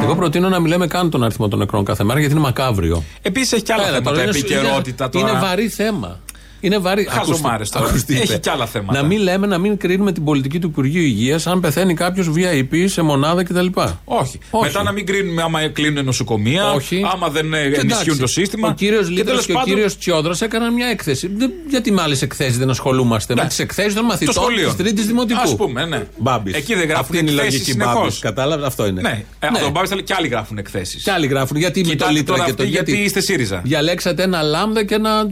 Εγώ 0.03 0.15
προτείνω 0.15 0.49
να 0.49 0.59
μιλάμε 0.59 0.87
καν 0.87 1.09
τον 1.09 1.23
αριθμό 1.23 1.47
των 1.47 1.59
νεκρών 1.59 1.85
κάθε 1.85 2.03
μέρα 2.03 2.19
γιατί 2.19 2.33
είναι 2.35 2.43
μακάβριο. 2.43 3.03
Επίσης 3.21 3.51
έχει 3.51 3.61
και 3.63 3.73
άλλα 3.73 3.81
Έλα, 3.87 3.91
θέματα. 3.91 4.09
τώρα 4.11 4.23
είναι- 4.29 4.37
Επικαιρότητα 4.37 5.09
τώρα. 5.09 5.29
Είναι 5.29 5.39
βαρύ 5.39 5.69
θέμα. 5.69 6.19
Είναι 6.63 6.77
βαρύ. 6.77 7.07
Χαζομάρες 7.09 7.69
τώρα. 7.69 7.85
Ακουστεί, 7.85 8.13
Έχει 8.13 8.23
είπε. 8.23 8.37
κι 8.37 8.49
άλλα 8.49 8.65
θέματα. 8.65 9.01
Να 9.01 9.07
μην 9.07 9.19
λέμε, 9.21 9.47
να 9.47 9.57
μην 9.57 9.77
κρίνουμε 9.77 10.11
την 10.11 10.23
πολιτική 10.23 10.59
του 10.59 10.67
Υπουργείου 10.67 11.01
Υγείας 11.01 11.47
αν 11.47 11.59
πεθαίνει 11.59 11.93
κάποιος 11.93 12.29
VIP 12.35 12.83
σε 12.85 13.01
μονάδα 13.01 13.43
κτλ. 13.43 13.65
Όχι. 13.65 14.39
Όχι. 14.49 14.65
Μετά 14.65 14.83
να 14.83 14.91
μην 14.91 15.05
κρίνουμε 15.05 15.41
άμα 15.41 15.67
κλείνουν 15.67 16.05
νοσοκομεία, 16.05 16.71
Όχι. 16.71 17.01
άμα 17.13 17.29
δεν 17.29 17.53
ε, 17.53 17.57
Και 17.57 17.63
ενισχύουν 17.63 17.89
εντάξει, 17.89 18.17
το 18.19 18.27
σύστημα. 18.27 18.67
Ο 18.67 18.73
κύριος 18.73 19.05
Και 19.05 19.11
Λίτρα 19.11 19.25
τέλος 19.25 19.45
και 19.45 19.51
ο 19.51 19.55
πάντων- 19.55 19.73
κύριος 19.73 19.97
Τσιόδρας 19.97 20.41
έκαναν 20.41 20.73
μια 20.73 20.87
έκθεση. 20.87 21.27
Δεν- 21.35 21.51
γιατί 21.69 21.91
με 21.91 22.01
άλλες 22.01 22.21
εκθέσεις 22.21 22.57
δεν 22.57 22.69
ασχολούμαστε; 22.69 23.35
Με 23.35 23.41
Ναι. 23.41 23.47
τι 23.47 23.55
εκθέσεις 23.63 23.93
των 23.93 24.01
Το 24.03 24.07
μαθητών 24.09 24.33
σχολείο. 24.33 24.65
της 24.67 24.75
Τρίτης 24.75 25.05
Δημοτικού. 25.05 25.39
Ας 25.41 25.55
πούμε, 25.55 25.85
ναι. 25.85 26.03
Μπάμπης. 26.17 26.53
Εκεί 26.53 26.73
δεν 26.75 26.83
γράφουν 26.87 26.99
Αυτή 27.05 27.17
είναι 27.17 27.29
η 27.31 27.33
εκθέσεις 27.33 27.53
λογική 27.53 27.71
συνεχώς. 27.71 27.93
Μπάμπης. 27.99 28.19
Κατάλαβες, 28.19 28.65
αυτό 28.65 28.87
είναι. 28.87 29.01
Ναι, 29.01 29.23
ε, 29.39 29.47
από 29.47 29.59
τον 29.59 29.71
Μπάμπη 29.71 29.87
θα 29.87 29.95
λέει 29.95 30.03
και 30.03 30.13
άλλοι 30.17 30.27
γράφουν 30.27 30.57
εκθέσεις. 30.57 31.03
Και 31.03 31.11
άλλοι 31.11 31.27
γράφουν. 31.27 31.57
Γιατί 31.57 31.79
με 31.79 31.85
το 31.85 31.91
Κοιτάτε 31.91 32.11
Λίτρα 32.11 32.35
τώρα 32.35 32.47
και 32.47 32.53
το 32.53 32.63
αυτοί 32.63 32.75
γιατί 32.75 32.91
είστε 32.97 33.19
ΣΥΡΙΖΑ. 33.21 33.61
Διαλέξατε 33.63 34.23
ένα 34.23 34.41
λάμδα 34.41 34.83
και 34.85 34.93
ένα 34.95 35.27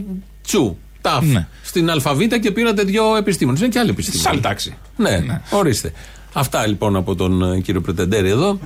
τσου. 0.46 0.76
Ταφ. 1.02 1.24
Ναι. 1.24 1.46
Στην 1.62 1.90
Αλφαβήτα 1.90 2.38
και 2.38 2.50
πήρατε 2.50 2.82
δύο 2.82 3.16
επιστήμονες. 3.16 3.60
Είναι 3.60 3.68
και 3.68 3.78
άλλοι 3.78 3.86
Σε 3.88 3.92
επιστήμονες. 3.92 4.26
άλλη 4.32 4.40
τάξη. 4.40 4.76
Ναι, 4.96 5.40
ορίστε. 5.50 5.92
Αυτά 6.32 6.66
λοιπόν 6.66 6.96
από 6.96 7.14
τον 7.14 7.52
ε, 7.52 7.60
κύριο 7.60 7.80
Πρετεντέρη 7.80 8.28
εδώ. 8.28 8.58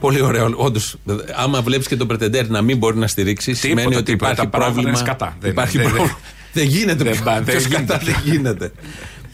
Πολύ 0.00 0.20
ωραίο. 0.22 0.52
Όντως, 0.56 0.96
άμα 1.36 1.62
βλέπεις 1.62 1.86
και 1.88 1.96
τον 1.96 2.06
Πρετεντέρη 2.06 2.50
να 2.50 2.62
μην 2.62 2.76
μπορεί 2.78 2.96
να 2.96 3.06
στηρίξει, 3.06 3.54
σημαίνει 3.54 3.94
ότι 3.94 4.04
τίποτα. 4.04 4.12
υπάρχει 4.14 4.36
Τα 4.40 4.48
πράγματα 4.48 4.72
πρόβλημα. 4.72 4.88
είναι 4.98 4.98
σκατά. 5.08 5.36
Δεν- 5.40 5.50
υπάρχει 5.50 5.78
δεν- 5.78 5.86
πρόβλημα. 5.86 6.18
Δεν 6.52 6.66
γίνεται. 6.66 7.04
δεν 7.04 7.12
πιο- 7.12 7.22
πά- 7.24 7.42
δεν 7.44 7.56
πιο 7.56 7.60
σκατά 7.60 7.98
γίνεται. 8.02 8.12
δεν 8.12 8.32
γίνεται. 8.32 8.72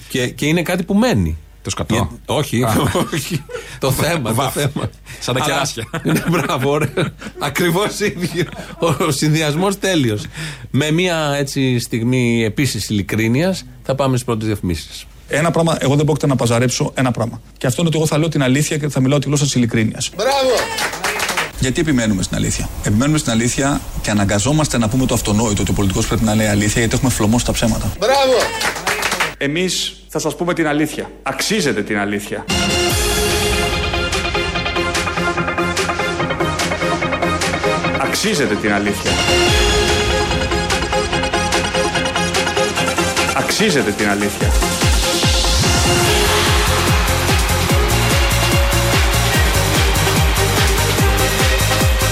Και, 0.08 0.26
και 0.28 0.46
είναι 0.46 0.62
κάτι 0.62 0.82
που 0.82 0.94
μένει. 0.94 1.38
Το 1.62 1.70
σκατό. 1.70 1.94
Για- 1.94 2.08
όχι, 2.26 2.62
Α. 2.62 2.72
όχι. 3.14 3.44
το 3.78 3.90
θέμα. 3.92 4.28
το 4.28 4.34
Βαφ. 4.34 4.52
θέμα. 4.52 4.90
Σαν 5.20 5.34
τα 5.34 5.42
Αλλά- 5.44 5.52
κεράσια. 5.52 5.84
Ναι, 6.02 6.22
μπράβο, 6.30 6.70
ωραία. 6.70 7.12
Ακριβώς 7.38 8.00
ίδιο. 8.00 8.44
Ο 8.78 9.10
συνδυασμός 9.10 9.78
τέλειος. 9.78 10.22
Με 10.70 10.90
μια 10.90 11.34
έτσι 11.38 11.78
στιγμή 11.78 12.44
επίσης 12.44 12.88
ειλικρίνειας 12.88 13.64
θα 13.82 13.94
πάμε 13.94 14.12
στις 14.14 14.24
πρώτες 14.24 14.46
διαφημίσεις. 14.46 15.04
Ένα 15.28 15.50
πράγμα, 15.50 15.76
εγώ 15.80 15.94
δεν 15.96 16.04
πρόκειται 16.04 16.26
να 16.26 16.36
παζαρέψω 16.36 16.92
ένα 16.94 17.10
πράγμα. 17.10 17.40
Και 17.58 17.66
αυτό 17.66 17.80
είναι 17.80 17.88
ότι 17.88 17.98
εγώ 17.98 18.06
θα 18.06 18.18
λέω 18.18 18.28
την 18.28 18.42
αλήθεια 18.42 18.76
και 18.78 18.88
θα 18.88 19.00
μιλάω 19.00 19.18
τη 19.18 19.26
γλώσσα 19.26 19.44
της 19.44 19.54
ειλικρίνειας. 19.54 20.10
Μπράβο! 20.16 20.50
Γιατί 21.60 21.80
επιμένουμε 21.80 22.22
στην 22.22 22.36
αλήθεια; 22.36 22.68
Επιμένουμε 22.84 23.18
στην 23.18 23.32
αλήθεια 23.32 23.80
και 24.02 24.10
αναγκαζόμαστε 24.10 24.78
να 24.78 24.88
πούμε 24.88 25.06
το 25.06 25.14
αυτονόητο 25.14 25.62
ότι 25.62 25.70
ο 25.70 25.74
πολιτικός 25.74 26.06
πρέπει 26.06 26.24
να 26.24 26.34
λέει 26.34 26.46
αλήθεια 26.46 26.80
γιατί 26.80 26.94
έχουμε 26.94 27.10
φλωμό 27.10 27.38
στα 27.38 27.52
ψέματα. 27.52 27.92
Μπράβο! 27.98 28.34
Εμείς 29.42 29.94
θα 30.08 30.18
σας 30.18 30.36
πούμε 30.36 30.54
την 30.54 30.66
αλήθεια. 30.66 31.10
Αξίζετε 31.22 31.82
την 31.82 31.98
αλήθεια. 31.98 32.44
Αξίζετε 37.98 38.54
την 38.54 38.72
αλήθεια. 38.72 39.10
Αξίζετε 43.36 43.90
την 43.90 44.08
αλήθεια. 44.08 44.48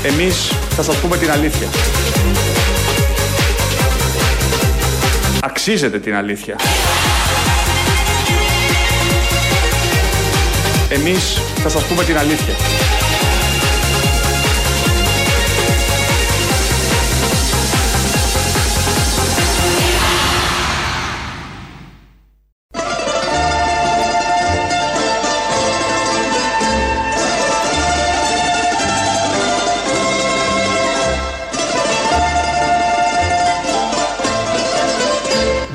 Εμείς 0.02 0.52
θα 0.76 0.82
σας 0.82 0.96
πούμε 0.96 1.16
την 1.16 1.30
αλήθεια. 1.30 1.68
Αξίζετε 5.42 5.98
την 5.98 6.14
αλήθεια. 6.14 6.56
Εμείς 10.90 11.38
θα 11.62 11.68
σας 11.68 11.84
πούμε 11.84 12.04
την 12.04 12.18
αλήθεια. 12.18 12.54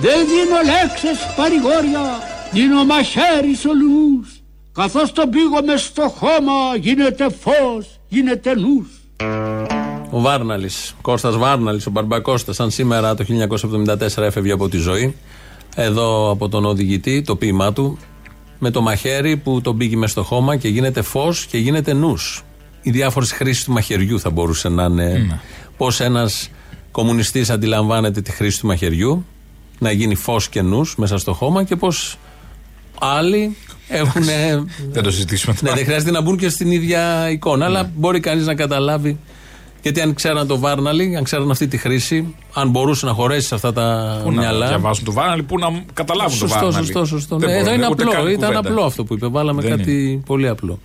Δεν 0.02 0.28
δίνω 0.28 0.58
λέξεις 0.64 1.26
παρηγόρια, 1.36 2.20
δίνω 2.52 2.86
μαχαίρι 2.86 3.56
σε 3.56 3.68
όλους. 3.68 4.33
Καθώς 4.74 5.12
τον 5.12 5.30
πήγω 5.30 5.64
μες 5.66 5.82
στο 5.82 6.02
χώμα, 6.02 6.76
γίνεται 6.80 7.28
φως, 7.30 8.00
γίνεται 8.08 8.56
νους. 8.56 8.88
Ο 10.12 10.22
Βάρναλης, 10.22 10.96
Κώστας 11.02 11.38
Βάρναλης, 11.38 11.86
ο 11.86 11.90
Μπαρμπακώστας, 11.90 12.56
σαν 12.56 12.72
σήμερα 12.72 13.16
το 13.16 13.24
1974 13.24 14.24
έφευγε 14.24 14.52
από 14.52 14.70
τη 14.70 14.78
ζωή. 14.78 15.16
Εδώ 15.76 16.30
από 16.32 16.50
τον 16.50 16.66
οδηγητή, 16.66 17.22
το 17.22 17.36
ποίημά 17.36 17.74
του, 17.74 17.98
με 18.60 18.72
το 18.72 18.82
μαχαίρι 18.82 19.38
που 19.38 19.62
τον 19.62 19.78
πήγε 19.78 19.96
με 19.96 20.08
στο 20.08 20.24
χώμα 20.24 20.56
και 20.56 20.68
γίνεται 20.68 21.02
φως 21.02 21.46
και 21.46 21.58
γίνεται 21.58 21.94
νους. 21.94 22.44
Οι 22.82 22.92
διάφορες 22.92 23.32
χρήσεις 23.32 23.64
του 23.64 23.72
μαχαιριού 23.72 24.20
θα 24.20 24.30
μπορούσε 24.30 24.70
να 24.70 24.84
είναι. 24.84 25.40
Πώς 25.78 26.00
ένας 26.00 26.50
κομμουνιστής 26.92 27.50
αντιλαμβάνεται 27.50 28.22
τη 28.22 28.32
χρήση 28.32 28.60
του 28.60 28.68
μαχαιριού, 28.68 29.26
να 29.80 29.92
γίνει 29.92 30.16
φως 30.16 30.50
και 30.50 30.62
νους 30.62 30.96
μέσα 30.96 31.18
στο 31.18 31.34
χώμα 31.34 31.64
και 31.64 31.76
πώς 31.76 32.18
άλλοι 33.04 33.56
έχουν. 33.88 34.24
Δεν 34.92 35.04
το 35.04 35.12
συζητήσουμε 35.12 35.54
Ναι, 35.54 35.60
τώρα. 35.60 35.76
δεν 35.76 35.86
χρειάζεται 35.86 36.12
να 36.12 36.22
μπουν 36.22 36.38
και 36.38 36.50
στην 36.50 36.72
ίδια 36.72 37.30
εικόνα, 37.30 37.66
αλλά 37.66 37.92
μπορεί 37.96 38.20
κανείς 38.20 38.46
να 38.46 38.56
καταλάβει. 38.56 39.18
Γιατί 39.82 40.02
αν 40.02 40.14
ξέραν 40.14 40.48
το 40.48 40.60
Βάρναλι, 40.60 41.16
αν 41.16 41.24
ξέραν 41.24 41.52
αυτή 41.52 41.68
τη 41.68 41.78
χρήση, 41.78 42.36
αν 42.54 42.70
μπορούσε 42.70 43.06
να 43.06 43.12
χωρέσει 43.14 43.48
σε 43.48 43.56
αυτά 43.56 43.74
τα 43.74 44.20
Πού 44.24 44.32
να 44.32 44.40
μυαλά. 44.42 44.68
διαβάσουν 44.68 45.06
το 45.06 45.12
Βάρναλι, 45.12 45.44
πού 45.44 45.60
να 45.60 45.84
καταλάβουν 45.94 46.32
το 46.32 46.48
Σωστό, 46.48 46.60
Βάρναλι. 46.66 46.86
σωστό, 46.86 47.06
σωστό. 47.06 47.38
Δεν 47.38 47.50
Ναι, 47.50 47.56
εδώ 47.56 47.64
μπορούν, 47.64 47.78
είναι 47.80 47.88
ούτε 47.92 48.04
απλό. 48.04 48.14
καν 48.16 48.28
Ήταν 48.28 48.48
κουβέντα. 48.50 48.70
απλό 48.70 48.84
αυτό 48.84 49.04
που 49.04 49.14
είπε. 49.14 49.28
Βάλαμε 49.28 49.62
Δεν 49.62 49.78
κάτι 49.78 50.22
πολύ 50.26 50.48
απλό. 50.48 50.80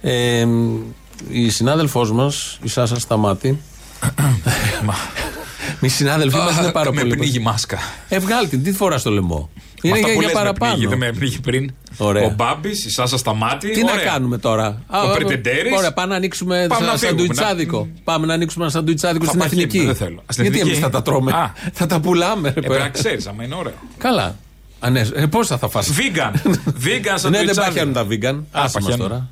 Ε, 0.00 0.46
η 1.28 1.48
συνάδελφός 1.50 2.12
μας, 2.12 2.58
η 2.62 2.68
Σάσα 2.68 2.98
Σταμάτη. 3.00 3.58
Οι 5.80 5.88
συνάδελφοί 5.88 6.36
μας 6.36 6.56
είναι 6.58 6.72
πάρα 6.72 6.92
Με 6.92 7.00
πολύ. 7.00 7.16
πνίγει 7.16 7.38
μάσκα. 7.38 7.78
Ε, 8.08 8.18
βγάλει 8.18 8.48
την, 8.48 8.62
τι 8.62 8.72
φοράς 8.72 9.00
στο 9.00 9.10
λαιμό; 9.10 9.50
Είναι 9.84 9.94
Αυτά 9.94 10.06
για, 10.06 10.14
που 10.16 10.20
για 10.22 10.28
λες 10.30 10.32
με 10.36 10.42
παραπάνω. 10.42 10.72
πνίγει, 10.72 10.86
Δεν 10.88 10.98
με 10.98 11.12
πνίγει 11.12 11.40
πριν. 11.40 11.74
Ωραία. 11.96 12.24
Ο 12.24 12.32
Μπάμπης, 12.36 12.84
η 12.84 12.90
Σάσα 12.90 13.16
σταμάτη. 13.18 13.70
Τι 13.70 13.84
να 13.84 13.96
κάνουμε 13.96 14.38
τώρα; 14.38 14.82
Ο 15.04 15.12
Πρετεντέρης. 15.14 15.76
Ωραία, 15.76 15.92
πάμε 15.92 16.08
να 16.08 16.16
ανοίξουμε 16.16 16.66
Πάμε 16.68 16.82
ένα 16.84 16.92
να 16.92 16.98
φύγουμε, 16.98 17.18
σαντουιτσάδικο. 17.20 17.88
Πάμε 18.04 18.26
να 18.26 18.34
ανοίξουμε 18.34 18.64
ένα 18.64 18.72
σαντουιτσάδικο 18.72 19.24
Θα 19.24 19.30
στην 19.30 19.42
παχύνουμε, 19.42 19.66
εθνική. 19.66 19.86
δεν 19.86 19.94
θέλω. 19.96 20.22
Στην 20.28 20.42
Γιατί 20.44 20.58
εθνική. 20.58 20.76
εμείς 20.76 20.84
θα 20.84 20.90
τα 20.90 21.02
τρώμε; 21.02 21.32
Α. 21.32 21.52
θα 21.72 21.86
τα 21.86 22.00
πουλάμε. 22.00 22.48
ρε 22.48 22.48
Ε, 22.48 22.52
πρέπει 22.52 22.68
να 22.68 22.74
πέρα. 22.78 22.88
ξέρεις, 22.88 23.26
άμα 23.26 23.44
είναι 23.44 23.54
ωραίο. 23.54 23.74
Καλά. 23.98 24.36
Α, 24.80 24.90
ναι, 24.90 25.00
ε, 25.14 25.26
πώ 25.26 25.44
θα 25.44 25.58
τα 25.58 25.68
φας; 25.68 25.90
Vegan. 25.90 26.48
Vegan 26.84 27.14
σαν 27.14 27.30
ναι, 27.30 27.44
δεν 27.44 27.54
παχαίνουν 27.54 27.92
τα 27.92 28.06
vegan. 28.10 28.38
Άσε 28.50 28.62
μας 28.62 28.72
παχαίνουν. 28.72 28.98
τώρα. 28.98 29.28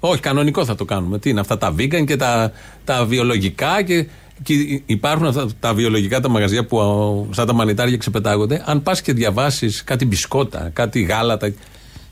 Όχι, 0.00 0.20
κανονικό 0.20 0.64
θα 0.64 0.74
το 0.74 0.84
κάνουμε. 0.84 1.18
Τι 1.18 1.30
είναι 1.30 1.40
αυτά 1.40 1.58
τα 1.58 1.74
vegan 1.78 2.04
και 2.06 2.16
τα, 2.16 2.52
τα 2.84 3.04
βιολογικά 3.04 3.82
και, 3.82 4.06
και 4.42 4.82
υπάρχουν 4.86 5.26
αυτά 5.26 5.48
τα 5.60 5.74
βιολογικά 5.74 6.20
τα 6.20 6.28
μαγαζιά 6.28 6.64
που 6.64 6.80
α, 6.80 7.34
σαν 7.34 7.46
τα 7.46 7.52
μανιτάρια 7.52 7.96
ξεπετάγονται. 7.96 8.62
Αν 8.66 8.82
πας 8.82 9.00
και 9.02 9.12
διαβάσεις 9.12 9.84
κάτι 9.84 10.04
μπισκότα, 10.06 10.70
κάτι 10.72 11.02
γάλατα. 11.02 11.52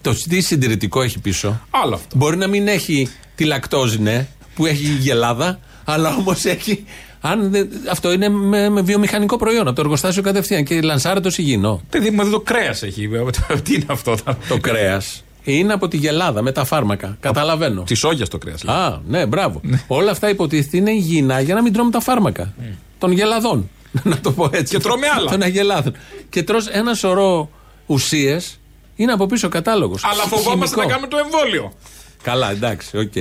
Το 0.01 0.15
τι 0.29 0.41
συντηρητικό 0.41 1.03
έχει 1.03 1.19
πίσω. 1.19 1.61
Άλλο 1.71 1.95
αυτό. 1.95 2.17
Μπορεί 2.17 2.37
να 2.37 2.47
μην 2.47 2.69
έχει 2.69 3.09
τη 3.35 3.45
λακτόζη, 3.45 3.99
ναι, 4.01 4.27
που 4.55 4.67
έχει 4.67 4.85
η 4.87 4.97
γελάδα, 5.01 5.61
αλλά 5.85 6.15
όμως 6.17 6.45
έχει. 6.45 6.85
Αν 7.21 7.51
δεν- 7.51 7.69
αυτό 7.91 8.13
είναι 8.13 8.29
με, 8.29 8.69
με 8.69 8.81
βιομηχανικό 8.83 9.37
προϊόν, 9.37 9.67
από 9.67 9.75
το 9.77 9.81
εργοστάσιο 9.81 10.23
κατευθείαν 10.23 10.65
και 10.65 10.81
λανσάρεται 10.81 11.29
ω 11.29 11.31
υγιεινό. 11.37 11.83
Παιδί 11.91 12.11
μου, 12.11 12.21
εδώ 12.21 12.31
το 12.31 12.41
κρέας 12.41 12.83
έχει. 12.83 13.09
Τι 13.65 13.75
είναι 13.75 13.85
αυτό. 13.87 14.17
Το 14.49 14.59
κρέας 14.61 15.25
είναι 15.57 15.73
από 15.73 15.89
τη 15.89 15.97
γελάδα 15.97 16.43
με 16.43 16.53
τα 16.53 16.65
φάρμακα. 16.65 17.17
Καταλαβαίνω. 17.21 17.83
Της 17.83 17.95
σόγιας 17.95 18.27
το 18.27 18.39
κρέας. 18.39 18.65
Α, 18.65 19.01
ναι, 19.09 19.27
μπράβο. 19.27 19.61
Όλα 19.87 20.11
αυτά 20.11 20.29
υποτίθεται 20.29 20.77
είναι 20.77 20.91
υγιεινά 20.91 21.41
για 21.41 21.55
να 21.55 21.63
μην 21.63 21.73
τρώμε 21.73 21.91
τα 21.91 22.01
φάρμακα 22.01 22.55
των 22.99 23.13
γελαδών. 23.13 23.71
να 24.03 24.19
το 24.21 24.33
πω 24.33 24.49
έτσι. 24.53 24.77
Και 24.77 24.83
τρώμε 24.83 25.07
άλλα. 25.17 25.31
Των 25.31 25.43
αγελάδων. 25.43 25.93
Και 26.29 26.43
τρως 26.43 26.67
ένα 26.67 26.95
σωρό 26.95 27.51
ουσίες 27.87 28.59
είναι 28.97 29.13
από 29.13 29.27
πίσω 29.27 29.49
κατάλογος. 29.49 30.05
Αλλά 30.05 30.23
φοβόμαστε 30.23 30.77
να 30.77 30.87
κάνουμε 30.87 31.07
το 31.07 31.17
εμβόλιο. 31.17 31.73
Καλά, 32.23 32.51
εντάξει, 32.51 32.99
οκ. 32.99 33.13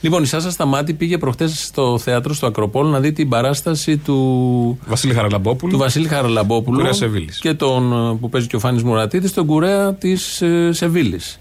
Λοιπόν, 0.00 0.22
η 0.22 0.26
Σάσα 0.26 0.50
Σταμάτη 0.50 0.94
πήγε 0.94 1.18
προχτές 1.18 1.64
στο 1.64 1.98
θέατρο 1.98 2.34
στο 2.34 2.46
Ακροπόλ 2.46 2.86
να 2.86 3.00
δει 3.00 3.12
την 3.12 3.28
παράσταση 3.28 3.96
του 3.96 4.78
Βασίλη 4.86 5.14
Χαραλαμπόπουλου. 5.14 5.72
του 5.72 5.78
Βασίλη 5.78 6.08
Χαραλαμπόπουλου 6.08 6.76
Κουρέα 6.76 6.92
Σεβίλης. 6.92 7.38
και 7.38 7.54
τον 7.54 7.92
ε, 7.92 8.16
που 8.20 8.28
παίζει 8.28 8.46
και 8.46 8.56
ο 8.56 8.58
Φάνης 8.58 8.82
Μουρατίδης, 8.82 9.32
τον 9.32 9.46
κουρέα 9.46 9.94
της 9.94 10.42
ε, 10.42 10.72
Σεβίλης. 10.72 11.40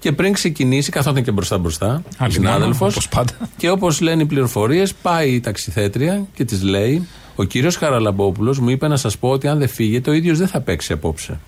Και 0.00 0.12
πριν 0.12 0.32
ξεκινήσει, 0.32 0.90
καθόταν 0.90 1.22
και 1.22 1.30
μπροστά 1.30 1.58
μπροστά, 1.58 2.02
ο 2.06 2.10
Άλλη 2.18 2.32
συνάδελφος. 2.32 2.78
μόνο, 2.78 2.92
όπως 2.92 3.08
πάντα. 3.08 3.32
Και 3.56 3.70
όπως 3.70 4.00
λένε 4.00 4.22
οι 4.22 4.26
πληροφορίες, 4.26 4.94
πάει 4.94 5.30
η 5.30 5.40
ταξιθέτρια 5.40 6.26
και 6.34 6.44
της 6.44 6.62
λέει: 6.62 7.06
Ο 7.36 7.44
κύριος 7.44 7.76
Χαραλαμπόπουλος 7.76 8.58
μου 8.58 8.68
είπε 8.68 8.88
να 8.88 8.96
σας 8.96 9.18
πω 9.18 9.28
ότι 9.28 9.48
αν 9.48 9.58
δεν 9.58 9.68
φύγετε, 9.68 10.10
ο 10.10 10.12
ίδιος 10.12 10.38
δεν 10.38 10.48
θα 10.48 10.60
παίξει 10.60 10.92
απόψε. 10.92 11.38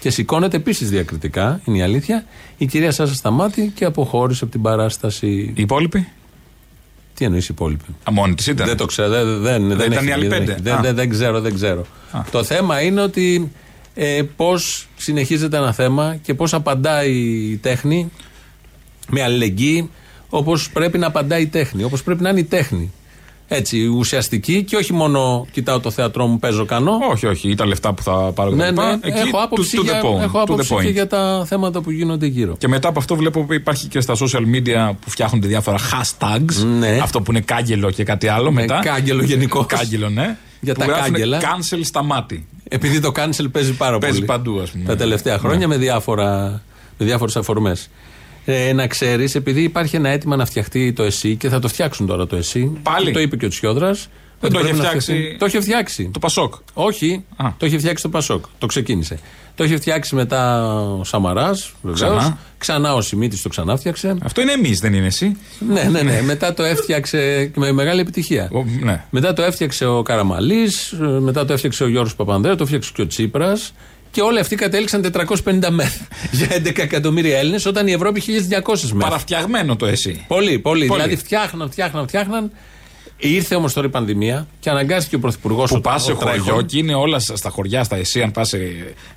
Και 0.00 0.10
σηκώνεται 0.10 0.56
επίσης 0.56 0.90
διακριτικά, 0.90 1.60
είναι 1.64 1.78
η 1.78 1.82
αλήθεια, 1.82 2.24
η 2.56 2.66
κυρία 2.66 2.90
Σάσα 2.92 3.14
Σταμάτη 3.14 3.72
και 3.74 3.84
αποχώρησε 3.84 4.44
από 4.44 4.52
την 4.52 4.62
παράσταση. 4.62 5.26
Οι 5.26 5.52
υπόλοιποι; 5.62 6.08
Τι 7.14 7.24
εννοείς 7.24 7.44
οι 7.44 7.48
υπόλοιποι; 7.50 7.84
Α, 8.08 8.12
μόνη 8.12 8.34
της 8.34 8.46
ήταν. 8.46 8.66
Δεν 8.66 8.76
το 8.76 8.84
ξέρω. 8.86 9.08
Δεν, 9.08 9.40
δεν, 9.40 9.68
δεν, 9.68 9.92
ήταν 9.92 9.92
έχει 9.92 10.06
οι 10.08 10.12
άλλοι 10.12 10.20
βγει, 10.20 10.28
δεν 10.28 10.38
πέντε. 10.38 10.52
έχει. 10.52 10.60
Δεν, 10.62 10.74
Α. 10.74 10.80
δεν, 10.80 10.94
δεν 10.94 11.08
ξέρω, 11.08 11.40
δεν 11.40 11.54
ξέρω. 11.54 11.86
Το 12.30 12.44
θέμα 12.44 12.80
είναι 12.82 13.00
ότι 13.00 13.50
ε, 14.02 14.22
πώς 14.36 14.88
συνεχίζεται 14.96 15.56
ένα 15.56 15.72
θέμα 15.72 16.16
και 16.22 16.34
πώς 16.34 16.54
απαντάει 16.54 17.12
η 17.50 17.56
τέχνη 17.56 18.10
με 19.08 19.22
αλληλεγγύη 19.22 19.90
όπως 20.28 20.70
πρέπει 20.70 20.98
να 20.98 21.06
απαντάει 21.06 21.42
η 21.42 21.46
τέχνη. 21.46 21.82
Όπως 21.84 22.02
πρέπει 22.02 22.22
να 22.22 22.28
είναι 22.30 22.40
η 22.40 22.44
τέχνη. 22.44 22.92
Έτσι, 23.48 23.86
ουσιαστική 23.86 24.62
και 24.62 24.76
όχι 24.76 24.92
μόνο 24.92 25.46
κοιτάω 25.52 25.80
το 25.80 25.90
θέατρό 25.90 26.26
μου, 26.26 26.38
παίζω, 26.38 26.64
κάνω. 26.64 26.98
Όχι, 27.10 27.26
όχι, 27.26 27.50
ή 27.50 27.54
τα 27.54 27.66
λεφτά 27.66 27.92
που 27.94 28.02
θα 28.02 28.12
πάρω 28.12 28.50
Ναι, 28.50 28.64
κτλ. 28.70 28.74
ναι, 28.80 28.92
Εκεί, 28.92 29.18
έχω 29.18 29.38
to- 29.38 29.42
άποψη, 29.42 29.76
to 29.78 29.80
the 29.80 29.84
για, 29.84 30.00
point, 30.02 30.20
έχω 30.20 30.38
to 30.38 30.40
the 30.40 30.42
άποψη 30.42 30.68
και 30.74 30.88
point. 30.88 30.92
για 30.92 31.06
τα 31.06 31.44
θέματα 31.46 31.80
που 31.80 31.90
γίνονται 31.90 32.26
γύρω. 32.26 32.56
Και 32.58 32.68
μετά 32.68 32.88
από 32.88 32.98
αυτό 32.98 33.16
βλέπω 33.16 33.44
που 33.44 33.52
υπάρχει 33.52 33.86
και 33.86 34.00
στα 34.00 34.14
social 34.14 34.42
media 34.54 34.90
που 35.00 35.10
φτιάχνονται 35.10 35.46
διάφορα 35.48 35.76
hashtags. 35.78 36.54
Ναι. 36.78 36.98
Αυτό 37.02 37.20
που 37.20 37.30
είναι 37.30 37.40
κάγκελο 37.40 37.90
και 37.90 38.04
κάτι 38.04 38.28
άλλο 38.28 38.52
μετά. 38.52 38.80
κάγκελο 38.84 39.22
γενικώς. 39.22 39.66
Κάγκελο, 39.66 40.08
ναι. 40.08 40.36
Για 40.60 40.74
που 40.74 40.80
τα 40.80 40.86
γράφουνε 40.86 41.10
κάγκελα. 41.18 41.40
Cancel 41.40 41.78
στα 41.82 42.02
μάτι. 42.02 42.46
Επειδή 42.72 43.00
το 43.00 43.12
cancel 43.16 43.46
παίζει 43.52 43.72
πάρα 43.72 43.98
Παίζει 43.98 44.14
πολύ. 44.16 44.26
παντού, 44.26 44.60
ας 44.60 44.70
πούμε. 44.70 44.84
Τα 44.84 44.96
τελευταία 44.96 45.38
χρόνια 45.38 45.66
Ναι. 45.66 45.66
με, 45.66 45.76
διάφορα, 45.76 46.62
με 46.98 47.06
διάφορες 47.06 47.36
αφορμές. 47.36 47.90
Ε, 48.44 48.72
να 48.72 48.86
ξέρεις, 48.86 49.34
επειδή 49.34 49.62
υπάρχει 49.62 49.96
ένα 49.96 50.08
αίτημα 50.08 50.36
να 50.36 50.44
φτιαχτεί 50.46 50.92
το 50.92 51.02
ΕΣΥ 51.02 51.36
και 51.36 51.48
θα 51.48 51.58
το 51.58 51.68
φτιάξουν 51.68 52.06
τώρα 52.06 52.26
το 52.26 52.36
ΕΣΥ. 52.36 52.70
Πάλι; 52.82 53.06
Και 53.06 53.12
το 53.12 53.20
είπε 53.20 53.36
και 53.36 53.44
ο 53.44 53.48
Τσιόδρας. 53.48 54.08
Δεν 54.40 54.52
το 54.52 54.58
είχε 54.60 54.74
φτιάξει- 54.74 55.36
Το 55.38 55.46
είχε 55.46 55.60
φτιάξει. 55.60 56.10
Το 56.12 56.18
Πασόκ. 56.18 56.54
Όχι, 56.74 57.24
το 57.56 57.66
είχε 57.66 57.78
φτιάξει 57.78 58.02
το 58.02 58.08
Πασόκ. 58.08 58.44
Το 58.58 58.66
ξεκίνησε. 58.66 59.18
Το 59.60 59.66
είχε 59.66 59.76
φτιάξει 59.76 60.14
μετά 60.14 60.66
ο 60.74 61.04
Σαμαράς, 61.04 61.72
βεβαίως. 61.82 62.00
Ξανά. 62.18 62.38
Ξανά 62.58 62.94
ο 62.94 63.00
Σιμίτης 63.00 63.42
το 63.42 63.48
ξανά 63.48 63.76
φτιάξε. 63.76 64.16
Αυτό 64.22 64.40
είναι 64.40 64.52
εμείς, 64.52 64.78
δεν 64.78 64.94
είναι 64.94 65.06
εσύ. 65.06 65.36
ναι, 65.68 65.82
ναι, 65.82 66.02
ναι. 66.02 66.22
μετά 66.22 66.54
το 66.54 66.62
έφτιαξε 66.62 67.44
και 67.44 67.60
με 67.60 67.72
μεγάλη 67.72 68.00
επιτυχία. 68.00 68.48
Ο- 68.52 68.64
ναι. 68.82 69.04
Μετά 69.10 69.32
το 69.32 69.42
έφτιαξε 69.42 69.86
ο 69.86 70.02
Καραμαλής, 70.02 70.94
μετά 71.20 71.44
το 71.44 71.52
έφτιαξε 71.52 71.84
ο 71.84 71.88
Γιώργος 71.88 72.14
Παπανδρέου, 72.14 72.54
το 72.56 72.62
έφτιαξε 72.62 72.90
και 72.94 73.02
ο 73.02 73.06
Τσίπρας. 73.06 73.72
Και 74.10 74.20
όλοι 74.20 74.38
αυτοί 74.38 74.56
κατέληξαν 74.56 75.02
450 75.02 75.70
μέρε 75.70 75.90
για 76.32 76.48
11 76.56 76.78
εκατομμύρια 76.78 77.38
Έλληνες, 77.38 77.66
όταν 77.66 77.86
η 77.86 77.92
Ευρώπη 77.92 78.22
1200 78.26 78.80
μέρε. 78.92 78.98
Παραφτιαγμένο 78.98 79.76
το 79.76 79.86
εσύ. 79.86 80.24
Πολύ, 80.28 80.58
πολύ, 80.58 80.86
Πολύ. 80.86 81.00
Δηλαδή 81.02 81.16
φτιάχναν, 81.22 81.70
φτιάχναν, 81.70 82.06
φτιάχναν. 82.08 82.50
Ήρθε 83.20 83.54
όμως 83.54 83.72
τώρα 83.72 83.86
η 83.86 83.90
πανδημία 83.90 84.46
και 84.60 84.70
αναγκάστηκε 84.70 85.16
ο 85.16 85.18
Πρωθυπουργός 85.18 85.70
Που 85.70 85.80
πας 85.80 86.02
σε 86.04 86.12
χωριό 86.12 86.62
και 86.66 86.78
είναι 86.78 86.94
όλα 86.94 87.18
στα 87.18 87.50
χωριά, 87.50 87.84
στα 87.84 87.96
ΕΣΥ, 87.96 88.22
αν 88.22 88.30
πας 88.30 88.48
σε 88.48 88.58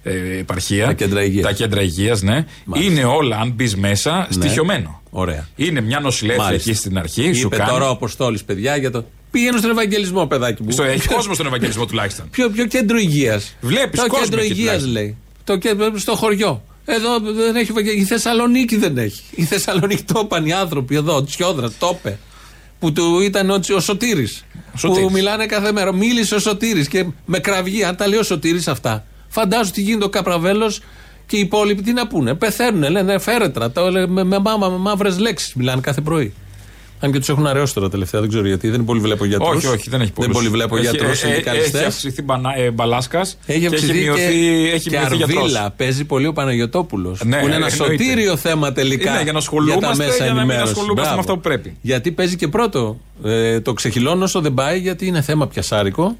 ε, 0.03 0.37
επαρχία. 0.37 0.85
Τα 0.85 0.93
κέντρα 0.93 1.23
υγείας. 1.23 1.45
Τα 1.45 1.51
κέντρα 1.53 1.81
υγείας, 1.81 2.21
ναι. 2.21 2.45
Είναι 2.75 3.03
όλα, 3.03 3.37
αν 3.37 3.51
μπεις 3.51 3.75
μέσα, 3.75 4.27
στοιχειωμένο. 4.29 5.01
Ωραία. 5.09 5.47
Είναι 5.55 5.81
μια 5.81 5.99
νοσηλεύτρια 5.99 6.45
Μάλιστα. 6.47 6.69
εκεί 6.69 6.79
στην 6.79 6.97
αρχή, 6.97 7.33
σου 7.33 7.45
Είπε 7.47 7.55
κάνει. 7.55 7.69
τώρα 7.69 7.87
ο 7.87 7.91
Αποστόλης, 7.91 8.43
παιδιά, 8.43 8.75
για 8.77 8.91
το. 8.91 9.05
Πηγαίνω 9.31 9.57
στον 9.57 9.69
Ευαγγελισμό, 9.69 10.25
παιδάκι 10.25 10.63
μου. 10.63 10.71
Στο, 10.71 10.83
έχει 10.83 11.07
κόσμο 11.07 11.33
στον 11.33 11.45
Ευαγγελισμό 11.45 11.85
τουλάχιστον. 11.85 12.29
Ποιο, 12.29 12.49
ποιο 12.49 12.65
κέντρο 12.65 12.97
υγείας; 12.97 13.55
Βλέπεις 13.61 13.99
Το 13.99 14.07
κόσμο 14.07 14.23
κέντρο 14.25 14.39
εκεί 14.41 14.51
υγείας 14.51 14.65
τουλάχιστον. 14.65 14.91
λέει. 14.91 15.17
Το 15.43 15.57
κέντρο 15.57 15.97
στο 15.97 16.15
χωριό. 16.15 16.63
Εδώ 16.85 17.19
δεν 17.19 17.55
έχει 17.55 17.71
Ευαγγελισμό. 17.71 18.03
Η 18.03 18.05
Θεσσαλονίκη 18.07 18.77
δεν 18.77 18.97
έχει. 18.97 19.21
Η 19.35 19.43
Θεσσαλονίκη 19.43 20.03
το 20.03 20.21
είπαν 20.23 20.45
οι 20.45 20.53
άνθρωποι 20.53 20.95
εδώ, 20.95 21.15
ο 21.15 21.23
Τσιόδρας, 21.23 21.77
το 21.79 21.97
είπε. 21.99 22.17
Που 22.83 22.91
του 22.93 23.19
ήταν 23.19 23.49
ο, 23.49 23.59
Τσι- 23.59 23.75
ο 23.75 23.79
Σωτήρης, 23.79 24.43
Που 24.71 24.77
Σωτήρης. 24.77 25.11
μιλάνε 25.11 25.45
κάθε 25.45 25.71
μέρα. 25.71 25.93
Μίλησε 25.93 26.35
ο 26.35 26.39
Σωτήρης 26.39 26.87
και 26.87 27.05
με 27.25 27.39
κραυγή. 27.39 27.83
Αν 27.83 27.95
τα 27.95 28.07
λέει 28.07 28.19
ο 28.19 28.23
Σωτήρης 28.23 28.67
αυτά. 28.67 29.05
Φαντάζομαι 29.27 29.69
τι 29.71 29.81
γίνεται 29.81 30.05
ο 30.05 30.09
Καπραβέλος 30.09 30.81
και 31.25 31.37
οι 31.37 31.39
υπόλοιποι 31.39 31.81
τι 31.81 31.93
να 31.93 32.07
πούνε. 32.07 32.33
Πεθαίνουν, 32.33 32.91
λένε 32.91 33.19
φέρετρα. 33.19 33.71
Το, 33.71 33.91
λένε, 33.91 34.07
με, 34.07 34.23
με, 34.23 34.39
μάμα, 34.39 34.69
με 34.69 34.77
μαύρες 34.77 35.19
λέξεις 35.19 35.53
μιλάνε 35.53 35.81
κάθε 35.81 36.01
πρωί. 36.01 36.33
Αν 37.03 37.11
και 37.11 37.19
τους 37.19 37.29
έχουν 37.29 37.47
αραιώσει 37.47 37.73
τώρα 37.73 37.89
τελευταία, 37.89 38.19
δεν 38.21 38.29
ξέρω 38.29 38.47
γιατί. 38.47 38.69
Δεν 38.69 38.83
πολύ 38.85 38.99
βλέπω 38.99 39.25
γιατρούς. 39.25 39.55
Όχι, 39.55 39.67
όχι, 39.67 39.89
δεν 39.89 40.01
έχει 40.01 40.11
πολλούς. 40.11 40.31
Δεν 40.31 40.41
πολύ 40.41 40.53
βλέπω 40.53 40.75
Έχει- 40.77 40.85
γιατρούς 40.89 41.21
ε, 41.21 41.25
ε, 41.25 41.29
συνδικαλιστές. 41.29 41.73
Έχει 41.79 41.85
αυξηθεί 41.85 42.21
μπανα- 42.21 42.57
ε, 42.57 42.71
μπαλάσκας 42.71 43.37
Έχει 43.45 43.59
και 43.59 43.65
αυξηθεί 43.65 43.91
έχει 43.91 44.01
μειωθεί, 44.03 44.21
και, 44.21 44.71
έχει 44.73 44.89
και 44.89 44.97
μειωθεί 44.99 45.15
γιατρός. 45.15 45.37
Αρβίλα. 45.41 45.71
Παίζει 45.77 46.05
πολύ 46.05 46.27
ο 46.27 46.33
Παναγιοτόπουλος. 46.33 47.23
Ναι, 47.25 47.37
που 47.39 47.45
είναι 47.45 47.55
ένα 47.55 47.67
εννοείται. 47.71 48.03
σωτήριο 48.03 48.35
θέμα 48.37 48.71
τελικά. 48.71 49.11
Είναι 49.13 49.23
για 49.23 49.31
να 49.31 49.37
ασχολούμαστε, 49.37 49.85
τα 49.87 49.95
μέσα 49.95 50.15
για 50.15 50.25
να 50.25 50.31
μην 50.31 50.39
ενημέρωσης. 50.39 50.69
ασχολούμαστε 50.71 51.09
με 51.09 51.15
Μπράβο. 51.15 51.19
αυτό 51.19 51.33
που 51.33 51.39
πρέπει. 51.41 51.77
Γιατί 51.81 52.11
παίζει 52.11 52.35
και 52.35 52.47
πρώτο. 52.47 52.99
Ε, 53.23 53.59
το 53.59 53.73
ξεχυλώνω 53.73 54.23
όσο 54.23 54.41
δεν 54.41 54.53
πάει, 54.53 54.79
γιατί 54.79 55.05
είναι 55.05 55.21
θέμα 55.21 55.47
πιασάρικο. 55.47 56.17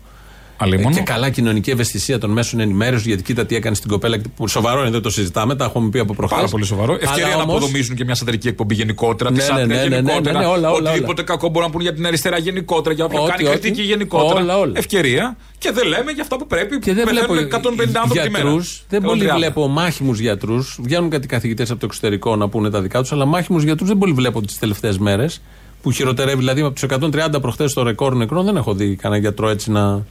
Αλλήμον. 0.64 0.94
Και 0.94 1.02
καλά 1.02 1.30
κοινωνική 1.30 1.70
ευαισθησία 1.70 2.18
των 2.20 2.30
μέσων 2.30 2.60
ενημέρωσης, 2.60 3.06
γιατί 3.06 3.24
κοίτα 3.24 3.46
τι 3.46 3.56
έκανε 3.56 3.76
στην 3.76 3.90
κοπέλα. 3.90 4.18
Που 4.36 4.48
σοβαρό 4.48 4.82
είναι, 4.82 4.90
δεν 4.90 5.02
το 5.02 5.10
συζητάμε, 5.10 5.56
τα 5.56 5.66
έχουμε 5.66 5.90
πει 5.90 6.00
από 6.00 6.14
προχθές. 6.14 6.38
Πάρα 6.38 6.50
πολύ 6.52 6.66
σοβαρό. 6.66 6.98
Ευκαιρία 7.00 7.36
να 7.36 7.42
αποδομήσουν 7.42 7.96
και 7.96 8.04
μια 8.04 8.16
σατυρική 8.16 8.48
εκπομπή 8.48 8.76
γενικότερα. 8.76 9.32
Ναι, 9.32 9.38
τη 9.38 9.44
ναι, 9.44 9.50
σάτυρα 9.50 9.68
ναι, 9.68 9.74
ναι, 9.76 9.88
ναι, 9.90 9.96
γενικότερα. 9.96 10.40
ναι, 10.40 10.46
όλα, 10.46 10.72
όλα, 10.72 10.90
οτιδήποτε 10.90 11.24
κακό 11.24 11.48
μπορούν 11.50 11.68
να 11.68 11.74
πούν 11.74 11.82
για 11.82 11.94
την 11.94 12.06
αριστερά 12.06 12.38
γενικότερα. 12.38 12.96
Για 12.96 13.06
όποιο 13.06 13.22
Ό,τι, 13.22 13.32
κάνει 13.32 13.48
ό,τι. 13.48 13.60
κριτική 13.60 13.82
γενικότερα. 13.82 14.40
Όλα, 14.40 14.58
όλα. 14.58 14.74
Ευκαιρία. 14.76 15.38
Και 15.58 15.72
δεν 15.72 15.88
λέμε 15.88 16.12
για 16.12 16.22
αυτά 16.24 16.38
που 16.38 16.48
πρέπει. 16.48 16.80
Και 16.80 16.94
δεν 16.94 17.08
βλέπω 17.08 17.34
Πεθαίνουν 17.34 17.52
150 17.52 17.92
άνθρωποι 17.96 18.20
τη 18.22 18.30
μέρα. 18.30 18.44
γιατρούς, 18.44 18.84
δεν 18.90 19.02
πολύ 19.02 19.26
130. 19.32 19.36
βλέπω 19.36 19.68
μάχημους 19.68 20.20
γιατρούς. 20.20 20.78
Βγαίνουν 20.82 21.10
κάτι 21.10 21.28
καθηγητές 21.28 21.72
από 21.72 21.80
το 21.80 21.86
εξωτερικό 21.86 22.36
να 22.36 22.50
πούνε 22.50 22.70
τα 22.70 22.82
δικά 22.82 23.00
τους, 23.02 23.12
αλλά 23.12 23.26
μάχημους 23.26 23.64
γιατρούς 23.64 23.88
δεν 23.88 23.98
πολύ 23.98 24.14
βλέπω 24.14 24.42
τις 24.42 24.60
τελευταίες 24.60 24.98
μέρες. 24.98 25.42
Που 25.82 25.92
χειροτερεύει, 25.92 26.38
δηλαδή 26.38 26.62
από 26.62 26.74
τους 26.74 26.84
130 26.84 27.42
προχθές 27.42 27.74
το 27.74 27.84
ρεκόρ 27.84 28.16
νεκρών, 28.16 28.46
δεν 28.46 28.56
έχω 28.56 28.74
δει 28.74 28.96
κανένα 28.96 29.22
γιατρό 29.22 29.50
έτσι 29.50 29.72
να. 29.72 30.06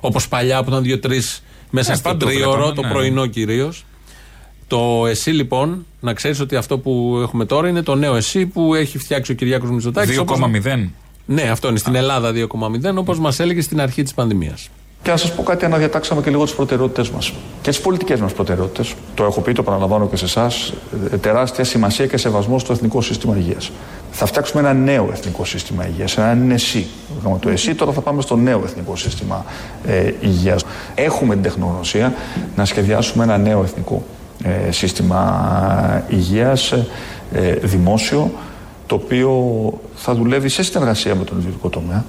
Όπως 0.00 0.28
παλιά 0.28 0.62
που 0.62 0.70
ήταν 0.70 0.82
δύο-τρεις 0.82 1.42
μέσα 1.70 1.92
Ε, 1.92 1.94
στο 1.94 2.08
παντού 2.08 2.26
τρίωρο, 2.26 2.50
βλέπαμε, 2.50 2.74
το 2.74 2.82
ναι. 2.82 2.88
πρωινό 2.88 3.26
κυρίως. 3.26 3.84
Το 4.66 5.06
ΕΣΥ 5.06 5.30
λοιπόν, 5.30 5.86
να 6.00 6.12
ξέρεις 6.12 6.40
ότι 6.40 6.56
αυτό 6.56 6.78
που 6.78 7.18
έχουμε 7.22 7.44
τώρα 7.44 7.68
είναι 7.68 7.82
το 7.82 7.94
νέο 7.94 8.14
ΕΣΥ 8.14 8.46
που 8.46 8.74
έχει 8.74 8.98
φτιάξει 8.98 9.32
ο 9.32 9.34
Κυριάκος 9.34 9.70
Μητσοτάκης. 9.70 10.20
2,0. 10.26 10.88
Ναι, 11.26 11.42
αυτό 11.42 11.68
είναι 11.68 11.78
στην 11.78 11.94
Ελλάδα 11.94 12.32
2,0 12.34 12.96
όπως 12.96 13.18
μας 13.18 13.38
έλεγε 13.38 13.60
στην 13.60 13.80
αρχή 13.80 14.02
της 14.02 14.14
πανδημίας. 14.14 14.68
Και 15.02 15.10
να 15.10 15.16
σας 15.16 15.34
πω 15.34 15.42
κάτι, 15.42 15.64
αναδιατάξαμε 15.64 16.22
και 16.22 16.30
λίγο 16.30 16.44
τις 16.44 16.54
προτεραιότητέ 16.54 17.08
μας. 17.14 17.32
Και 17.62 17.70
τις 17.70 17.80
πολιτικές 17.80 18.20
μας 18.20 18.32
προτεραιότητες. 18.32 18.94
Το 19.14 19.24
έχω 19.24 19.40
πει, 19.40 19.52
το 19.52 19.62
παραλαμβάνω 19.62 20.08
και 20.08 20.16
σε 20.16 20.24
εσάς. 20.24 20.72
Τεράστια 21.20 21.64
σημασία 21.64 22.06
και 22.06 22.16
σεβασμό 22.16 22.58
στο 22.58 22.72
εθνικό 22.72 23.00
σύστημα 23.00 23.36
υγείας. 23.36 23.70
Θα 24.10 24.26
φτιάξουμε 24.26 24.60
ένα 24.62 24.72
νέο 24.72 25.08
εθνικό 25.12 25.44
σύστημα 25.44 25.86
υγείας, 25.86 26.18
ένα 26.18 26.54
ΕΣΥ. 26.54 26.86
Είχαμε 27.20 27.38
το 27.38 27.48
ΕΣΥ, 27.48 27.74
τώρα 27.74 27.92
θα 27.92 28.00
πάμε 28.00 28.22
στο 28.22 28.36
νέο 28.36 28.62
εθνικό 28.64 28.96
σύστημα 28.96 29.44
ε, 29.86 30.12
υγείας. 30.20 30.64
Έχουμε 30.94 31.34
την 31.34 31.42
τεχνογνωσία 31.42 32.14
να 32.56 32.64
σχεδιάσουμε 32.64 33.24
ένα 33.24 33.38
νέο 33.38 33.62
εθνικό 33.62 34.02
ε, 34.44 34.70
σύστημα 34.70 36.04
υγείας, 36.08 36.72
ε, 37.32 37.52
δημόσιο, 37.62 38.30
το 38.86 38.94
οποίο 38.94 39.72
θα 39.94 40.14
δουλεύει 40.14 40.48
σε 40.48 40.62
συνεργασία 40.62 41.14
με 41.14 41.24
τον 41.24 41.38
ιδιωτικό 41.38 41.68
τομέα 41.68 42.04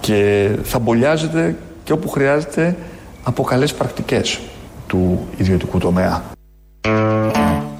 και 0.00 0.48
θα 0.62 0.78
μπολιάζεται 0.78 1.56
και 1.90 1.96
όπου 1.96 2.08
χρειάζεται 2.08 2.76
από 3.22 3.42
καλές 3.42 3.74
πρακτικές 3.74 4.40
του 4.86 5.28
ιδιωτικού 5.36 5.78
τομέα. 5.78 6.24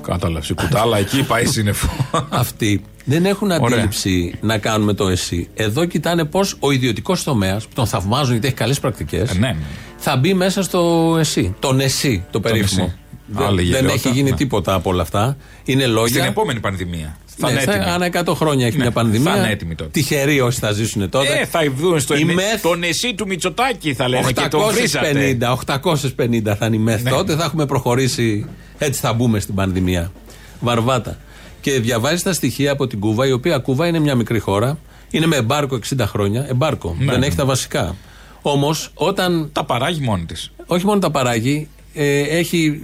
Κατάλαβες. 0.02 0.48
Η 0.48 0.54
κουτάλα 0.54 0.98
εκεί 0.98 1.26
πάει 1.26 1.44
σύννεφο. 1.46 1.88
Αυτοί 2.28 2.82
δεν 3.04 3.24
έχουν 3.26 3.52
αντίληψη 3.52 4.34
να 4.40 4.58
κάνουμε 4.58 4.92
το 4.92 5.08
ΕΣΥ. 5.08 5.48
Εδώ 5.54 5.84
κοιτάνε 5.84 6.24
πώς 6.24 6.56
ο 6.60 6.70
ιδιωτικός 6.70 7.22
τομέας, 7.22 7.64
που 7.64 7.74
τον 7.74 7.86
θαυμάζουν 7.86 8.32
γιατί 8.32 8.46
έχει 8.46 8.56
καλές 8.56 8.80
πρακτικές, 8.80 9.38
ναι. 9.38 9.56
θα 9.96 10.16
μπει 10.16 10.34
μέσα 10.34 10.62
στο 10.62 11.16
ΕΣΥ. 11.18 11.54
Τον 11.58 11.80
ΕΣΥ, 11.80 12.24
το 12.30 12.40
περίφημο. 12.40 12.84
ΕΣΥ. 12.86 12.96
Δεν, 13.26 13.46
Άλλη 13.46 13.56
δεν 13.56 13.64
γελιότητα, 13.64 13.92
έχει 13.92 14.08
γίνει 14.08 14.30
ναι. 14.30 14.36
τίποτα 14.36 14.74
από 14.74 14.90
όλα 14.90 15.02
αυτά. 15.02 15.36
Είναι 15.64 15.86
λόγια. 15.86 16.08
Στην 16.08 16.30
επόμενη 16.30 16.60
πανδημία. 16.60 17.16
Θα 17.40 17.46
Ναι, 17.46 17.52
είναι 17.52 17.62
θα- 17.62 17.72
έτοιμη. 17.74 17.90
ανά 17.90 18.06
100 18.06 18.34
χρόνια 18.34 18.66
έχει 18.66 18.76
Ναι, 18.76 18.82
μια 18.82 18.92
πανδημία. 18.92 19.32
θα 19.32 19.38
είναι 19.38 19.50
έτοιμη 19.50 19.74
τότε. 19.74 19.90
Τυχεροί 19.90 20.40
όσοι 20.40 20.58
θα 20.58 20.72
ζήσουν 20.72 21.08
τότε. 21.08 21.38
Ε, 21.40 21.44
θα 21.44 21.60
δουν 21.76 22.00
στο 22.00 22.16
Η 22.16 22.20
ενε- 22.20 22.34
μεθ- 22.34 22.62
τον 22.62 22.82
εσύ 22.82 23.14
του 23.14 23.26
Μητσοτάκη 23.26 23.94
θα 23.94 24.08
λένε 24.08 24.32
και 24.32 24.48
τον 24.50 24.60
βρίζατε. 24.72 25.08
850, 25.08 25.50
850 25.50 26.54
θα 26.56 26.66
είναι 26.66 26.76
η 26.76 26.78
μεθ. 26.78 27.02
Ναι. 27.02 27.10
Τότε 27.10 27.34
θα 27.36 27.44
έχουμε 27.44 27.66
προχωρήσει. 27.66 28.46
Έτσι 28.78 29.00
θα 29.00 29.12
μπούμε 29.12 29.40
στην 29.40 29.54
πανδημία. 29.54 30.12
Βαρβάτα. 30.60 31.18
Και 31.60 31.80
διαβάζεις 31.80 32.22
τα 32.22 32.32
στοιχεία 32.32 32.72
από 32.72 32.86
την 32.86 32.98
Κούβα, 33.00 33.26
η 33.26 33.32
οποία 33.32 33.58
Κούβα 33.58 33.86
είναι 33.86 33.98
μια 33.98 34.14
μικρή 34.14 34.38
χώρα. 34.38 34.78
Είναι 35.10 35.26
με 35.26 35.36
εμπάρκο 35.36 35.74
60 35.76 36.06
χρόνια. 36.06 36.46
Εμπάρκο. 36.48 36.96
Ναι, 36.98 37.10
δεν 37.10 37.20
ναι. 37.20 37.26
έχει 37.26 37.36
τα 37.36 37.44
βασικά. 37.44 37.96
Όμως 38.42 38.90
όταν. 38.94 39.48
Τα 39.52 39.64
παράγει 39.64 40.00
μόνη 40.00 40.24
της. 40.24 40.50
Όχι 40.66 40.84
μόνο 40.86 40.98
τα 40.98 41.10
παράγει, 41.10 41.68
ε, 41.94 42.20
έχει 42.20 42.80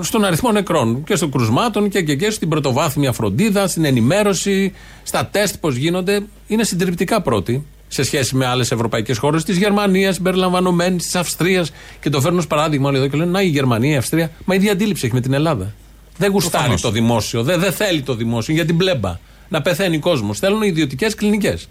στον 0.00 0.24
αριθμό 0.24 0.52
νεκρών 0.52 1.04
και 1.04 1.16
στον 1.16 1.30
κρουσμάτων 1.30 1.88
και, 1.88 2.02
και, 2.02 2.16
και 2.16 2.30
στην 2.30 2.48
πρωτοβάθμια 2.48 3.12
φροντίδα, 3.12 3.66
στην 3.66 3.84
ενημέρωση, 3.84 4.72
στα 5.02 5.26
τεστ 5.26 5.56
πώς 5.60 5.76
γίνονται. 5.76 6.22
Είναι 6.46 6.64
συντριπτικά 6.64 7.22
πρώτη 7.22 7.64
σε 7.88 8.02
σχέση 8.02 8.36
με 8.36 8.46
άλλες 8.46 8.70
ευρωπαϊκές 8.70 9.18
χώρες, 9.18 9.44
της 9.44 9.56
Γερμανίας 9.56 10.14
συμπεριλαμβανομένης, 10.14 11.04
της 11.04 11.14
Αυστρίας. 11.14 11.70
Και 12.00 12.10
το 12.10 12.20
φέρνω 12.20 12.38
ως 12.38 12.46
παράδειγμα 12.46 12.88
όλοι 12.88 12.96
εδώ 12.96 13.06
και 13.08 13.16
λένε 13.16 13.30
Να 13.30 13.42
η 13.42 13.46
Γερμανία, 13.46 13.94
η 13.94 13.96
Αυστρία. 13.96 14.30
Μα 14.44 14.54
η 14.54 14.56
ίδια 14.56 14.72
αντίληψη 14.72 15.06
έχει 15.06 15.14
με 15.14 15.20
την 15.20 15.32
Ελλάδα. 15.32 15.74
Δεν 16.16 16.30
γουστάρει 16.30 16.52
Προφανώς. 16.56 16.80
το 16.80 16.90
δημόσιο, 16.90 17.42
δεν, 17.42 17.60
δεν 17.60 17.72
θέλει 17.72 18.02
το 18.02 18.14
δημόσιο 18.14 18.54
για 18.54 18.64
την 18.64 18.76
πλέμπα. 18.76 19.18
Να 19.48 19.62
πεθαίνει 19.62 19.98
κόσμος. 19.98 20.38
Θέλουν 20.38 20.62
ιδιωτικές 20.62 21.14
κλινικές. 21.14 21.68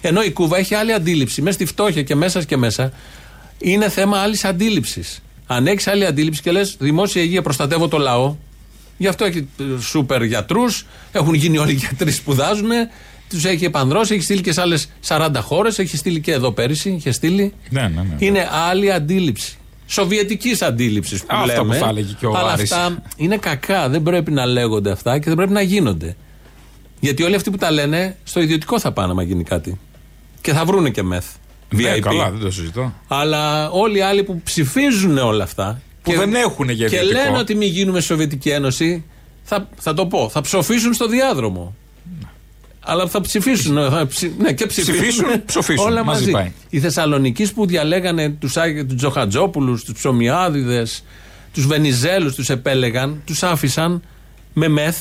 Ενώ 0.00 0.22
η 0.22 0.30
Κούβα 0.30 0.58
έχει 0.58 0.74
άλλη 0.74 0.92
αντίληψη. 0.92 1.42
Μέσα 1.42 1.54
στη 1.54 1.64
φτώχεια 1.64 2.02
και 2.02 2.14
μέσα 2.14 2.44
και 2.44 2.56
μέσα 2.56 2.92
είναι 3.58 3.88
θέμα 3.88 4.18
άλλης 4.18 4.44
αντίληψης. 4.44 5.22
Αν 5.46 5.66
έχεις 5.66 5.86
άλλη 5.86 6.06
αντίληψη 6.06 6.42
και 6.42 6.50
λες 6.50 6.76
δημόσια 6.78 7.22
υγεία 7.22 7.42
προστατεύω 7.42 7.88
το 7.88 7.98
λαό, 7.98 8.36
γι' 8.96 9.06
αυτό 9.06 9.24
έχει 9.24 9.48
ε, 9.60 9.80
σούπερ 9.80 10.22
γιατρούς, 10.22 10.86
έχουν 11.12 11.34
γίνει 11.34 11.58
όλοι 11.58 11.70
οι 11.72 11.74
γιατροί 11.74 12.10
σπουδάζουν, 12.10 12.70
τους 13.28 13.44
έχει 13.44 13.64
επανδρώσει, 13.64 14.14
έχει 14.14 14.22
στείλει 14.22 14.40
και 14.40 14.52
σε 14.52 14.60
άλλες 14.60 14.88
40 15.08 15.28
χώρες, 15.40 15.78
έχει 15.78 15.96
στείλει 15.96 16.20
και 16.20 16.32
εδώ 16.32 16.52
πέρυσι, 16.52 16.90
είχε 16.90 17.10
στείλει. 17.10 17.52
Ναι, 17.70 17.80
ναι, 17.80 17.88
ναι. 17.88 18.14
Είναι 18.18 18.48
άλλη 18.70 18.92
αντίληψη. 18.92 19.56
Σοβιετικής 19.86 20.62
αντίληψης 20.62 21.20
που 21.20 21.26
Α, 21.30 21.40
αυτά 21.40 21.46
λέμε. 21.62 21.74
που 21.78 21.84
θα 21.84 21.88
έλεγε 21.88 22.14
και 22.18 22.26
ο 22.26 22.36
αλλά 22.36 22.52
Άρης. 22.52 22.72
αυτά 22.72 23.02
είναι 23.16 23.36
κακά. 23.36 23.88
Δεν 23.88 24.02
πρέπει 24.02 24.30
να 24.30 24.46
λέγονται 24.46 24.90
αυτά 24.90 25.18
και 25.18 25.24
δεν 25.24 25.34
πρέπει 25.34 25.52
να 25.52 25.60
γίνονται. 25.60 26.16
Γιατί 27.00 27.22
όλοι 27.22 27.34
αυτοί 27.34 27.50
που 27.50 27.56
τα 27.56 27.70
λένε 27.70 28.16
στο 28.24 28.40
ιδιωτικό 28.40 28.80
θα 28.80 28.92
πάνε 28.92 29.10
άμα 29.12 29.22
γίνει 29.22 29.42
κάτι. 29.44 29.78
Και 30.40 30.52
θα 30.52 30.64
βρούνε 30.64 30.90
και 30.90 31.02
μεθ. 31.02 31.26
Ναι, 31.74 31.94
VIP. 31.94 32.00
καλά, 32.00 32.30
δεν 32.30 32.40
το 32.40 32.50
συζητώ. 32.50 32.92
Αλλά 33.08 33.70
όλοι 33.70 33.98
οι 33.98 34.00
άλλοι 34.00 34.22
που 34.22 34.40
ψηφίζουν 34.44 35.18
όλα 35.18 35.44
αυτά. 35.44 35.80
Που 36.02 36.12
δεν 36.12 36.34
έχουνε 36.34 36.72
για 36.72 36.88
Και 36.88 36.96
ιδιωτικό. 36.96 37.22
λένε 37.22 37.38
ότι 37.38 37.54
μην 37.54 37.68
γίνουμε 37.68 38.00
Σοβιετική 38.00 38.48
Ένωση. 38.50 39.04
Θα, 39.42 39.68
θα 39.76 39.94
το 39.94 40.06
πω. 40.06 40.28
Θα 40.32 40.40
ψοφήσουν 40.40 40.94
στο 40.94 41.06
διάδρομο. 41.08 41.74
Αλλά 42.80 43.06
θα 43.08 43.20
ψηφίσουν. 43.20 43.90
Θα 43.90 44.06
ψη- 44.06 44.40
ναι, 44.40 44.52
και 44.52 44.66
ψηφίσουν. 44.66 44.94
Ψηφίσουν, 45.02 45.26
ψοφήσουν. 45.46 45.86
Όλα 45.86 46.04
Μαζί 46.04 46.20
μαζί. 46.20 46.30
πάει. 46.32 46.52
Οι 46.70 46.80
Θεσσαλονίκη 46.80 47.52
που 47.52 47.66
διαλέγανε 47.66 48.28
τους 48.30 48.52
τους 48.86 48.96
Τζοχατζόπουλους, 48.96 49.84
τους 49.84 49.94
Ψωμιάδηδε, 49.94 50.86
τους 51.52 51.66
Βενιζέλους, 51.66 52.34
τους 52.34 52.48
επέλεγαν, 52.48 53.22
τους 53.24 53.42
άφησαν 53.42 54.02
με 54.52 54.68
μεθ 54.68 54.98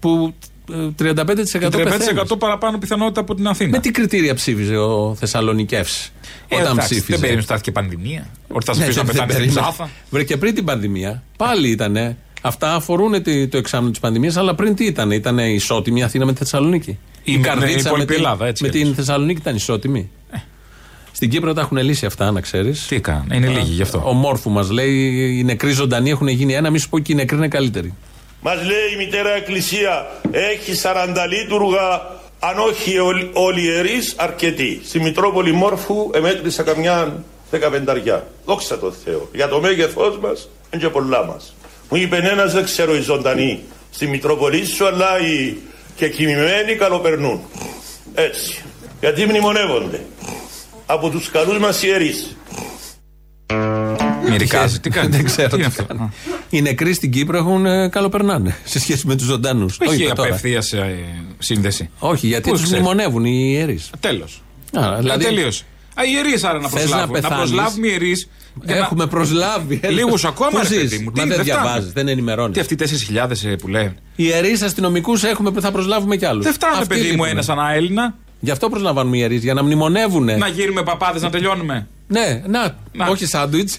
που 0.00 0.34
ε, 0.40 0.46
35% 0.70 0.90
35% 0.96 1.70
πεθαίνουν. 1.70 2.38
παραπάνω 2.38 2.78
πιθανότητα 2.78 3.20
από 3.20 3.34
την 3.34 3.46
Αθήνα. 3.46 3.70
Με 3.70 3.78
τι 3.78 3.90
κριτήρια 3.90 4.34
ψήφιζε 4.34 4.76
ο 4.76 5.14
Θεσσαλονικεύς 5.14 6.12
Ε, 6.48 6.54
όταν 6.54 6.72
εντάξει, 6.72 6.80
ψήφιζε; 6.94 7.04
Δεν 7.06 7.16
περίμενε 7.20 7.38
ότι 7.38 7.46
θα 7.46 7.52
έρθει 7.54 7.64
και 7.64 7.72
πανδημία. 7.72 8.26
Ότι 8.48 8.64
θα 8.64 8.72
σε 8.72 8.78
Ναι, 8.78 8.84
αφήσει 8.84 8.98
να 8.98 9.04
δεν- 9.04 9.12
πεθάνει 9.14 9.32
δεν 9.32 9.40
στην 9.42 9.54
περίμενε. 9.54 9.74
ψάθα. 9.76 9.90
Βρε 10.10 10.24
και 10.24 10.36
πριν 10.36 10.54
την 10.54 10.64
πανδημία. 10.64 11.22
Πάλι 11.36 11.68
ήτανε. 11.68 12.16
Αυτά 12.42 12.74
αφορούν 12.74 13.22
τη- 13.22 13.46
το 13.48 13.56
εξάμεινο 13.58 13.90
της 13.90 14.00
πανδημίας, 14.00 14.36
αλλά 14.36 14.54
πριν 14.54 14.74
τι 14.74 14.84
ήταν, 14.84 15.10
ήταν 15.10 15.38
ισότιμη 15.38 16.00
η 16.00 16.02
Αθήνα 16.02 16.24
με 16.24 16.32
τη 16.32 16.38
Θεσσαλονίκη; 16.38 16.90
Η- 16.90 16.98
η 17.24 17.36
με- 17.36 17.46
Καρδίτσα 17.46 17.70
η 17.70 17.74
με, 17.74 17.80
υπόλοιπη 17.88 18.06
την, 18.14 18.16
Ελλάδα, 18.24 18.46
έτσι 18.46 18.62
με 18.62 18.68
κι 18.68 18.74
την 18.76 18.82
αλλιώς. 18.86 19.04
Θεσσαλονίκη 19.06 19.40
ήταν 19.40 19.54
ισότιμη; 19.54 20.10
Στην 21.12 21.30
Κύπρο 21.30 21.52
τα 21.52 21.60
έχουν 21.60 21.76
λύσει 21.78 22.06
αυτά, 22.06 22.30
να 22.30 22.40
ξέρεις. 22.40 22.86
Τι 22.86 22.96
έκαναν, 22.96 23.26
είναι 23.32 23.46
λίγοι 23.48 23.72
γι' 23.72 23.82
αυτό. 23.82 24.02
Ο 24.06 24.12
Μόρφου 24.12 24.50
μας 24.50 24.70
λέει: 24.70 24.94
Οι 25.38 25.44
νεκροί 25.44 25.70
ζωντανοί 25.72 26.10
έχουν 26.10 26.28
γίνει 26.28 26.54
ένα, 26.54 26.70
μη 26.70 26.78
σου 26.78 26.88
πω 26.88 26.98
και 26.98 27.12
οι 27.12 27.14
νεκροί 27.14 27.36
είναι 27.36 27.48
καλύτεροι. 27.48 27.94
Μας 28.46 28.64
λέει 28.64 28.92
η 28.92 28.96
μητέρα 28.96 29.30
Εκκλησία 29.30 30.06
έχει 30.30 30.72
40 30.82 31.26
λίτουργα 31.28 32.06
αν 32.38 32.58
όχι 32.58 32.98
όλοι- 32.98 33.30
όλοι 33.32 33.60
οι 33.60 33.64
ιερείς 33.64 34.14
αρκετοί. 34.18 34.80
Στη 34.84 35.00
Μητρόπολη 35.00 35.52
Μόρφου 35.52 36.10
εμέτρησα 36.14 36.62
καμιά 36.62 37.24
δεκαπενταριά. 37.50 38.26
Δόξα 38.44 38.78
τω 38.78 38.92
Θεώ. 39.04 39.28
Για 39.32 39.48
το 39.48 39.60
μέγεθός 39.60 40.18
μας 40.18 40.48
είναι 40.70 40.82
και 40.82 40.88
πολλά 40.88 41.24
μας. 41.26 41.54
Μου 41.88 41.96
είπε 41.96 42.16
ένας 42.16 42.52
δεν 42.52 42.64
ξέρω 42.64 42.96
οι 42.96 43.00
ζωντανοί 43.00 43.62
στη 43.90 44.06
Μητρόπολη 44.06 44.64
σου 44.64 44.86
αλλά 44.86 45.20
οι 45.20 45.56
και 45.96 46.08
κοιμημένοι 46.08 46.74
καλοπερνούν. 46.74 47.40
Έτσι. 48.14 48.62
Γιατί 49.00 49.26
μνημονεύονται 49.26 50.00
από 50.86 51.08
τους 51.08 51.30
καλούς 51.30 51.58
μας 51.58 51.82
ιερείς. 51.82 52.36
Μυρικάζεις, 54.28 54.80
τι 54.80 54.90
κάνεις; 54.90 55.16
Δεν 55.16 55.24
ξέρω 55.24 55.48
Τι 55.48 55.54
τι 55.54 55.58
είναι 55.58 55.66
αυτό; 55.66 55.84
κάνεις. 55.84 56.10
Οι 56.50 56.62
νεκροί 56.62 56.92
στην 56.94 57.10
Κύπρο 57.10 57.36
έχουν 57.38 57.66
ε, 57.66 57.88
καλοπερνάνε 57.88 58.56
σε 58.64 58.78
σχέση 58.80 59.06
με 59.06 59.14
τους 59.16 59.26
ζωντανούς. 59.26 59.78
Έχει 59.80 60.10
απευθείας 60.10 60.74
σύνδεση. 61.38 61.90
Όχι, 61.98 62.26
γιατί 62.26 62.48
Πού 62.48 62.54
τους 62.54 62.62
ξέρεις. 62.64 62.82
μνημονεύουν 62.84 63.24
οι 63.24 63.48
ιερείς. 63.56 63.90
Τέλος. 64.00 64.42
Δηλαδή, 64.70 65.00
Δηλαδή... 65.00 65.24
Τελείωσε. 65.24 65.64
Α, 65.94 66.04
οι 66.04 66.08
ιερείς 66.14 66.44
άρα 66.44 66.58
να 66.60 66.68
Θες 66.68 66.80
προσλάβουν. 66.80 67.12
να 67.12 67.20
Να, 67.20 67.28
πεθάνεις. 67.28 67.50
προσλάβουμε 67.50 67.86
ιερείς. 67.88 68.28
Έχουμε 68.66 69.06
προσλάβει. 69.06 69.80
Λίγους 69.88 70.24
ακόμα, 70.24 70.50
Πού 70.50 70.56
ρε 70.58 70.66
ζεις; 70.66 70.78
παιδί 70.78 70.98
μου. 70.98 71.04
Μα 71.04 71.22
Τι, 71.22 71.28
δεν 71.28 71.44
φτάνουν. 71.44 71.44
διαβάζεις, 71.44 71.92
δεν 71.92 72.08
ενημερώνεις. 72.08 72.54
Τι 72.54 72.60
αυτοί 72.60 72.74
οι 72.74 72.76
4.000 73.52 73.56
που 73.58 73.68
λένε. 73.68 73.94
Οι 74.16 74.24
ιερείς 74.24 74.62
αστυνομικούς 74.62 75.22
έχουμε, 75.24 75.50
θα 75.60 75.70
προσλάβουμε 75.72 76.16
κι 76.16 76.24
άλλους. 76.24 76.44
Δεν 76.44 76.52
φτάνει, 76.52 76.86
παιδί 76.86 77.12
μου, 77.16 77.24
ένα 77.24 77.42
σαν 77.42 77.58
Έλληνα. 77.74 78.14
Γι' 78.40 78.50
αυτό 78.50 78.68
προσλαμβάνουμε 78.68 79.16
ιερείς, 79.16 79.42
για 79.42 79.54
να 79.54 79.62
μνημονεύουν. 79.62 80.24
Να 80.24 80.48
γίνουμε 80.48 80.82
παπάδες 80.82 81.22
να 81.22 81.30
τελειώνουμε. 81.30 81.88
Ναι, 82.08 82.42
να, 82.46 82.76
Να. 82.92 83.06
όχι 83.06 83.26
σάντουιτς. 83.26 83.78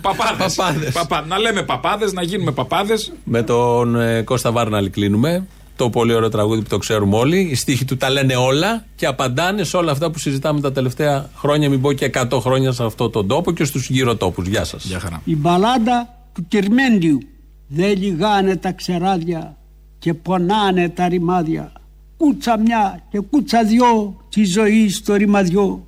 Παπάδες. 0.00 0.54
Παπάδες. 0.92 1.28
Να 1.28 1.38
λέμε 1.38 1.62
παπάδες, 1.62 2.12
να 2.12 2.22
γίνουμε 2.22 2.52
παπάδες. 2.52 3.12
Με 3.24 3.42
τον 3.42 4.00
ε, 4.00 4.22
Κώστα 4.22 4.52
Βάρναλη 4.52 4.90
κλείνουμε. 4.90 5.46
Το 5.76 5.90
πολύ 5.90 6.14
ωραίο 6.14 6.28
τραγούδι 6.28 6.62
που 6.62 6.68
το 6.68 6.78
ξέρουμε 6.78 7.16
όλοι. 7.16 7.40
Οι 7.40 7.54
στίχοι 7.54 7.84
του 7.84 7.96
τα 7.96 8.10
λένε 8.10 8.36
όλα 8.36 8.84
και 8.96 9.06
απαντάνε 9.06 9.64
σε 9.64 9.76
όλα 9.76 9.92
αυτά 9.92 10.10
που 10.10 10.18
συζητάμε 10.18 10.60
τα 10.60 10.72
τελευταία 10.72 11.30
χρόνια, 11.36 11.68
μην 11.68 11.80
πω 11.80 11.92
και 11.92 12.10
100 12.14 12.38
χρόνια 12.40 12.72
σε 12.72 12.84
αυτόν 12.84 13.10
τον 13.10 13.26
τόπο 13.26 13.52
και 13.52 13.64
στους 13.64 13.88
γύρω 13.88 14.16
τόπου. 14.16 14.42
Γεια 14.42 14.64
σας. 14.64 14.84
Γεια 14.84 14.98
χαρά. 14.98 15.20
Η 15.24 15.36
μπαλάντα 15.36 16.08
του 16.32 16.44
Κυρμέντιου 16.48 17.18
Δεν 17.66 17.96
λιγάνε 17.98 18.56
τα 18.56 18.72
ξεράδια 18.72 19.56
και 19.98 20.14
πονάνε 20.14 20.88
τα 20.88 21.08
ρημάδια 21.08 21.72
Κούτσα 22.16 22.58
μια 22.58 23.02
και 23.10 23.20
κούτσα 23.30 23.64
δυο 23.64 24.16
τη 24.28 24.44
ζωή 24.44 24.88
στο 24.88 25.14
ρημαδιό 25.14 25.86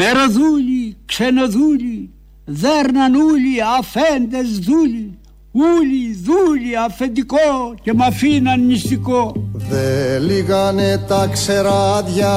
Μεροδούλοι, 0.00 0.96
ξενοδούλοι, 1.06 2.10
δέρναν 2.44 3.14
ούλοι, 3.14 3.56
αφέντες 3.78 4.58
δούλοι 4.58 5.18
Ούλοι, 5.52 6.18
δούλοι, 6.24 6.76
αφεντικό 6.86 7.74
και 7.82 7.92
μ' 7.92 8.02
αφήναν 8.02 8.66
νηστικό 8.66 9.32
Δε 9.52 10.18
λιγάνε 10.18 11.04
τα 11.08 11.28
ξεράδια 11.32 12.32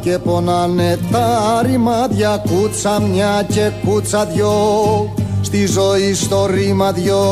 και 0.00 0.18
πονάνε 0.18 0.98
τα 1.10 1.62
ρημάδια 1.64 2.42
Κούτσα 2.48 3.00
μια 3.00 3.46
και 3.48 3.70
κούτσα 3.84 4.24
δυο. 4.24 4.52
Στη 5.42 5.66
ζωή 5.66 6.14
στο 6.14 6.46
ρήμα 6.46 6.92
δυο 6.92 7.24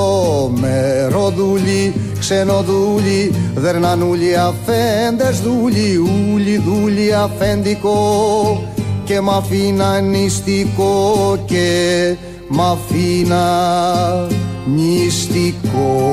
Μεροδούλοι, 0.61 1.95
ξενοδούλοι 2.19 3.35
Δερνανούλοι, 3.55 4.37
αφέντες 4.37 5.41
δούλοι 5.41 5.97
Ούλοι, 5.97 6.59
δούλοι, 6.59 7.15
αφεντικό 7.15 8.74
Και 9.05 9.21
μ' 9.21 9.31
αφήναν 9.31 10.11
νηστικό 10.11 11.39
και 11.47 12.17
μ' 12.49 12.61
αφήναν 12.61 14.37
νηστικό. 14.67 16.13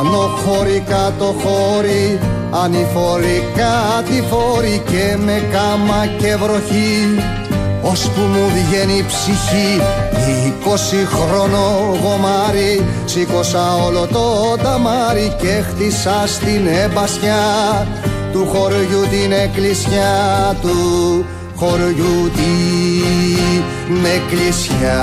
Άνω 0.00 0.28
χώρι 0.44 0.82
κάτω 0.88 1.24
χώρι 1.24 2.18
Ανηφόροι 2.54 3.44
κάτι 3.56 4.22
φόροι 4.30 4.82
Και 4.86 5.16
με 5.24 5.42
κάμα 5.52 6.06
και 6.18 6.36
βροχή 6.36 6.98
Ώσπου 7.82 8.20
μου 8.20 8.48
βγαίνει 8.48 8.92
η 8.92 9.04
ψυχή 9.06 9.80
Είκοσι 10.46 11.06
χρόνο 11.06 11.96
γομάρι 12.02 12.84
Σήκωσα 13.04 13.74
όλο 13.74 14.06
το 14.06 14.56
ταμάρι 14.62 15.36
Και 15.40 15.62
χτίσα 15.68 16.22
στην 16.26 16.66
εμπασιά 16.66 17.86
Του 18.32 18.46
χωριού 18.52 19.00
την 19.10 19.32
εκκλησιά 19.32 20.56
Του. 20.62 21.24
Χωριού 21.56 22.30
την 22.34 24.04
εκκλησιά 24.04 25.02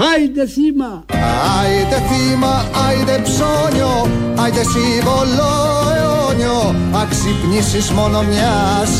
Χάιντε 0.00 0.46
θύμα. 0.46 1.04
Άιντε 1.58 1.98
θύμα, 2.08 2.54
άιντε 2.86 3.16
ψώνιο, 3.26 3.94
άιντε 4.42 4.64
σύμβολο 4.72 5.52
αιώνιο. 5.96 6.74
Αξυπνήσεις 7.02 7.90
μόνο 7.90 8.22
μιας, 8.30 8.90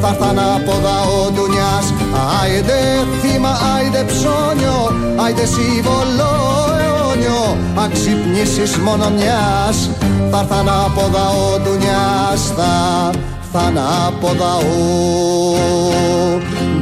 θα 0.00 0.08
έρθαν 0.08 0.38
από 0.38 0.72
ο 1.16 1.30
ντουνιάς 1.30 1.86
Άιντε 2.40 2.78
θύμα, 3.22 3.52
άιντε 3.74 4.04
ψώνιο, 4.10 4.78
άιντε 5.24 5.46
σύμβολο 5.46 6.32
αιώνιο. 6.82 7.56
Αξυπνήσεις 7.84 8.76
μόνο 8.76 9.10
μιας, 9.10 9.76
θα 10.30 10.38
έρθαν 10.38 10.68
από 10.68 11.02
ο 11.02 11.58
ντουνιάς 11.62 12.42
Θα 12.56 12.72
έρθαν 13.42 13.78
από 14.06 14.28
ο 14.28 14.74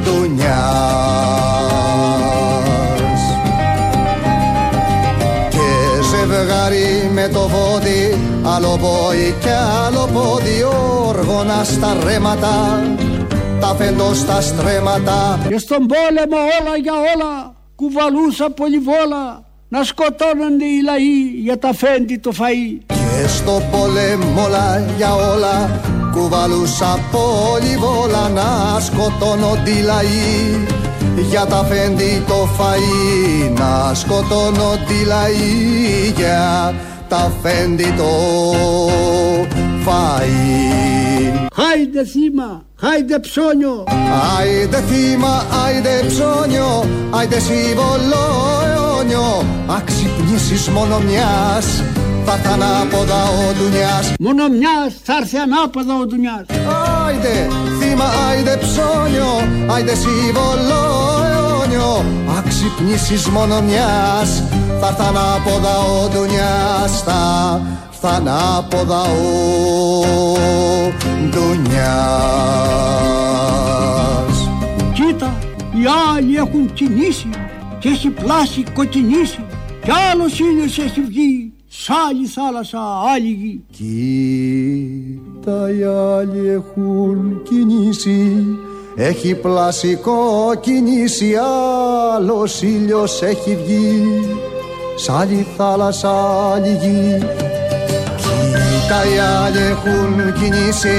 ντουνιάς 0.03 1.52
Άλλο 8.55 8.79
πόη 8.81 9.35
και 9.41 9.51
άλλο 9.87 10.09
πόδι 10.13 10.65
Όργωνα 11.09 11.65
στα 11.65 11.97
ρέματα 12.05 12.83
τα 13.61 13.75
φέντο 13.79 14.15
στα 14.15 14.41
στρέμματα. 14.41 15.39
Και 15.49 15.59
στον 15.59 15.87
πόλεμο 15.87 16.37
όλα 16.37 16.77
για 16.83 16.93
όλα 16.93 17.55
κουβαλούσα 17.75 18.51
πολυβόλα 18.51 19.45
να 19.69 19.85
σκοτώνονται 19.85 20.65
οι 20.65 20.81
λαοί 20.85 21.43
για 21.43 21.59
τα 21.59 21.75
φέντη 21.75 22.19
το 22.19 22.31
φαΐ. 22.39 22.83
Και 22.87 23.29
στο 23.29 23.63
πόλεμο 23.71 24.43
όλα 24.45 24.85
για 24.97 25.15
όλα 25.15 25.81
κουβαλούσα 26.13 26.99
πολυβόλα 27.13 28.29
να 28.29 28.81
σκοτώνονται 28.81 29.71
οι 29.71 29.83
λαοί 29.83 30.67
για 31.31 31.47
τα 31.47 31.65
φέντη 31.65 32.23
το 32.27 32.49
φαΐ. 32.59 33.53
Να 33.59 33.95
σκοτώνονται 33.95 34.93
οι 35.01 35.05
λαοί 35.05 36.13
για 36.17 36.75
τα 37.13 37.33
φέντη 37.43 37.95
το 37.97 38.11
φαΐ 39.85 41.49
Χάιντε 41.55 42.05
θύμα, 42.05 42.63
χάιντε 42.81 43.19
ψώνιο. 43.19 43.85
Άιντε 44.39 44.83
θύμα, 44.89 45.47
άιντε 45.65 46.05
ψώνιο, 46.07 46.85
άιντε 47.11 47.39
σύμβολο 47.41 48.25
αιώνιο. 48.67 49.45
Αξυπνήσεις 49.67 50.69
μόνο 50.69 50.99
μιας, 50.99 51.83
θα 52.25 52.33
έρθει 52.33 52.49
ανάποδα 52.53 53.23
ο 53.25 53.53
Ντουνιάς. 53.57 54.13
Μόνο 54.19 54.49
μιας 54.49 54.93
θα 55.03 55.13
έρθει 55.21 55.37
ανάποδα 55.37 55.95
ο 56.03 56.05
Ντουνιάς. 56.07 56.47
Άιντε 57.07 57.49
θύμα, 57.81 58.05
άιντε 58.29 58.57
ψώνιο, 58.57 59.33
άιντε 59.75 59.95
σύμβολο 59.95 60.83
αιώνιο. 61.31 62.05
Αξυπνήσεις 62.39 63.27
μόνο 63.27 63.61
μιας, 63.61 64.43
θα 64.83 64.89
έρθει 64.89 65.03
ανάποδα 65.03 65.79
ο 65.79 66.09
Ντουνιάς 66.09 67.03
Θα 67.03 67.61
έρθει 67.91 68.07
ανάποδα 68.07 69.01
ο 69.01 69.05
Ντουνιάς 71.31 71.81
Κοίτα, 74.95 75.39
οι 75.73 75.85
άλλοι 76.17 76.37
έχουν 76.37 76.73
κινήσει 76.73 77.29
και 77.79 77.89
έχει 77.89 78.11
πλάσει 78.11 78.65
κοκκινήσει 78.75 79.45
κι 79.83 79.91
άλλος 80.13 80.39
ήλιος 80.39 80.79
έχει 80.79 81.01
βγει 81.01 81.53
σ' 81.69 81.91
άλλη 82.09 82.27
θάλασσα, 82.27 82.79
άλλη 83.15 83.29
γη. 83.29 83.65
Κοίτα 83.71 85.71
οι 85.71 85.83
άλλοι 85.83 86.49
έχουν 86.49 87.43
κινήσει. 87.43 88.47
Έχει 88.97 89.35
πλασικό 89.35 90.55
κινήσει 90.61 91.35
άλλος 92.15 92.63
ήλιος 92.63 93.23
έχει 93.23 93.59
βγει 93.65 94.03
σ' 94.95 95.09
άλλη 95.09 95.47
θάλασσα, 95.57 96.15
άλλη 96.53 96.79
γη. 96.83 97.19
Κοίτα 98.55 99.01
οι 99.11 99.19
άλλοι 99.43 99.63
έχουν 99.75 100.33
κινήσει. 100.39 100.99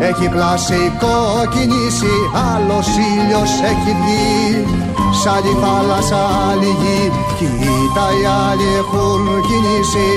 Έχει 0.00 0.28
πλασικό 0.28 1.16
κινήσει. 1.54 2.14
Άλλος 2.52 2.86
ήλιος 3.10 3.52
έχει 3.70 3.92
βγει. 4.00 4.66
Σ' 5.20 5.26
άλλη 5.34 5.54
θάλασσα, 5.62 6.20
άλλη 6.48 6.70
γη. 6.80 7.00
Κοίτα 7.38 8.06
οι 8.18 8.24
άλλοι 8.46 8.68
έχουν 8.82 9.22
κινήσει. 9.48 10.08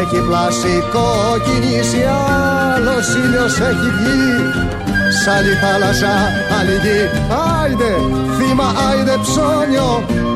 Έχει 0.00 0.18
πλασικό 0.28 1.08
κινήσει. 1.46 2.02
Άλλος 2.74 3.06
ήλιος 3.22 3.54
έχει 3.70 3.88
βγει 3.96 4.83
Σ' 5.24 5.28
άλλη 5.36 5.54
θάλασσα, 5.62 6.12
άλλη 6.58 6.76
γη. 6.84 7.00
Άιντε 7.62 7.92
θύμα, 8.36 8.68
άιντε 8.88 9.16
ψώνιο 9.24 9.90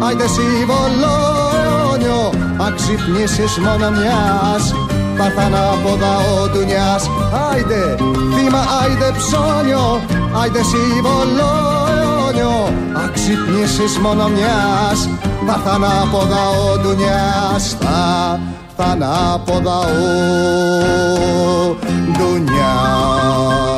Άιντε 0.07 0.27
σύμβολο 0.37 1.15
αιώνιο 1.61 2.33
Αξυπνήσεις 2.67 3.59
μόνο 3.59 3.91
μιας 3.91 4.75
Θα 5.17 5.25
έρθει 5.25 5.41
ανάποδα 5.47 6.13
ο 6.17 6.49
Ντουνιάς 6.49 7.11
Άιντε 7.51 7.97
θύμα, 8.35 8.63
άιντε 8.81 9.11
ψώνιο 9.19 10.01
Άιντε 10.41 10.63
σύμβολο 10.73 11.51
αιώνιο 11.95 12.57
Αξυπνήσεις 13.05 13.99
μόνο 13.99 14.29
μιας 14.29 15.09
Θα 15.47 15.53
έρθει 15.55 15.69
ανάποδα 15.75 16.43
ο 16.49 16.79
Ντουνιάς 16.79 17.77
Θα 17.81 18.41
έρθει 18.77 18.93
ανάποδα 18.93 19.79
ο 19.79 20.17
Ντουνιάς 22.13 23.78